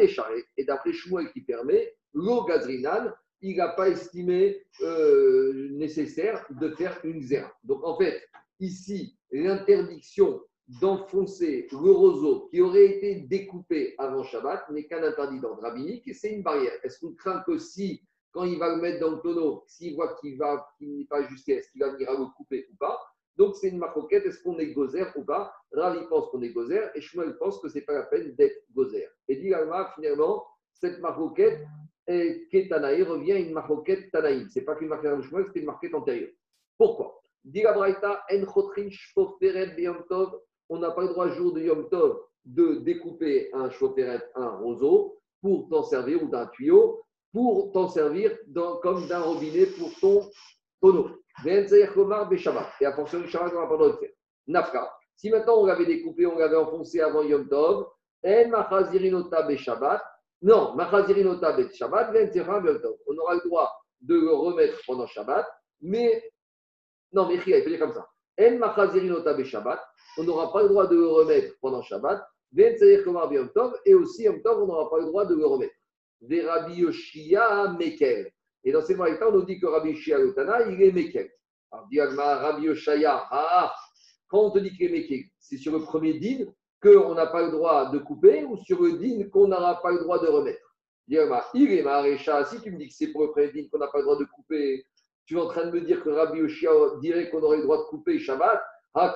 et 0.56 0.64
d'après 0.64 0.92
Shmuel 0.92 1.32
qui 1.32 1.40
permet, 1.40 1.94
l'eau 2.12 2.44
gazrinan, 2.44 3.10
il 3.40 3.56
n'a 3.56 3.68
pas 3.68 3.88
estimé 3.88 4.64
euh, 4.82 5.68
nécessaire 5.72 6.46
de 6.50 6.70
faire 6.70 6.98
une 7.04 7.22
zéra. 7.22 7.52
Donc 7.64 7.84
en 7.84 7.96
fait, 7.96 8.22
ici, 8.60 9.18
l'interdiction 9.30 10.42
d'enfoncer 10.80 11.68
le 11.70 11.90
roseau 11.90 12.48
qui 12.50 12.60
aurait 12.60 12.86
été 12.86 13.20
découpé 13.20 13.94
avant 13.98 14.24
Shabbat 14.24 14.68
n'est 14.70 14.86
qu'un 14.86 15.02
interdit 15.02 15.40
d'ordre 15.40 15.62
rabbinique 15.62 16.06
et 16.08 16.14
c'est 16.14 16.32
une 16.32 16.42
barrière. 16.42 16.72
Est-ce 16.82 16.98
qu'on 17.00 17.14
craint 17.14 17.42
que 17.46 17.58
si, 17.58 18.02
quand 18.32 18.44
il 18.44 18.58
va 18.58 18.74
le 18.74 18.82
mettre 18.82 19.00
dans 19.00 19.12
le 19.12 19.20
tonneau, 19.20 19.64
s'il 19.66 19.94
voit 19.94 20.14
qu'il 20.20 20.36
va, 20.36 20.68
qu'il 20.78 20.98
n'est 20.98 21.04
pas 21.06 21.18
ajusté, 21.24 21.52
est-ce 21.52 21.70
qu'il 21.70 21.80
va 21.80 21.90
venir 21.92 22.10
à 22.10 22.12
le 22.12 22.26
couper 22.36 22.66
ou 22.70 22.76
pas 22.76 22.98
Donc 23.36 23.56
c'est 23.56 23.68
une 23.68 23.78
maroquette, 23.78 24.26
est-ce 24.26 24.42
qu'on 24.42 24.58
est 24.58 24.72
gozer 24.72 25.06
ou 25.16 25.24
pas? 25.24 25.54
Ravi 25.72 26.00
pense 26.08 26.28
qu'on 26.30 26.42
est 26.42 26.50
gozer 26.50 26.90
et 26.94 27.00
Shmuel 27.00 27.36
pense 27.38 27.58
que 27.60 27.68
ce 27.68 27.76
n'est 27.76 27.84
pas 27.84 27.94
la 27.94 28.02
peine 28.04 28.34
d'être 28.34 28.64
gozer. 28.74 29.08
Et 29.28 29.36
dit 29.36 29.52
finalement, 29.94 30.44
cette 30.74 31.00
maroquette, 31.00 31.66
Ketanaï 32.06 33.02
revient 33.02 33.32
à 33.32 33.38
une 33.38 33.52
maroquette 33.52 34.10
Tanaï. 34.12 34.48
Ce 34.50 34.58
n'est 34.58 34.64
pas 34.64 34.76
qu'une 34.76 34.88
maroquette 34.88 35.16
de 35.16 35.22
Shmuel, 35.22 35.46
c'est 35.52 35.60
une 35.60 35.66
maroquette 35.66 35.94
antérieure. 35.94 36.30
Pourquoi? 36.76 37.22
Dit 37.44 37.62
la 37.62 37.72
Braïta, 37.72 38.24
on 40.68 40.78
n'a 40.78 40.90
pas 40.90 41.02
le 41.02 41.08
droit, 41.08 41.28
jour 41.28 41.52
de 41.52 41.60
Yom 41.60 41.88
Tov, 41.88 42.20
de 42.44 42.74
découper 42.76 43.50
un 43.54 43.70
chaufferet, 43.70 44.20
un 44.34 44.50
roseau, 44.50 45.20
pour 45.40 45.68
t'en 45.68 45.84
servir, 45.84 46.22
ou 46.22 46.28
d'un 46.28 46.46
tuyau, 46.48 47.02
pour 47.36 47.70
t'en 47.70 47.86
servir 47.86 48.34
comme 48.80 49.06
d'un 49.08 49.20
robinet 49.20 49.66
pour 49.66 49.90
ton 50.00 50.26
tonneau. 50.80 51.10
Et 51.44 51.66
à 52.86 52.92
fonction 52.94 53.20
du 53.20 53.28
Shabbat, 53.28 53.52
on 53.54 53.60
n'a 53.60 53.66
pas 53.66 53.72
le 53.72 53.78
droit 53.78 53.90
de 53.90 53.96
faire. 53.96 54.08
Nafka. 54.46 54.90
Si 55.16 55.28
maintenant 55.28 55.58
on 55.58 55.66
l'avait 55.66 55.84
découpé, 55.84 56.24
on 56.24 56.38
l'avait 56.38 56.56
enfoncé 56.56 56.98
avant 56.98 57.22
Yom 57.22 57.46
Tov, 57.46 57.88
en 58.24 58.48
machazirinota 58.48 59.54
Shabbat. 59.54 60.02
Non, 60.40 60.74
machazirinota 60.76 61.54
Shabbat, 61.74 62.16
on 63.06 63.18
aura 63.18 63.34
le 63.34 63.46
droit 63.46 63.70
de 64.00 64.14
le 64.14 64.32
remettre 64.32 64.78
pendant 64.86 65.06
Shabbat, 65.06 65.46
mais 65.82 66.32
non, 67.12 67.28
mais 67.28 67.34
il 67.34 67.42
faut 67.42 67.50
dire 67.50 67.78
comme 67.78 67.92
ça. 67.92 68.08
En 68.40 68.56
machazirinota 68.56 69.44
Shabbat, 69.44 69.78
on 70.16 70.22
n'aura 70.22 70.50
pas 70.54 70.62
le 70.62 70.70
droit 70.70 70.86
de 70.86 70.96
le 70.96 71.06
remettre 71.06 71.52
pendant 71.60 71.82
Shabbat. 71.82 72.26
Et 72.56 73.94
aussi, 73.94 74.22
Yom 74.22 74.40
Tov, 74.40 74.62
on 74.62 74.66
n'aura 74.66 74.88
pas 74.88 75.00
le 75.00 75.04
droit 75.04 75.26
de 75.26 75.34
le 75.34 75.44
remettre. 75.44 75.74
Des 76.20 76.42
Rabbi 76.42 76.80
Yoshia 76.80 77.74
Mekel. 77.78 78.30
Et 78.64 78.72
dans 78.72 78.82
ces 78.82 78.94
moments-là, 78.94 79.28
on 79.28 79.32
nous 79.32 79.44
dit 79.44 79.60
que 79.60 79.66
Rabbi 79.66 79.90
Yoshia 79.90 80.18
Lotana, 80.18 80.68
il 80.68 80.82
est 80.82 80.92
Mekel. 80.92 81.30
Alors, 81.70 81.86
dit 81.88 82.00
Rabbi 82.00 82.64
Yoshia, 82.64 83.26
ah, 83.30 83.74
quand 84.28 84.40
on 84.40 84.50
te 84.50 84.58
dit 84.58 84.70
qu'il 84.76 84.86
est 84.86 84.92
Mekel, 84.92 85.24
c'est 85.38 85.56
sur 85.56 85.72
le 85.72 85.80
premier 85.80 86.14
din 86.14 86.46
qu'on 86.82 87.14
n'a 87.14 87.26
pas 87.26 87.42
le 87.42 87.50
droit 87.50 87.90
de 87.90 87.98
couper 87.98 88.44
ou 88.44 88.56
sur 88.56 88.82
le 88.82 88.98
din 88.98 89.28
qu'on 89.30 89.48
n'aura 89.48 89.80
pas 89.80 89.92
le 89.92 89.98
droit 89.98 90.18
de 90.18 90.28
remettre. 90.28 90.74
Dit 91.06 91.18
il 91.54 91.72
est 91.72 91.82
Marécha, 91.82 92.44
si 92.46 92.60
tu 92.60 92.72
me 92.72 92.78
dis 92.78 92.88
que 92.88 92.94
c'est 92.94 93.08
pour 93.08 93.22
le 93.22 93.30
premier 93.30 93.52
din 93.52 93.68
qu'on 93.70 93.78
n'a 93.78 93.86
pas 93.88 93.98
le 93.98 94.04
droit 94.04 94.18
de 94.18 94.24
couper 94.24 94.84
Tu 95.24 95.36
es 95.36 95.40
en 95.40 95.48
train 95.48 95.66
de 95.66 95.70
me 95.70 95.80
dire 95.80 96.02
que 96.02 96.10
Rabbi 96.10 96.38
Yoshia 96.38 96.70
dirait 97.00 97.30
qu'on 97.30 97.42
aurait 97.42 97.58
le 97.58 97.62
droit 97.62 97.78
de 97.78 97.84
couper 97.84 98.18
Shabbat? 98.18 98.60
Ah, 98.98 99.14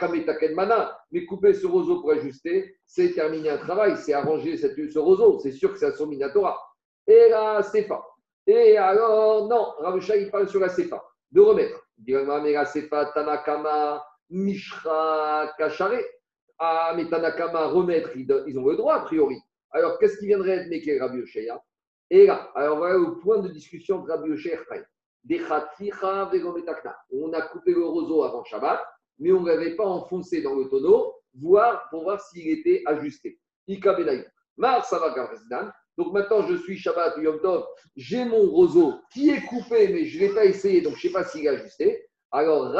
mana, 0.54 0.94
mais 1.10 1.24
couper 1.24 1.54
ce 1.54 1.66
roseau 1.66 2.02
pour 2.02 2.10
ajuster, 2.10 2.76
c'est 2.84 3.14
terminer 3.14 3.48
un 3.48 3.56
travail, 3.56 3.96
c'est 3.96 4.12
arranger 4.12 4.58
ce 4.58 4.98
roseau, 4.98 5.38
c'est 5.38 5.52
sûr 5.52 5.72
que 5.72 5.78
c'est 5.78 5.86
un 5.86 5.92
Sominatora. 5.92 6.58
Et 7.10 7.28
la 7.28 7.60
Sefa. 7.64 8.00
Et 8.46 8.76
alors, 8.76 9.48
non, 9.48 9.72
Ravusha, 9.80 10.16
il 10.16 10.30
parle 10.30 10.48
sur 10.48 10.60
la 10.60 10.68
Sefa, 10.68 11.02
de 11.32 11.40
remettre. 11.40 11.84
Mais 12.06 12.52
la 12.52 12.64
Sefa, 12.64 13.06
Tanakama, 13.06 14.04
Mishra, 14.30 15.52
Kachare. 15.58 15.98
Ah, 16.56 16.92
mais 16.94 17.08
Tanakama, 17.08 17.66
remettre, 17.66 18.10
ils 18.14 18.58
ont 18.58 18.68
le 18.68 18.76
droit 18.76 18.94
a 18.94 19.00
priori. 19.00 19.40
Alors, 19.72 19.98
qu'est-ce 19.98 20.18
qui 20.18 20.28
viendrait 20.28 20.58
être 20.58 20.68
Mekel 20.68 21.02
Rabbi 21.02 21.24
Et 22.10 22.26
là, 22.26 22.48
alors 22.54 22.78
voilà 22.78 22.96
le 22.96 23.18
point 23.18 23.38
de 23.38 23.48
discussion 23.48 24.02
de 24.02 24.08
Rabbi 24.08 24.30
On 27.12 27.32
a 27.32 27.42
coupé 27.42 27.72
le 27.72 27.84
roseau 27.84 28.22
avant 28.22 28.44
Shabbat 28.44 28.80
mais 29.18 29.32
on 29.32 29.42
ne 29.42 29.48
l'avait 29.48 29.76
pas 29.76 29.84
enfoncé 29.84 30.42
dans 30.42 30.54
le 30.54 30.68
tonneau, 30.68 31.14
voir, 31.34 31.88
pour 31.90 32.04
voir 32.04 32.20
s'il 32.20 32.48
était 32.48 32.82
ajusté. 32.86 33.38
Mar 34.56 34.84
Donc 35.98 36.12
maintenant, 36.12 36.46
je 36.46 36.56
suis 36.56 36.78
Shabbat 36.78 37.16
Yom 37.18 37.40
Tov, 37.40 37.66
j'ai 37.96 38.24
mon 38.24 38.46
roseau 38.46 38.94
qui 39.12 39.30
est 39.30 39.42
coupé, 39.42 39.88
mais 39.88 40.04
je 40.04 40.18
ne 40.18 40.28
l'ai 40.28 40.34
pas 40.34 40.44
essayé, 40.44 40.80
donc 40.80 40.96
je 40.96 41.06
ne 41.06 41.12
sais 41.12 41.12
pas 41.12 41.24
s'il 41.24 41.44
est 41.44 41.48
ajusté. 41.48 42.06
Alors, 42.32 42.72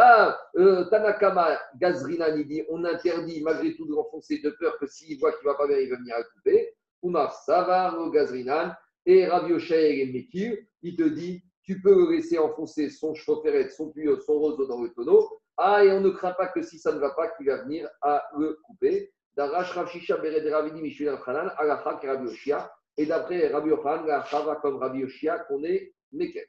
euh, 0.57 0.85
Tanakama 0.85 1.59
Gazrina 1.77 2.31
dit 2.31 2.63
on 2.69 2.85
interdit 2.85 3.43
malgré 3.43 3.75
tout 3.75 3.85
de 3.85 3.93
l'enfoncer 3.93 4.39
de 4.39 4.51
peur 4.51 4.79
que 4.79 4.87
s'il 4.87 5.19
voit 5.19 5.33
qu'il 5.33 5.47
ne 5.47 5.53
va 5.53 5.59
pas 5.59 5.67
bien, 5.67 5.79
il 5.79 5.91
va 5.91 5.97
venir 5.97 6.15
à 6.17 6.23
couper. 6.23 6.75
Oumar 7.03 7.33
Savar 7.33 8.11
Gazrinan 8.11 8.73
et 9.07 9.27
Rav 9.27 9.51
et 9.51 10.07
Mekir, 10.13 10.57
il 10.83 10.97
te 10.97 11.03
dit 11.03 11.43
tu 11.63 11.81
peux 11.81 12.11
laisser 12.13 12.39
enfoncer 12.39 12.91
son 12.91 13.15
chevaux 13.15 13.43
son 13.77 13.91
tuyau, 13.91 14.21
son 14.21 14.35
roseau 14.35 14.67
dans 14.67 14.83
le 14.83 14.91
tonneau, 14.91 15.29
ah, 15.57 15.85
et 15.85 15.91
on 15.93 16.01
ne 16.01 16.11
craint 16.11 16.33
pas 16.33 16.49
que 16.49 16.63
si 16.63 16.79
ça 16.79 16.93
ne 16.93 16.99
va 16.99 17.11
pas, 17.11 17.29
qu'il 17.29 17.47
va 17.47 17.63
venir 17.63 17.89
à 18.03 18.25
le 18.39 18.59
couper. 18.65 19.13
Darash 19.37 19.73
Rav 19.73 19.91
Shisha 19.91 20.17
Bered 20.17 20.45
Mishul 20.75 21.19
Khanan, 21.25 21.53
Alacha 21.59 22.01
Rabbi 22.03 22.29
Yoshia. 22.29 22.73
Et 22.97 23.07
d'après 23.07 23.49
Rabbi 23.49 23.71
Yochanan, 23.71 24.07
la 24.07 24.21
va 24.21 24.57
comme 24.57 24.77
Rabbi 24.77 25.01
Yoshia, 25.01 25.39
qu'on 25.41 25.63
est 25.65 25.95
Meket. 26.13 26.49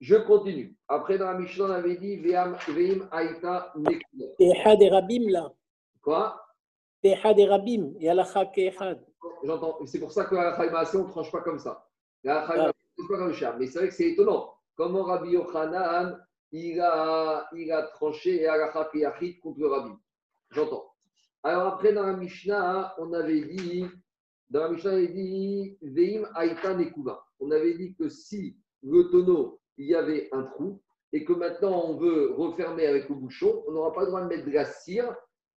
Je 0.00 0.16
continue. 0.16 0.76
Après, 0.88 1.16
dans 1.16 1.26
la 1.26 1.38
Mishnah, 1.38 1.64
on 1.64 1.70
avait 1.70 1.96
dit 1.96 2.16
Veim 2.16 2.56
Aïta 3.10 3.72
Mekuna. 3.76 4.26
Tehad 4.38 4.82
et 4.82 4.90
Rabim, 4.90 5.30
là. 5.30 5.50
Quoi? 6.02 6.38
Tehad 7.02 7.38
et 7.38 7.46
Rabim, 7.46 7.94
et 7.98 8.10
Alacha 8.10 8.44
Kehad. 8.46 9.02
J'entends. 9.42 9.78
C'est 9.86 10.00
pour 10.00 10.12
ça 10.12 10.24
que 10.24 10.34
la 10.34 10.58
on 10.58 11.04
ne 11.04 11.08
tranche 11.08 11.32
pas 11.32 11.40
comme 11.40 11.58
ça. 11.58 11.86
La 12.22 12.46
ah. 12.46 12.72
ne 12.98 13.08
pas 13.08 13.18
comme 13.18 13.34
ça. 13.34 13.56
Mais 13.58 13.66
c'est 13.66 13.78
vrai 13.78 13.88
que 13.88 13.94
c'est 13.94 14.10
étonnant. 14.10 14.52
Comment 14.74 15.04
Rabbi 15.04 15.30
Yochanan 15.30 16.22
il 16.52 16.80
a, 16.80 17.48
il 17.54 17.72
a 17.72 17.82
tranché 17.84 18.46
Alacha 18.46 18.90
Yachid 18.92 19.40
contre 19.40 19.66
Rabbi? 19.66 19.94
J'entends. 20.50 20.92
Alors 21.42 21.74
après, 21.74 21.92
dans 21.92 22.04
la 22.04 22.14
Mishnah, 22.14 22.94
on 22.98 23.12
avait 23.12 23.40
dit, 23.40 23.86
dans 24.50 24.60
la 24.60 24.68
Mishnah, 24.70 24.90
on 24.90 24.94
avait 24.94 25.08
dit. 25.08 25.76
On 27.40 27.50
avait 27.50 27.74
dit 27.74 27.94
que 27.94 28.08
si 28.08 28.56
le 28.82 29.04
tonneau, 29.10 29.60
il 29.76 29.86
y 29.86 29.94
avait 29.94 30.28
un 30.32 30.44
trou, 30.44 30.80
et 31.12 31.24
que 31.24 31.32
maintenant 31.32 31.82
on 31.86 31.96
veut 31.96 32.32
refermer 32.32 32.86
avec 32.86 33.08
le 33.08 33.14
bouchon, 33.14 33.64
on 33.66 33.72
n'aura 33.72 33.92
pas 33.92 34.02
le 34.02 34.06
droit 34.08 34.22
de 34.22 34.28
mettre 34.28 34.46
de 34.46 34.52
la 34.52 34.64
cire 34.64 35.14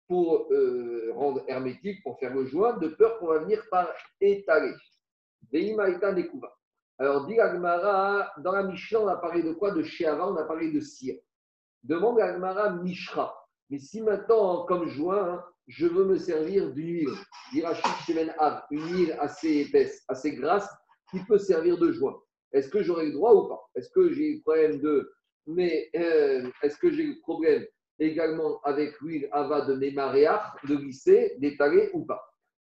pour 0.07 0.47
euh, 0.51 1.11
rendre 1.13 1.43
hermétique, 1.47 2.01
pour 2.03 2.17
faire 2.19 2.33
le 2.33 2.45
joint, 2.45 2.77
de 2.77 2.87
peur 2.89 3.19
qu'on 3.19 3.27
va 3.27 3.39
venir 3.39 3.63
par 3.69 3.87
étaler. 4.19 4.73
Veim 5.51 5.79
Aïta 5.79 6.11
Nekuva. 6.13 6.51
Alors, 6.97 7.27
dit 7.27 7.37
dans 7.37 8.51
la 8.51 8.63
Mishnah, 8.63 8.99
on 8.99 9.07
a 9.07 9.15
parlé 9.15 9.41
de 9.43 9.53
quoi? 9.53 9.71
De 9.71 9.83
Sheava, 9.83 10.27
on 10.27 10.35
a 10.35 10.43
parlé 10.43 10.71
de 10.71 10.81
cire. 10.81 11.17
Demande 11.83 12.19
à 12.19 12.25
Agmara 12.25 12.71
Mishra. 12.71 13.33
Mais 13.69 13.79
si 13.79 14.01
maintenant, 14.01 14.65
comme 14.65 14.87
joint, 14.87 15.43
je 15.69 15.87
veux 15.87 16.03
me 16.03 16.17
servir 16.17 16.71
d'une 16.71 16.87
huile, 16.87 17.09
une 17.53 18.93
huile 18.93 19.15
assez 19.19 19.59
épaisse, 19.59 20.03
assez 20.07 20.33
grasse, 20.35 20.67
qui 21.09 21.19
peut 21.25 21.37
servir 21.37 21.77
de 21.77 21.91
joint, 21.91 22.19
est-ce 22.51 22.69
que 22.69 22.81
j'aurai 22.81 23.05
le 23.05 23.13
droit 23.13 23.33
ou 23.33 23.47
pas? 23.47 23.61
Est-ce 23.75 23.89
que 23.91 24.11
j'ai 24.11 24.33
le 24.33 24.41
problème 24.41 24.79
de. 24.79 25.11
Mais 25.45 25.89
euh, 25.95 26.49
est-ce 26.63 26.77
que 26.77 26.91
j'ai 26.91 27.03
le 27.03 27.19
problème 27.21 27.65
également 27.99 28.59
avec 28.61 28.99
l'huile 29.01 29.29
Ava 29.31 29.61
de 29.61 29.75
Nemaréach, 29.75 30.43
de 30.67 30.75
glisser, 30.75 31.35
d'étaler 31.39 31.89
ou 31.93 32.05
pas? 32.05 32.23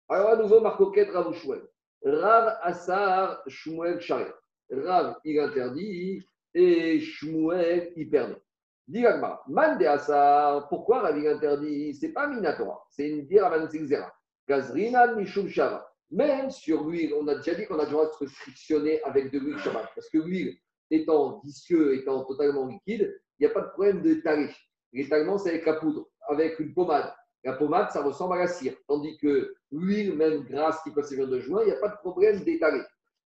Alors, 0.10 0.30
à 0.30 0.36
nouveau, 0.38 0.62
Marcoquette 0.62 1.12
Ravouchouel. 1.12 1.62
Rav 2.04 2.58
Assar 2.62 3.42
Shmuel 3.48 4.00
Sharia. 4.00 4.34
Rav, 4.72 5.16
il 5.24 5.40
interdit 5.40 6.26
et 6.54 7.00
Shmuel, 7.00 7.94
il 7.96 8.10
permet. 8.10 8.43
Digagma, 8.88 9.42
Man 9.48 9.78
de 9.78 10.68
pourquoi 10.70 11.02
Rav, 11.02 11.18
il 11.18 11.28
interdit? 11.28 11.96
C'est 11.96 12.12
pas 12.12 12.28
Minatora, 12.28 12.86
c'est 12.90 13.08
une 13.08 13.26
dira 13.26 13.52
Zera. 13.68 14.14
Gazrina 14.48 15.16
Mishum 15.16 15.48
Shava. 15.48 15.90
Même 16.12 16.52
sur 16.52 16.84
l'huile, 16.84 17.14
on 17.20 17.28
a 17.28 17.36
déjà 17.36 17.56
dit 17.56 17.66
qu'on 17.66 17.80
a 17.80 17.86
droit 17.86 18.06
de 18.06 18.14
se 18.14 18.26
frictionner 18.26 19.02
avec 19.04 19.32
de 19.32 19.40
l'huile 19.40 19.58
Shabbat. 19.58 19.90
Parce 19.96 20.10
que 20.10 20.18
l'huile, 20.18 20.58
étant 20.92 21.42
visqueux, 21.44 21.96
étant 21.96 22.24
totalement 22.26 22.68
liquide, 22.68 23.20
il 23.40 23.46
n'y 23.46 23.52
a 23.52 23.54
pas 23.54 23.62
de 23.62 23.70
problème 23.70 24.02
de 24.02 24.16
tarif. 24.16 24.56
L'étalement, 24.92 25.38
c'est 25.38 25.50
avec 25.50 25.66
la 25.66 25.74
poudre, 25.74 26.08
avec 26.28 26.60
une 26.60 26.74
pommade. 26.74 27.12
La 27.44 27.54
pommade, 27.54 27.90
ça 27.92 28.04
ressemble 28.04 28.36
à 28.36 28.40
la 28.40 28.48
cire. 28.48 28.76
Tandis 28.88 29.18
que 29.18 29.56
l'huile, 29.72 30.16
même 30.16 30.44
grasse 30.44 30.82
qui 30.84 30.92
peut 30.92 31.02
servir 31.02 31.28
de 31.28 31.40
joint, 31.40 31.64
il 31.64 31.68
n'y 31.68 31.72
a 31.72 31.80
pas 31.80 31.90
de 31.90 31.98
problème 31.98 32.44
d'étaler, 32.44 32.84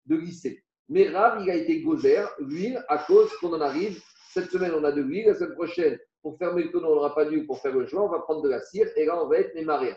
de 0.06 0.16
glisser. 0.16 0.62
Mais 0.88 1.08
Rav, 1.08 1.42
il 1.42 1.50
a 1.50 1.56
été 1.56 1.82
gozer, 1.82 2.24
l'huile, 2.38 2.84
à 2.88 2.98
cause 2.98 3.34
qu'on 3.38 3.52
en 3.52 3.60
arrive. 3.60 4.00
Cette 4.36 4.50
semaine, 4.50 4.72
on 4.74 4.84
a 4.84 4.92
de 4.92 5.00
l'huile. 5.00 5.28
La 5.28 5.34
semaine 5.34 5.54
prochaine, 5.54 5.98
pour 6.20 6.36
fermer 6.36 6.64
le 6.64 6.70
tonneau, 6.70 6.88
on 6.88 6.96
n'aura 6.96 7.14
pas 7.14 7.24
d'huile 7.24 7.46
pour 7.46 7.58
faire 7.58 7.74
le 7.74 7.86
joint. 7.86 8.02
On 8.02 8.10
va 8.10 8.18
prendre 8.18 8.42
de 8.42 8.50
la 8.50 8.60
cire 8.60 8.86
et 8.94 9.06
là, 9.06 9.24
on 9.24 9.28
va 9.28 9.38
être 9.38 9.54
les 9.54 9.64
marières. 9.64 9.96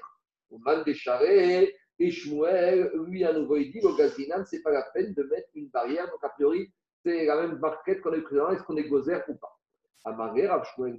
On 0.50 0.60
va 0.60 0.82
des 0.82 0.94
charrets. 0.94 1.76
Et 2.00 2.10
Shmuel, 2.10 2.90
lui, 3.06 3.26
à 3.26 3.34
nouveau, 3.34 3.58
il 3.58 3.70
dit 3.70 3.82
au 3.82 3.94
gazinan, 3.98 4.46
ce 4.46 4.56
n'est 4.56 4.62
pas 4.62 4.72
la 4.72 4.84
peine 4.94 5.14
de 5.14 5.24
mettre 5.24 5.50
une 5.56 5.68
barrière. 5.68 6.10
Donc, 6.10 6.24
a 6.24 6.30
priori, 6.30 6.72
c'est 7.04 7.26
la 7.26 7.36
même 7.36 7.60
marquette 7.60 8.00
qu'on 8.00 8.14
est 8.14 8.22
présent. 8.22 8.50
Est-ce 8.52 8.64
qu'on 8.64 8.78
est 8.78 8.88
gozer 8.88 9.22
ou 9.28 9.36
pas 9.36 9.60
Amaré, 10.06 10.48
Rav 10.48 10.66
Shmuel, 10.74 10.98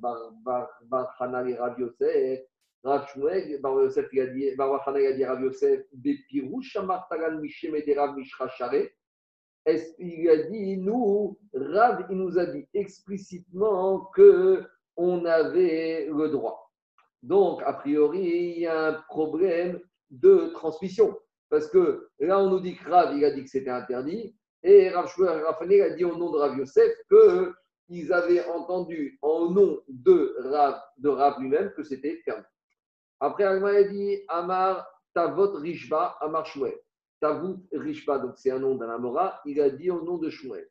Hanali, 1.19 1.55
Rav 1.55 1.81
Yosef, 1.81 2.41
Rav 2.85 3.09
Shmuel, 3.09 3.59
Bar 3.63 3.73
Yosef, 3.73 4.07
il 4.13 4.21
a 4.21 4.27
dit, 4.27 4.55
Bar 4.55 4.87
Hanali 4.87 5.07
a 5.07 5.13
dit 5.13 5.25
Rav 5.25 5.43
et 5.43 5.47
Mishra. 8.17 8.49
Il 9.67 10.31
a 10.31 10.37
dit, 10.49 10.79
nous, 10.79 11.39
Rav, 11.55 12.07
il 12.11 12.17
nous 12.17 12.39
a 12.39 12.47
dit 12.47 12.67
explicitement 12.75 14.07
que 14.15 14.65
on 14.97 15.25
avait 15.25 16.07
le 16.07 16.29
droit. 16.29 16.71
Donc, 17.23 17.63
a 17.65 17.73
priori, 17.75 18.55
il 18.57 18.61
y 18.61 18.67
a 18.67 18.89
un 18.89 18.93
problème 19.09 19.81
de 20.11 20.51
transmission. 20.53 21.19
Parce 21.51 21.69
que 21.69 22.09
là, 22.19 22.39
on 22.39 22.51
nous 22.51 22.61
dit 22.61 22.77
que 22.77 22.89
Rav, 22.89 23.17
il 23.17 23.25
a 23.25 23.31
dit 23.33 23.45
que 23.45 23.51
c'était 23.51 23.71
interdit. 23.71 24.35
Et 24.63 24.91
Rav 24.91 25.09
Shmuel, 25.09 25.43
Raphaël 25.43 25.83
a 25.83 25.91
dit 25.91 26.05
au 26.05 26.17
nom 26.17 26.31
de 26.31 26.39
Rav 26.39 26.57
Yosef 26.57 26.93
que 27.09 27.53
ils 27.89 28.13
avaient 28.13 28.45
entendu 28.47 29.19
en 29.21 29.51
nom 29.51 29.81
de 29.89 30.37
Rav, 30.39 30.81
de 30.99 31.09
Rav 31.09 31.41
lui-même 31.41 31.73
que 31.73 31.83
c'était 31.83 32.17
fermé. 32.25 32.45
Après, 33.19 33.45
Agma 33.45 33.71
a 33.71 33.83
dit 33.83 34.19
Amar 34.29 34.87
Tavot 35.13 35.53
Rishba 35.55 36.17
Amar 36.21 36.47
Shmuel. 36.47 36.79
Tavot 37.21 37.57
Rishba, 37.73 38.19
donc 38.19 38.39
c'est 38.39 38.51
un 38.51 38.59
nom 38.59 38.75
d'un 38.75 38.91
Amora, 38.91 39.41
il 39.45 39.61
a 39.61 39.71
dit 39.71 39.91
au 39.91 40.03
nom 40.03 40.19
de 40.19 40.31
Shmuel. 40.31 40.69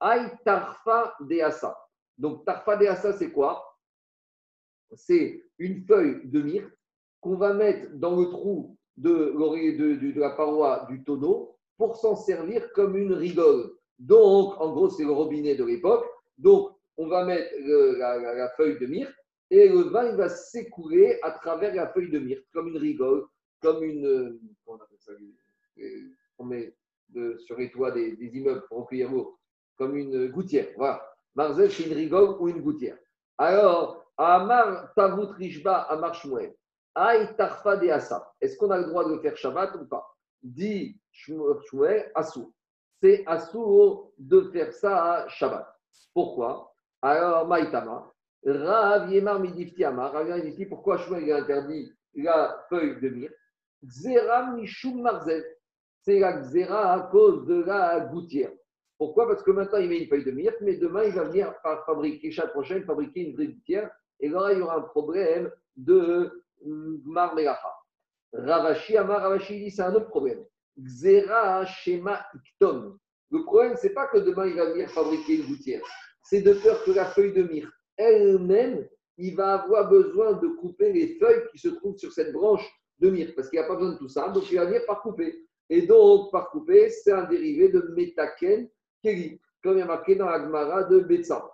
Aï 0.00 0.30
Tarfa 0.44 1.14
Deasa. 1.20 1.76
Donc 2.18 2.44
Tarfa 2.44 2.76
Deasa, 2.76 3.12
c'est 3.12 3.30
quoi? 3.30 3.64
C'est 4.94 5.42
une 5.58 5.84
feuille 5.86 6.20
de 6.24 6.42
myrte 6.42 6.72
qu'on 7.20 7.36
va 7.36 7.54
mettre 7.54 7.90
dans 7.94 8.18
le 8.20 8.26
trou 8.26 8.76
de, 8.96 9.32
de, 9.34 10.20
la 10.20 10.30
paroi 10.30 10.86
du 10.88 11.02
tonneau 11.04 11.56
pour 11.76 11.96
s'en 11.96 12.16
servir 12.16 12.72
comme 12.72 12.96
une 12.96 13.12
rigole. 13.12 13.72
Donc, 13.98 14.60
en 14.60 14.72
gros, 14.72 14.90
c'est 14.90 15.04
le 15.04 15.12
robinet 15.12 15.54
de 15.54 15.64
l'époque 15.64 16.06
donc, 16.38 16.72
on 16.96 17.08
va 17.08 17.24
mettre 17.24 17.50
la, 17.98 18.50
feuille 18.56 18.78
de 18.78 18.86
myrte 18.86 19.14
et 19.50 19.68
le 19.68 19.82
vin 19.82 20.10
il 20.10 20.16
va 20.16 20.28
s'écouler 20.28 21.18
à 21.22 21.32
travers 21.32 21.74
la 21.74 21.88
feuille 21.88 22.10
de 22.10 22.18
myrte, 22.18 22.44
comme 22.52 22.68
une 22.68 22.78
rigole, 22.78 23.24
comme 23.60 23.82
une. 23.82 24.38
Comment 24.64 24.78
on 24.78 24.84
appelle 24.84 24.98
ça 24.98 25.12
On 26.38 26.44
met 26.44 26.74
sur 27.38 27.56
les 27.56 27.70
toits 27.70 27.92
des, 27.92 28.16
immeubles 28.20 28.64
pour 28.68 28.78
recueillir 28.78 29.10
l'eau, 29.10 29.38
comme 29.76 29.96
une 29.96 30.28
gouttière. 30.28 30.68
Voilà. 30.76 31.02
Marzel, 31.34 31.70
c'est 31.70 31.84
une 31.84 31.92
rigole 31.92 32.36
ou 32.40 32.48
une 32.48 32.62
gouttière. 32.62 32.96
Alors, 33.38 34.10
Amar 34.16 34.92
Tavut 34.94 35.32
Rishba 35.36 35.82
Amar 35.82 36.14
Shmuel. 36.14 36.54
Aïe 36.94 37.28
Tarfa 37.36 37.76
de 37.76 37.88
Asa. 37.88 38.32
Est-ce 38.40 38.56
qu'on 38.56 38.70
a 38.70 38.78
le 38.78 38.86
droit 38.86 39.08
de 39.08 39.18
faire 39.18 39.36
Shabbat 39.36 39.74
ou 39.76 39.86
pas? 39.86 40.06
Dit 40.42 40.98
Shmuel, 41.12 42.10
Assou. 42.14 42.54
C'est 43.02 43.24
Assou 43.26 44.12
de 44.18 44.50
faire 44.52 44.72
ça 44.72 45.12
à 45.12 45.28
Shabbat. 45.28 45.66
Pourquoi? 46.14 46.72
Alors, 47.02 47.46
Maïtama, 47.46 48.10
Rav 48.44 49.12
Yemar 49.12 49.40
Midifti 49.40 49.84
Amar, 49.84 50.12
Rav 50.12 50.40
dit 50.40 50.66
pourquoi 50.66 50.96
Shmuel 50.96 51.30
a 51.32 51.36
interdit 51.36 51.92
la 52.14 52.64
feuille 52.70 52.98
de 53.00 53.10
myrte 53.10 53.34
Xera 53.84 54.52
Mishum 54.52 55.02
Marzel. 55.02 55.44
C'est 56.06 56.20
la 56.20 56.34
xéra 56.34 56.92
à 56.92 57.00
cause 57.00 57.46
de 57.46 57.64
la 57.64 57.98
gouttière. 57.98 58.52
Pourquoi? 58.96 59.26
Parce 59.26 59.42
que 59.42 59.50
maintenant, 59.50 59.78
il 59.78 59.88
met 59.88 59.98
une 59.98 60.08
feuille 60.08 60.24
de 60.24 60.30
myrte, 60.30 60.58
mais 60.60 60.76
demain, 60.76 61.02
il 61.02 61.12
va 61.12 61.24
venir 61.24 61.52
fabriquer, 61.84 62.30
chaque 62.30 62.52
prochaine, 62.52 62.84
fabriquer 62.84 63.22
une 63.22 63.34
vraie 63.34 63.48
gouttière. 63.48 63.90
Et 64.20 64.28
là, 64.28 64.52
il 64.52 64.60
y 64.60 64.62
aura 64.62 64.76
un 64.76 64.82
problème 64.82 65.50
de 65.74 66.44
marmelacha. 66.64 67.74
Ravashi, 68.32 68.96
Amar 68.96 69.20
Ravashi 69.20 69.58
dit 69.58 69.70
c'est 69.72 69.82
un 69.82 69.96
autre 69.96 70.06
problème. 70.06 70.44
Xera, 70.78 71.66
Shema, 71.66 72.24
Ikton. 72.36 72.96
Le 73.32 73.42
problème, 73.42 73.74
c'est 73.76 73.92
pas 73.92 74.06
que 74.06 74.18
demain, 74.18 74.46
il 74.46 74.54
va 74.54 74.70
venir 74.70 74.88
fabriquer 74.90 75.38
une 75.38 75.46
gouttière. 75.48 75.82
C'est 76.22 76.42
de 76.42 76.52
peur 76.52 76.84
que 76.84 76.92
la 76.92 77.06
feuille 77.06 77.32
de 77.32 77.42
myrte 77.42 77.72
elle-même, 77.96 78.86
il 79.18 79.34
va 79.34 79.54
avoir 79.54 79.88
besoin 79.88 80.34
de 80.34 80.46
couper 80.46 80.92
les 80.92 81.18
feuilles 81.18 81.48
qui 81.50 81.58
se 81.58 81.68
trouvent 81.68 81.96
sur 81.96 82.12
cette 82.12 82.32
branche 82.32 82.64
de 83.00 83.10
myrte, 83.10 83.34
parce 83.34 83.50
qu'il 83.50 83.58
n'y 83.58 83.64
a 83.64 83.68
pas 83.68 83.74
besoin 83.74 83.94
de 83.94 83.98
tout 83.98 84.08
ça. 84.08 84.28
Donc, 84.28 84.48
il 84.52 84.56
va 84.56 84.66
venir 84.66 84.86
par 84.86 85.02
couper. 85.02 85.45
Et 85.68 85.82
donc, 85.82 86.30
par 86.30 86.50
couper, 86.50 86.90
c'est 86.90 87.12
un 87.12 87.24
dérivé 87.24 87.68
de 87.68 87.80
Metaken 87.96 88.68
Keli, 89.02 89.40
comme 89.62 89.76
il 89.76 89.80
y 89.80 89.82
a 89.82 89.86
marqué 89.86 90.14
dans 90.14 90.26
l'Agmara 90.26 90.84
de 90.84 91.00
Betsa. 91.00 91.50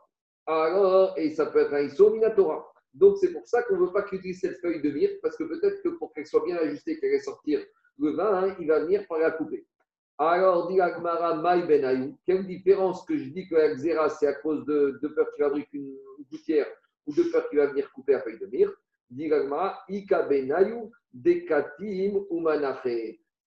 Alors, 0.47 1.15
et 1.17 1.31
ça 1.31 1.47
peut 1.47 1.61
être 1.61 1.73
un 1.73 1.83
Iso 1.83 2.11
Minatora. 2.11 2.73
Donc, 2.93 3.17
c'est 3.19 3.33
pour 3.33 3.47
ça 3.47 3.63
qu'on 3.63 3.77
ne 3.77 3.87
veut 3.87 3.93
pas 3.93 4.03
qu'il 4.03 4.19
utilise 4.19 4.41
cette 4.41 4.61
feuille 4.61 4.83
de 4.83 4.91
myrte, 4.91 5.21
parce 5.23 5.37
que 5.37 5.45
peut-être 5.45 5.83
que 5.83 5.89
pour 5.91 6.13
qu'elle 6.13 6.27
soit 6.27 6.45
bien 6.45 6.57
ajustée, 6.57 6.99
qu'elle 6.99 7.13
va 7.13 7.21
sortir 7.21 7.65
le 7.99 8.11
vin, 8.11 8.45
hein, 8.45 8.57
il 8.61 8.67
va 8.67 8.81
venir 8.81 9.07
par 9.07 9.19
la 9.19 9.31
couper. 9.31 9.67
Alors, 10.19 10.69
dit 10.69 10.81
Agmara 10.81 11.37
Maï 11.37 11.67
Ben 11.67 12.15
quelle 12.27 12.47
différence 12.47 13.05
que 13.07 13.17
je 13.17 13.31
dis 13.31 13.49
que 13.49 13.55
la 13.55 14.09
c'est 14.11 14.27
à 14.27 14.35
cause 14.35 14.65
de, 14.67 14.99
de 15.03 15.09
peur 15.09 15.27
qu'il 15.35 15.45
fabrique 15.45 15.73
une 15.73 15.97
gouttière 16.31 16.67
ou 17.07 17.15
de 17.15 17.23
peur 17.25 17.49
qu'il 17.49 17.59
va 17.59 17.67
venir 17.69 17.91
couper 17.93 18.13
la 18.13 18.21
feuille 18.21 18.39
de 18.39 18.47
myrte 18.47 18.75
Dit 19.11 19.33
Agmara 19.33 19.83
Ika 19.89 20.23
Ben 20.23 20.55
Dekatim 21.13 22.25
ou 22.31 22.49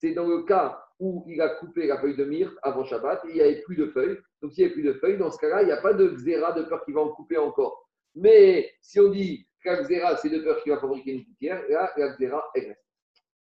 C'est 0.05 0.13
dans 0.13 0.27
le 0.27 0.43
cas 0.43 0.85
où 0.99 1.25
il 1.27 1.41
a 1.41 1.49
coupé 1.49 1.87
la 1.87 1.97
feuille 1.99 2.15
de 2.15 2.25
myrte 2.25 2.55
avant 2.61 2.83
Shabbat 2.83 3.23
il 3.27 3.33
n'y 3.33 3.41
avait 3.41 3.63
plus 3.63 3.75
de 3.75 3.87
feuilles. 3.87 4.19
Donc, 4.39 4.53
s'il 4.53 4.63
n'y 4.63 4.71
a 4.71 4.73
plus 4.73 4.83
de 4.83 4.93
feuilles, 4.93 5.17
dans 5.17 5.31
ce 5.31 5.39
cas-là, 5.39 5.63
il 5.63 5.65
n'y 5.65 5.71
a 5.71 5.81
pas 5.81 5.95
de 5.95 6.09
xéra 6.09 6.51
de 6.51 6.61
peur 6.61 6.85
qu'il 6.85 6.93
va 6.93 7.01
en 7.01 7.09
couper 7.09 7.39
encore. 7.39 7.89
Mais 8.13 8.71
si 8.81 8.99
on 8.99 9.09
dit 9.09 9.47
que 9.63 9.69
la 9.69 9.81
xéra, 9.81 10.15
c'est 10.17 10.29
de 10.29 10.43
peur 10.43 10.61
qu'il 10.61 10.71
va 10.73 10.79
fabriquer 10.79 11.13
une 11.13 11.23
gouttière, 11.23 11.63
là, 11.69 11.91
la 11.97 12.09
xéra, 12.09 12.43
elle 12.53 12.67
reste. 12.67 12.85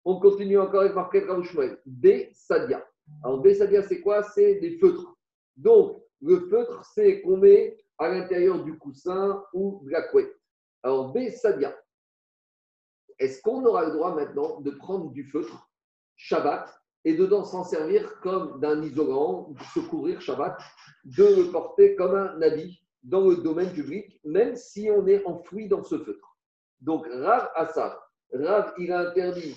On 0.04 0.20
continue 0.20 0.58
encore 0.58 0.82
avec 0.82 0.94
Marquette 0.94 1.24
Raouchmel. 1.24 1.80
B. 1.86 2.08
Sadia. 2.34 2.86
Alors, 3.24 3.40
Bessadia, 3.40 3.80
c'est 3.80 4.02
quoi? 4.02 4.22
C'est 4.22 4.56
des 4.56 4.76
feutres. 4.76 5.16
Donc, 5.56 6.02
le 6.20 6.38
feutre, 6.50 6.84
c'est 6.94 7.22
qu'on 7.22 7.38
met 7.38 7.82
à 7.96 8.10
l'intérieur 8.10 8.62
du 8.62 8.76
coussin 8.76 9.42
ou 9.54 9.80
de 9.86 9.90
la 9.90 10.02
couette. 10.02 10.38
Alors, 10.82 11.14
Bessadia, 11.14 11.74
est-ce 13.18 13.40
qu'on 13.40 13.64
aura 13.64 13.86
le 13.86 13.92
droit 13.92 14.14
maintenant 14.14 14.60
de 14.60 14.70
prendre 14.72 15.12
du 15.12 15.24
feutre? 15.24 15.70
Shabbat 16.16 16.68
et 17.04 17.14
dedans 17.14 17.44
s'en 17.44 17.64
servir 17.64 18.20
comme 18.20 18.60
d'un 18.60 18.82
isolant, 18.82 19.52
se 19.74 19.80
couvrir 19.80 20.20
Shabbat, 20.20 20.56
de 21.04 21.24
le 21.24 21.50
porter 21.50 21.96
comme 21.96 22.14
un 22.14 22.40
habit 22.42 22.82
dans 23.02 23.28
le 23.28 23.36
domaine 23.36 23.72
public, 23.72 24.20
même 24.24 24.54
si 24.54 24.88
on 24.90 25.06
est 25.06 25.24
enfoui 25.24 25.68
dans 25.68 25.82
ce 25.82 25.98
feutre. 25.98 26.36
Donc, 26.80 27.06
Rav 27.06 27.48
Assar, 27.56 28.00
Rav, 28.32 28.72
il 28.78 28.92
a 28.92 29.10
interdit 29.10 29.56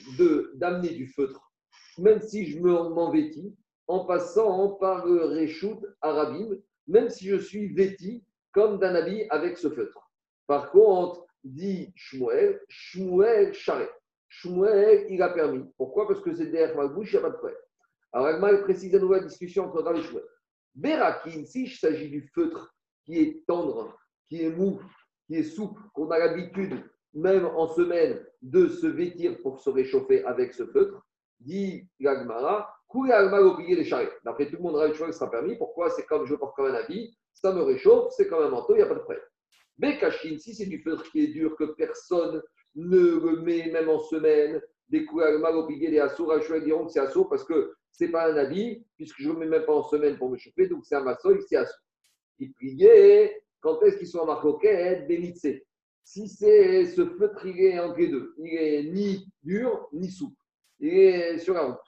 d'amener 0.55 0.89
du 0.89 1.07
feutre 1.07 1.45
même 1.97 2.21
si 2.21 2.45
je 2.45 2.59
m'en 2.59 3.11
vêtis, 3.11 3.55
en 3.87 4.05
passant 4.05 4.69
par 4.75 5.05
le 5.05 5.25
Réchout 5.25 5.81
Arabim, 6.01 6.57
même 6.87 7.09
si 7.09 7.27
je 7.27 7.37
suis 7.37 7.73
vêti 7.73 8.23
comme 8.51 8.79
d'un 8.79 8.95
habit 8.95 9.25
avec 9.29 9.57
ce 9.57 9.69
feutre. 9.69 10.11
Par 10.47 10.71
contre, 10.71 11.25
dit 11.43 11.91
Shmuel, 11.95 12.61
Shmuel 12.67 13.53
Charet. 13.53 13.89
Shmuel, 14.39 15.07
il 15.09 15.21
a 15.21 15.29
permis. 15.29 15.63
Pourquoi? 15.77 16.07
Parce 16.07 16.21
que 16.21 16.33
c'est 16.33 16.47
derrière 16.47 16.75
ma 16.75 16.87
bouche, 16.87 17.13
il 17.13 17.15
n'y 17.15 17.19
a 17.19 17.21
pas 17.21 17.29
de 17.29 17.37
problème. 17.37 17.57
Alors, 18.11 18.27
Agma 18.27 18.57
précise 18.59 18.93
à 18.95 18.99
nouveau 18.99 19.13
la 19.13 19.23
discussion 19.23 19.65
entre 19.65 19.81
Rav 19.81 19.95
et 19.95 20.03
Shmuel. 20.03 20.23
Berakin, 20.75 21.45
s'agit 21.45 22.09
du 22.09 22.29
feutre 22.33 22.75
qui 23.05 23.19
est 23.19 23.45
tendre, 23.47 23.97
qui 24.27 24.43
est 24.43 24.49
mou, 24.49 24.81
qui 25.27 25.35
est 25.35 25.43
souple, 25.43 25.81
qu'on 25.93 26.11
a 26.11 26.19
l'habitude, 26.19 26.83
même 27.13 27.45
en 27.45 27.67
semaine, 27.67 28.25
de 28.41 28.67
se 28.67 28.87
vêtir 28.87 29.41
pour 29.41 29.61
se 29.61 29.69
réchauffer 29.69 30.25
avec 30.25 30.53
ce 30.53 30.65
feutre, 30.65 31.05
dit 31.39 31.87
l'Agmara, 31.99 32.75
oublié 32.93 33.75
les 33.75 33.85
charrettes. 33.85 34.19
D'après 34.25 34.49
tout 34.49 34.57
le 34.57 34.63
monde, 34.63 34.91
que 34.91 35.11
sera 35.11 35.31
permis. 35.31 35.55
Pourquoi? 35.57 35.89
C'est 35.91 36.05
comme 36.05 36.25
je 36.25 36.35
porte 36.35 36.55
comme 36.55 36.67
un 36.67 36.73
habit, 36.73 37.17
ça 37.33 37.53
me 37.53 37.61
réchauffe, 37.61 38.11
c'est 38.15 38.27
comme 38.27 38.43
un 38.43 38.49
manteau, 38.49 38.73
il 38.73 38.77
n'y 38.77 38.83
a 38.83 38.87
pas 38.87 38.95
de 38.95 38.99
problème. 38.99 39.23
Bekashin, 39.77 40.37
si 40.39 40.53
c'est 40.55 40.65
du 40.65 40.81
feutre 40.81 41.09
qui 41.11 41.23
est 41.23 41.27
dur, 41.27 41.55
que 41.55 41.65
personne 41.65 42.41
ne 42.75 42.97
le 42.97 43.41
met 43.41 43.71
même 43.71 43.89
en 43.89 43.99
semaine, 43.99 44.61
des 44.89 45.05
mal 45.39 45.55
oublié 45.55 45.89
des 45.89 45.99
assauts, 45.99 46.27
Rachel 46.27 46.63
diront 46.63 46.85
que 46.85 46.91
c'est 46.91 46.99
assaut 46.99 47.25
parce 47.25 47.43
que 47.43 47.73
ce 47.91 48.03
n'est 48.03 48.11
pas 48.11 48.31
un 48.31 48.37
habit, 48.37 48.85
puisque 48.97 49.19
je 49.19 49.29
ne 49.29 49.33
le 49.33 49.39
mets 49.39 49.45
même 49.45 49.65
pas 49.65 49.75
en 49.75 49.83
semaine 49.83 50.17
pour 50.17 50.29
me 50.29 50.37
chauffer, 50.37 50.67
donc 50.67 50.85
c'est 50.85 50.95
un 50.95 51.03
massoï, 51.03 51.39
c'est 51.47 51.55
assaut. 51.55 51.73
Il 52.39 52.53
priait, 52.53 53.41
quand 53.61 53.81
est-ce 53.81 53.97
qu'ils 53.97 54.07
sont 54.07 54.19
en 54.19 54.25
marcoquette 54.25 55.07
Bémitse. 55.07 55.47
Si 56.03 56.27
c'est 56.27 56.85
ce 56.85 57.01
il 57.45 57.61
est 57.61 57.79
entre 57.79 57.97
les 57.97 58.09
deux. 58.09 58.35
Il 58.37 58.53
est 58.53 58.83
ni 58.83 59.25
dur, 59.41 59.87
ni 59.91 60.11
souple 60.11 60.35
il 60.79 60.97
est 60.97 61.37
sur 61.39 61.53
la 61.53 61.65
route. 61.65 61.79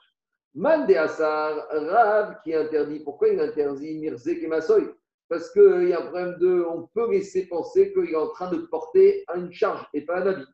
Mande 0.54 0.90
Assar, 0.90 1.66
Rav 1.70 2.40
qui 2.42 2.54
interdit. 2.54 3.00
Pourquoi 3.00 3.28
il 3.28 3.40
interdit 3.40 3.98
Mirzek 3.98 4.42
et 4.42 4.46
Massoy 4.46 4.88
Parce 5.28 5.50
qu'il 5.52 5.88
y 5.88 5.92
a 5.92 6.00
un 6.00 6.06
problème 6.06 6.36
de. 6.38 6.64
On 6.68 6.86
peut 6.86 7.10
laisser 7.10 7.46
penser 7.46 7.92
qu'il 7.92 8.10
est 8.10 8.16
en 8.16 8.28
train 8.28 8.50
de 8.50 8.58
porter 8.58 9.24
une 9.36 9.52
charge 9.52 9.86
et 9.92 10.02
pas 10.02 10.20
un 10.20 10.26
habit. 10.26 10.46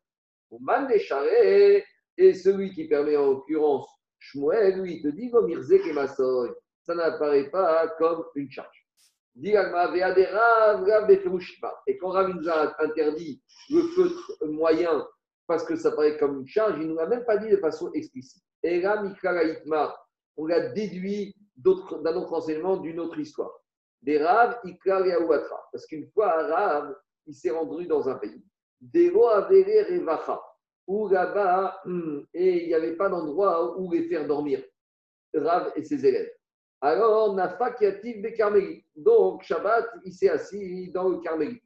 Et 2.17 2.35
celui 2.35 2.73
qui 2.73 2.87
permet 2.89 3.17
en 3.17 3.27
l'occurrence 3.27 3.89
Shmuel, 4.19 4.81
lui, 4.81 4.97
il 4.97 5.03
te 5.03 5.09
dit 5.09 5.31
Mirzek 5.31 5.85
et. 5.87 6.55
Ça 6.83 6.95
n'apparaît 6.95 7.51
pas 7.51 7.89
comme 7.99 8.25
une 8.35 8.51
charge. 8.51 8.85
Et 9.43 9.53
quand 11.99 12.11
Rav 12.11 12.29
nous 12.29 12.49
a 12.49 12.83
interdit 12.83 13.43
le 13.71 13.83
feutre 13.89 14.33
moyen 14.47 15.05
parce 15.47 15.65
que 15.65 15.77
ça 15.77 15.91
paraît 15.91 16.17
comme 16.19 16.41
une 16.41 16.47
charge, 16.47 16.77
il 16.79 16.85
ne 16.85 16.93
nous 16.93 16.97
l'a 16.97 17.07
même 17.07 17.25
pas 17.25 17.37
dit 17.39 17.51
de 17.51 17.57
façon 17.57 17.91
explicite. 17.93 18.43
Et 18.63 18.81
là, 18.81 19.03
on 20.37 20.47
l'a 20.47 20.69
déduit 20.69 21.35
d'un 21.57 22.17
autre 22.17 22.33
enseignement, 22.33 22.77
d'une 22.77 23.01
autre 23.01 23.19
histoire. 23.19 23.53
Des 24.03 24.23
Rav, 24.23 24.61
Parce 25.73 25.87
qu'une 25.87 26.09
fois, 26.13 26.47
Rav, 26.47 26.95
il 27.27 27.35
s'est 27.35 27.51
rendu 27.51 27.87
dans 27.87 28.09
un 28.09 28.15
pays. 28.17 28.45
Dero 28.81 29.29
Avere 29.29 29.87
Revacha. 29.91 30.41
Où 30.87 31.09
là-bas, 31.09 31.81
hmm, 31.87 32.21
et 32.35 32.65
il 32.65 32.69
n'y 32.69 32.75
avait 32.75 32.97
pas 32.97 33.09
d'endroit 33.09 33.79
où 33.79 33.91
les 33.91 34.09
faire 34.09 34.27
dormir. 34.27 34.63
Rav 35.35 35.73
et 35.77 35.85
ses 35.85 36.05
élèves. 36.07 36.31
Alors, 36.81 37.35
Nafa 37.35 37.75
Yativ 37.81 38.21
des 38.21 38.35
Carmélites. 38.35 38.85
Donc, 38.95 39.43
Shabbat, 39.43 39.87
il 40.05 40.13
s'est 40.13 40.29
assis 40.29 40.91
dans 40.93 41.09
le 41.09 41.19
Carmélite. 41.21 41.63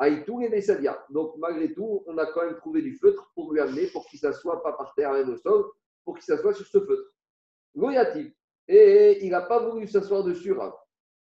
Aïtou 0.00 0.40
et 0.40 0.60
Sadia. 0.60 1.04
Donc, 1.10 1.34
malgré 1.38 1.72
tout, 1.72 2.02
on 2.06 2.18
a 2.18 2.26
quand 2.26 2.44
même 2.44 2.56
trouvé 2.56 2.82
du 2.82 2.96
feutre 2.96 3.30
pour 3.34 3.52
lui 3.52 3.60
amener, 3.60 3.86
pour 3.88 4.06
qu'il 4.06 4.18
ne 4.22 4.32
s'assoie 4.32 4.62
pas 4.62 4.72
par 4.72 4.94
terre 4.94 5.12
même 5.12 5.30
au 5.30 5.36
sol, 5.36 5.64
pour 6.04 6.14
qu'il 6.14 6.24
s'assoie 6.24 6.54
sur 6.54 6.66
ce 6.66 6.78
feutre. 6.78 7.12
Goyatif. 7.76 8.32
Et 8.68 9.24
il 9.24 9.30
n'a 9.30 9.42
pas 9.42 9.60
voulu 9.60 9.86
s'asseoir 9.86 10.24
dessus, 10.24 10.54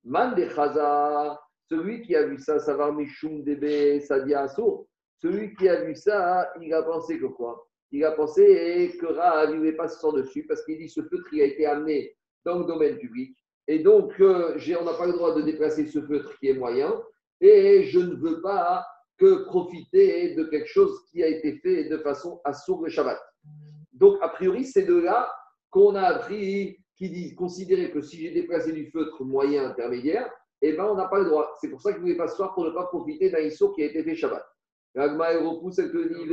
Man 0.04 0.34
de 0.34 0.48
Chaza, 0.48 1.40
celui 1.68 2.02
qui 2.02 2.14
a 2.14 2.26
vu 2.26 2.38
ça, 2.38 2.58
Savar 2.58 2.92
Mishum 2.92 3.42
Debe 3.42 4.00
Sadia 4.00 4.42
Assour, 4.42 4.86
celui 5.18 5.54
qui 5.54 5.68
a 5.68 5.82
vu 5.82 5.94
ça, 5.94 6.52
il 6.60 6.72
a 6.74 6.82
pensé 6.82 7.18
que 7.18 7.26
quoi? 7.26 7.66
Il 7.92 8.04
a 8.04 8.12
pensé 8.12 8.96
que 9.00 9.06
Ra 9.06 9.46
ne 9.46 9.70
pas 9.72 9.88
s'asseoir 9.88 10.12
dessus 10.14 10.44
parce 10.46 10.64
qu'il 10.64 10.78
dit 10.78 10.88
ce 10.88 11.00
feutre 11.02 11.28
il 11.32 11.42
a 11.42 11.44
été 11.44 11.66
amené 11.66 12.16
dans 12.44 12.58
le 12.58 12.64
domaine 12.64 12.98
public. 12.98 13.36
Et 13.68 13.80
donc, 13.80 14.20
euh, 14.20 14.58
on 14.80 14.84
n'a 14.84 14.94
pas 14.94 15.06
le 15.06 15.12
droit 15.12 15.34
de 15.34 15.42
déplacer 15.42 15.86
ce 15.86 16.00
feutre 16.00 16.38
qui 16.38 16.48
est 16.48 16.54
moyen 16.54 17.00
et 17.40 17.84
je 17.84 17.98
ne 17.98 18.14
veux 18.14 18.40
pas 18.40 18.84
que 19.18 19.44
profiter 19.44 20.34
de 20.34 20.44
quelque 20.44 20.68
chose 20.68 21.04
qui 21.10 21.22
a 21.22 21.28
été 21.28 21.58
fait 21.58 21.88
de 21.88 21.98
façon 21.98 22.40
à 22.44 22.52
sourd 22.52 22.86
Shabbat. 22.88 23.18
Donc, 23.92 24.18
a 24.20 24.28
priori, 24.28 24.64
c'est 24.64 24.84
de 24.84 24.96
là 24.96 25.32
qu'on 25.70 25.94
a 25.94 26.02
appris, 26.02 26.78
qui 26.96 27.10
dit, 27.10 27.34
considérer 27.34 27.90
que 27.90 28.00
si 28.00 28.18
j'ai 28.18 28.30
déplacé 28.30 28.72
du 28.72 28.90
feutre 28.90 29.24
moyen 29.24 29.70
intermédiaire, 29.70 30.30
eh 30.62 30.72
ben, 30.72 30.84
on 30.84 30.94
n'a 30.94 31.08
pas 31.08 31.18
le 31.18 31.26
droit. 31.26 31.54
C'est 31.60 31.68
pour 31.68 31.80
ça 31.80 31.92
qu'il 31.92 32.00
ne 32.00 32.06
voulait 32.06 32.16
pas 32.16 32.28
se 32.28 32.36
pour 32.36 32.64
ne 32.64 32.70
pas 32.70 32.86
profiter 32.86 33.30
d'un 33.30 33.40
issour 33.40 33.74
qui 33.74 33.82
a 33.82 33.86
été 33.86 34.02
fait 34.02 34.14
Shabbat. 34.14 34.44
L'agma 34.96 35.28
repousse 35.38 35.78
elle 35.78 35.92
te 35.92 35.98
dit 35.98 36.26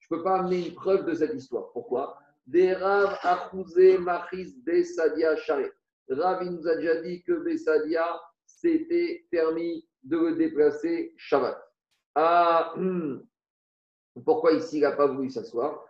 Je 0.00 0.06
ne 0.10 0.16
peux 0.16 0.22
pas 0.24 0.40
amener 0.40 0.66
une 0.66 0.74
preuve 0.74 1.06
de 1.06 1.14
cette 1.14 1.32
histoire. 1.32 1.70
Pourquoi? 1.72 2.18
Des 2.44 2.72
Rav 2.72 3.16
Achouzé 3.22 3.98
Machis 3.98 4.56
Besadia 4.66 5.36
Share. 5.36 5.70
Rav, 6.10 6.42
il 6.42 6.50
nous 6.50 6.66
a 6.66 6.74
déjà 6.74 7.00
dit 7.02 7.22
que 7.22 7.32
Besadia, 7.44 8.20
c'était 8.44 9.24
permis 9.30 9.86
de 10.02 10.16
le 10.18 10.34
déplacer 10.34 11.14
Shabbat. 11.16 11.56
Ah, 12.16 12.72
hmm. 12.76 13.20
pourquoi 14.24 14.54
ici 14.54 14.78
il 14.78 14.80
n'a 14.80 14.92
pas 14.92 15.06
voulu 15.06 15.30
s'asseoir? 15.30 15.84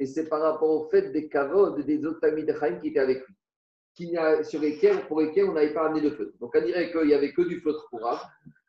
Et 0.00 0.06
c'est 0.06 0.28
par 0.28 0.40
rapport 0.40 0.70
au 0.70 0.88
fait 0.88 1.12
des 1.12 1.28
kavodes 1.28 1.84
des 1.84 2.04
autres 2.04 2.26
amis 2.26 2.44
de 2.44 2.52
Chaim 2.54 2.80
qui 2.80 2.88
étaient 2.88 2.98
avec 2.98 3.24
lui, 3.24 3.34
sur 4.44 4.60
lesquels, 4.60 5.06
pour 5.06 5.20
lesquels 5.20 5.48
on 5.48 5.52
n'avait 5.52 5.74
pas 5.74 5.86
amené 5.86 6.00
de 6.00 6.10
feutre. 6.10 6.32
Donc 6.40 6.52
on 6.54 6.64
dirait 6.64 6.90
qu'il 6.90 7.06
n'y 7.06 7.14
avait 7.14 7.32
que 7.32 7.42
du 7.42 7.60
feutre 7.60 7.86
pour 7.90 8.02
Rav. 8.02 8.20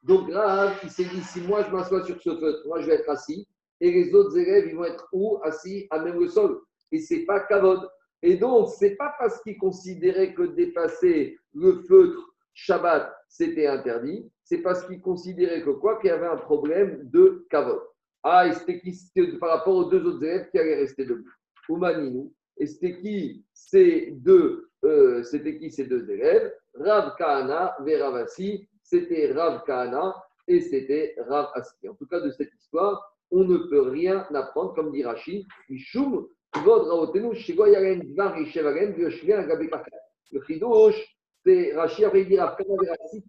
Donc 0.04 0.32
Rav, 0.32 0.80
il 0.84 0.90
s'est 0.90 1.06
dit 1.06 1.22
si 1.22 1.42
moi 1.42 1.64
je 1.64 1.72
m'assois 1.72 2.04
sur 2.06 2.22
ce 2.22 2.38
feutre, 2.38 2.68
moi 2.68 2.82
je 2.82 2.88
vais 2.88 2.96
être 2.96 3.10
assis, 3.10 3.48
et 3.82 3.92
les 3.92 4.14
autres 4.14 4.38
élèves, 4.38 4.68
ils 4.68 4.76
vont 4.76 4.86
être 4.86 5.08
où 5.14 5.40
Assis 5.44 5.88
à 5.90 6.00
même 6.00 6.20
le 6.20 6.28
sol. 6.28 6.62
Et 6.92 7.00
c'est 7.00 7.26
pas 7.26 7.42
kavod. 7.42 7.88
Et 8.22 8.36
donc, 8.36 8.70
ce 8.70 8.86
n'est 8.86 8.96
pas 8.96 9.14
parce 9.18 9.42
qu'ils 9.42 9.58
considéraient 9.58 10.34
que 10.34 10.44
dépasser 10.44 11.38
le 11.54 11.84
feutre 11.88 12.34
Shabbat, 12.54 13.14
c'était 13.30 13.68
interdit, 13.68 14.30
c'est 14.44 14.58
parce 14.58 14.86
qu'ils 14.86 15.02
considéraient 15.02 15.62
que 15.62 15.70
quoi 15.70 15.98
Qu'il 16.00 16.10
y 16.10 16.14
avait 16.14 16.28
un 16.28 16.36
problème 16.36 17.10
de 17.10 17.46
kavod. 17.50 17.80
Ah, 18.24 18.48
et 18.48 18.54
c'était 18.54 18.82
qui 18.82 18.94
par 19.40 19.50
rapport 19.50 19.76
aux 19.76 19.86
deux 19.86 20.06
autres 20.06 20.24
élèves 20.24 20.50
qui 20.52 20.60
allaient 20.60 20.76
rester 20.76 21.06
debout 21.06 21.30
Oumaninou. 21.70 22.34
Et 22.58 22.66
c'était 22.66 22.98
qui 22.98 23.46
ces 23.54 24.12
deux, 24.12 24.69
euh, 24.86 25.24
c'était 25.24 25.58
qui 25.58 25.72
ces 25.72 25.86
deux 25.86 26.10
élèves? 26.10 26.54
Rav 26.76 27.16
Kahana, 27.18 27.76
Veravasi, 27.82 28.68
c'était 28.82 29.32
Rav 29.34 29.64
Kahana 29.66 30.16
et 30.48 30.62
c'était 30.62 31.16
Rav 31.28 31.50
Aski. 31.54 31.90
En 31.90 31.96
tout 31.96 32.08
cas, 32.08 32.22
de 32.22 32.32
cette 32.32 32.54
histoire, 32.54 33.16
on 33.32 33.44
ne 33.44 33.58
peut 33.70 33.82
rien 33.82 34.26
apprendre, 34.34 34.74
comme 34.74 34.92
dit 34.92 35.04
Rashi, 35.04 35.46
le 35.70 35.78
chidouche, 40.42 41.16
c'est 41.46 41.74
Rashi 41.76 42.06
avait 42.06 42.26
dit 42.26 42.38
après 42.38 42.66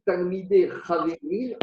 Talmidé 0.04 0.70
Chaverim. 0.86 1.56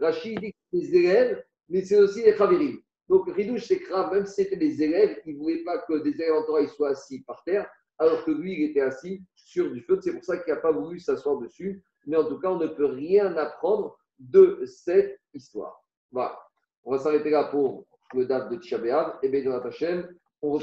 Rashi 0.00 0.34
dit 0.36 0.52
que 0.52 0.56
les 0.72 0.96
élèves, 0.96 1.44
mais 1.68 1.82
c'est 1.82 1.98
aussi 1.98 2.22
les 2.22 2.36
Chaverim. 2.36 2.78
Donc, 3.08 3.30
Ridouche, 3.34 3.66
c'est 3.66 3.76
grave, 3.76 4.14
même 4.14 4.26
si 4.26 4.44
c'était 4.44 4.56
des 4.56 4.82
élèves, 4.82 5.20
il 5.26 5.34
ne 5.34 5.38
voulait 5.42 5.64
pas 5.64 5.78
que 5.78 6.02
des 6.02 6.10
élèves 6.12 6.34
en 6.34 6.44
Torah 6.44 6.66
soient 6.66 6.90
assis 6.90 7.20
par 7.22 7.42
terre, 7.44 7.68
alors 8.02 8.24
que 8.24 8.30
lui, 8.30 8.54
il 8.54 8.70
était 8.70 8.80
assis 8.80 9.22
sur 9.34 9.70
du 9.70 9.80
feu. 9.82 9.98
C'est 10.02 10.12
pour 10.12 10.24
ça 10.24 10.38
qu'il 10.38 10.52
n'a 10.52 10.60
pas 10.60 10.72
voulu 10.72 10.98
s'asseoir 10.98 11.38
dessus. 11.38 11.82
Mais 12.06 12.16
en 12.16 12.24
tout 12.24 12.38
cas, 12.38 12.48
on 12.48 12.58
ne 12.58 12.66
peut 12.66 12.86
rien 12.86 13.36
apprendre 13.36 13.96
de 14.18 14.62
cette 14.66 15.20
histoire. 15.34 15.82
Voilà. 16.10 16.38
On 16.84 16.92
va 16.92 16.98
s'arrêter 16.98 17.30
là 17.30 17.44
pour 17.44 17.86
le 18.14 18.26
date 18.26 18.50
de 18.50 18.56
Tchabéav. 18.56 19.18
Et 19.22 19.28
bien, 19.28 19.50
Hashem, 19.52 20.08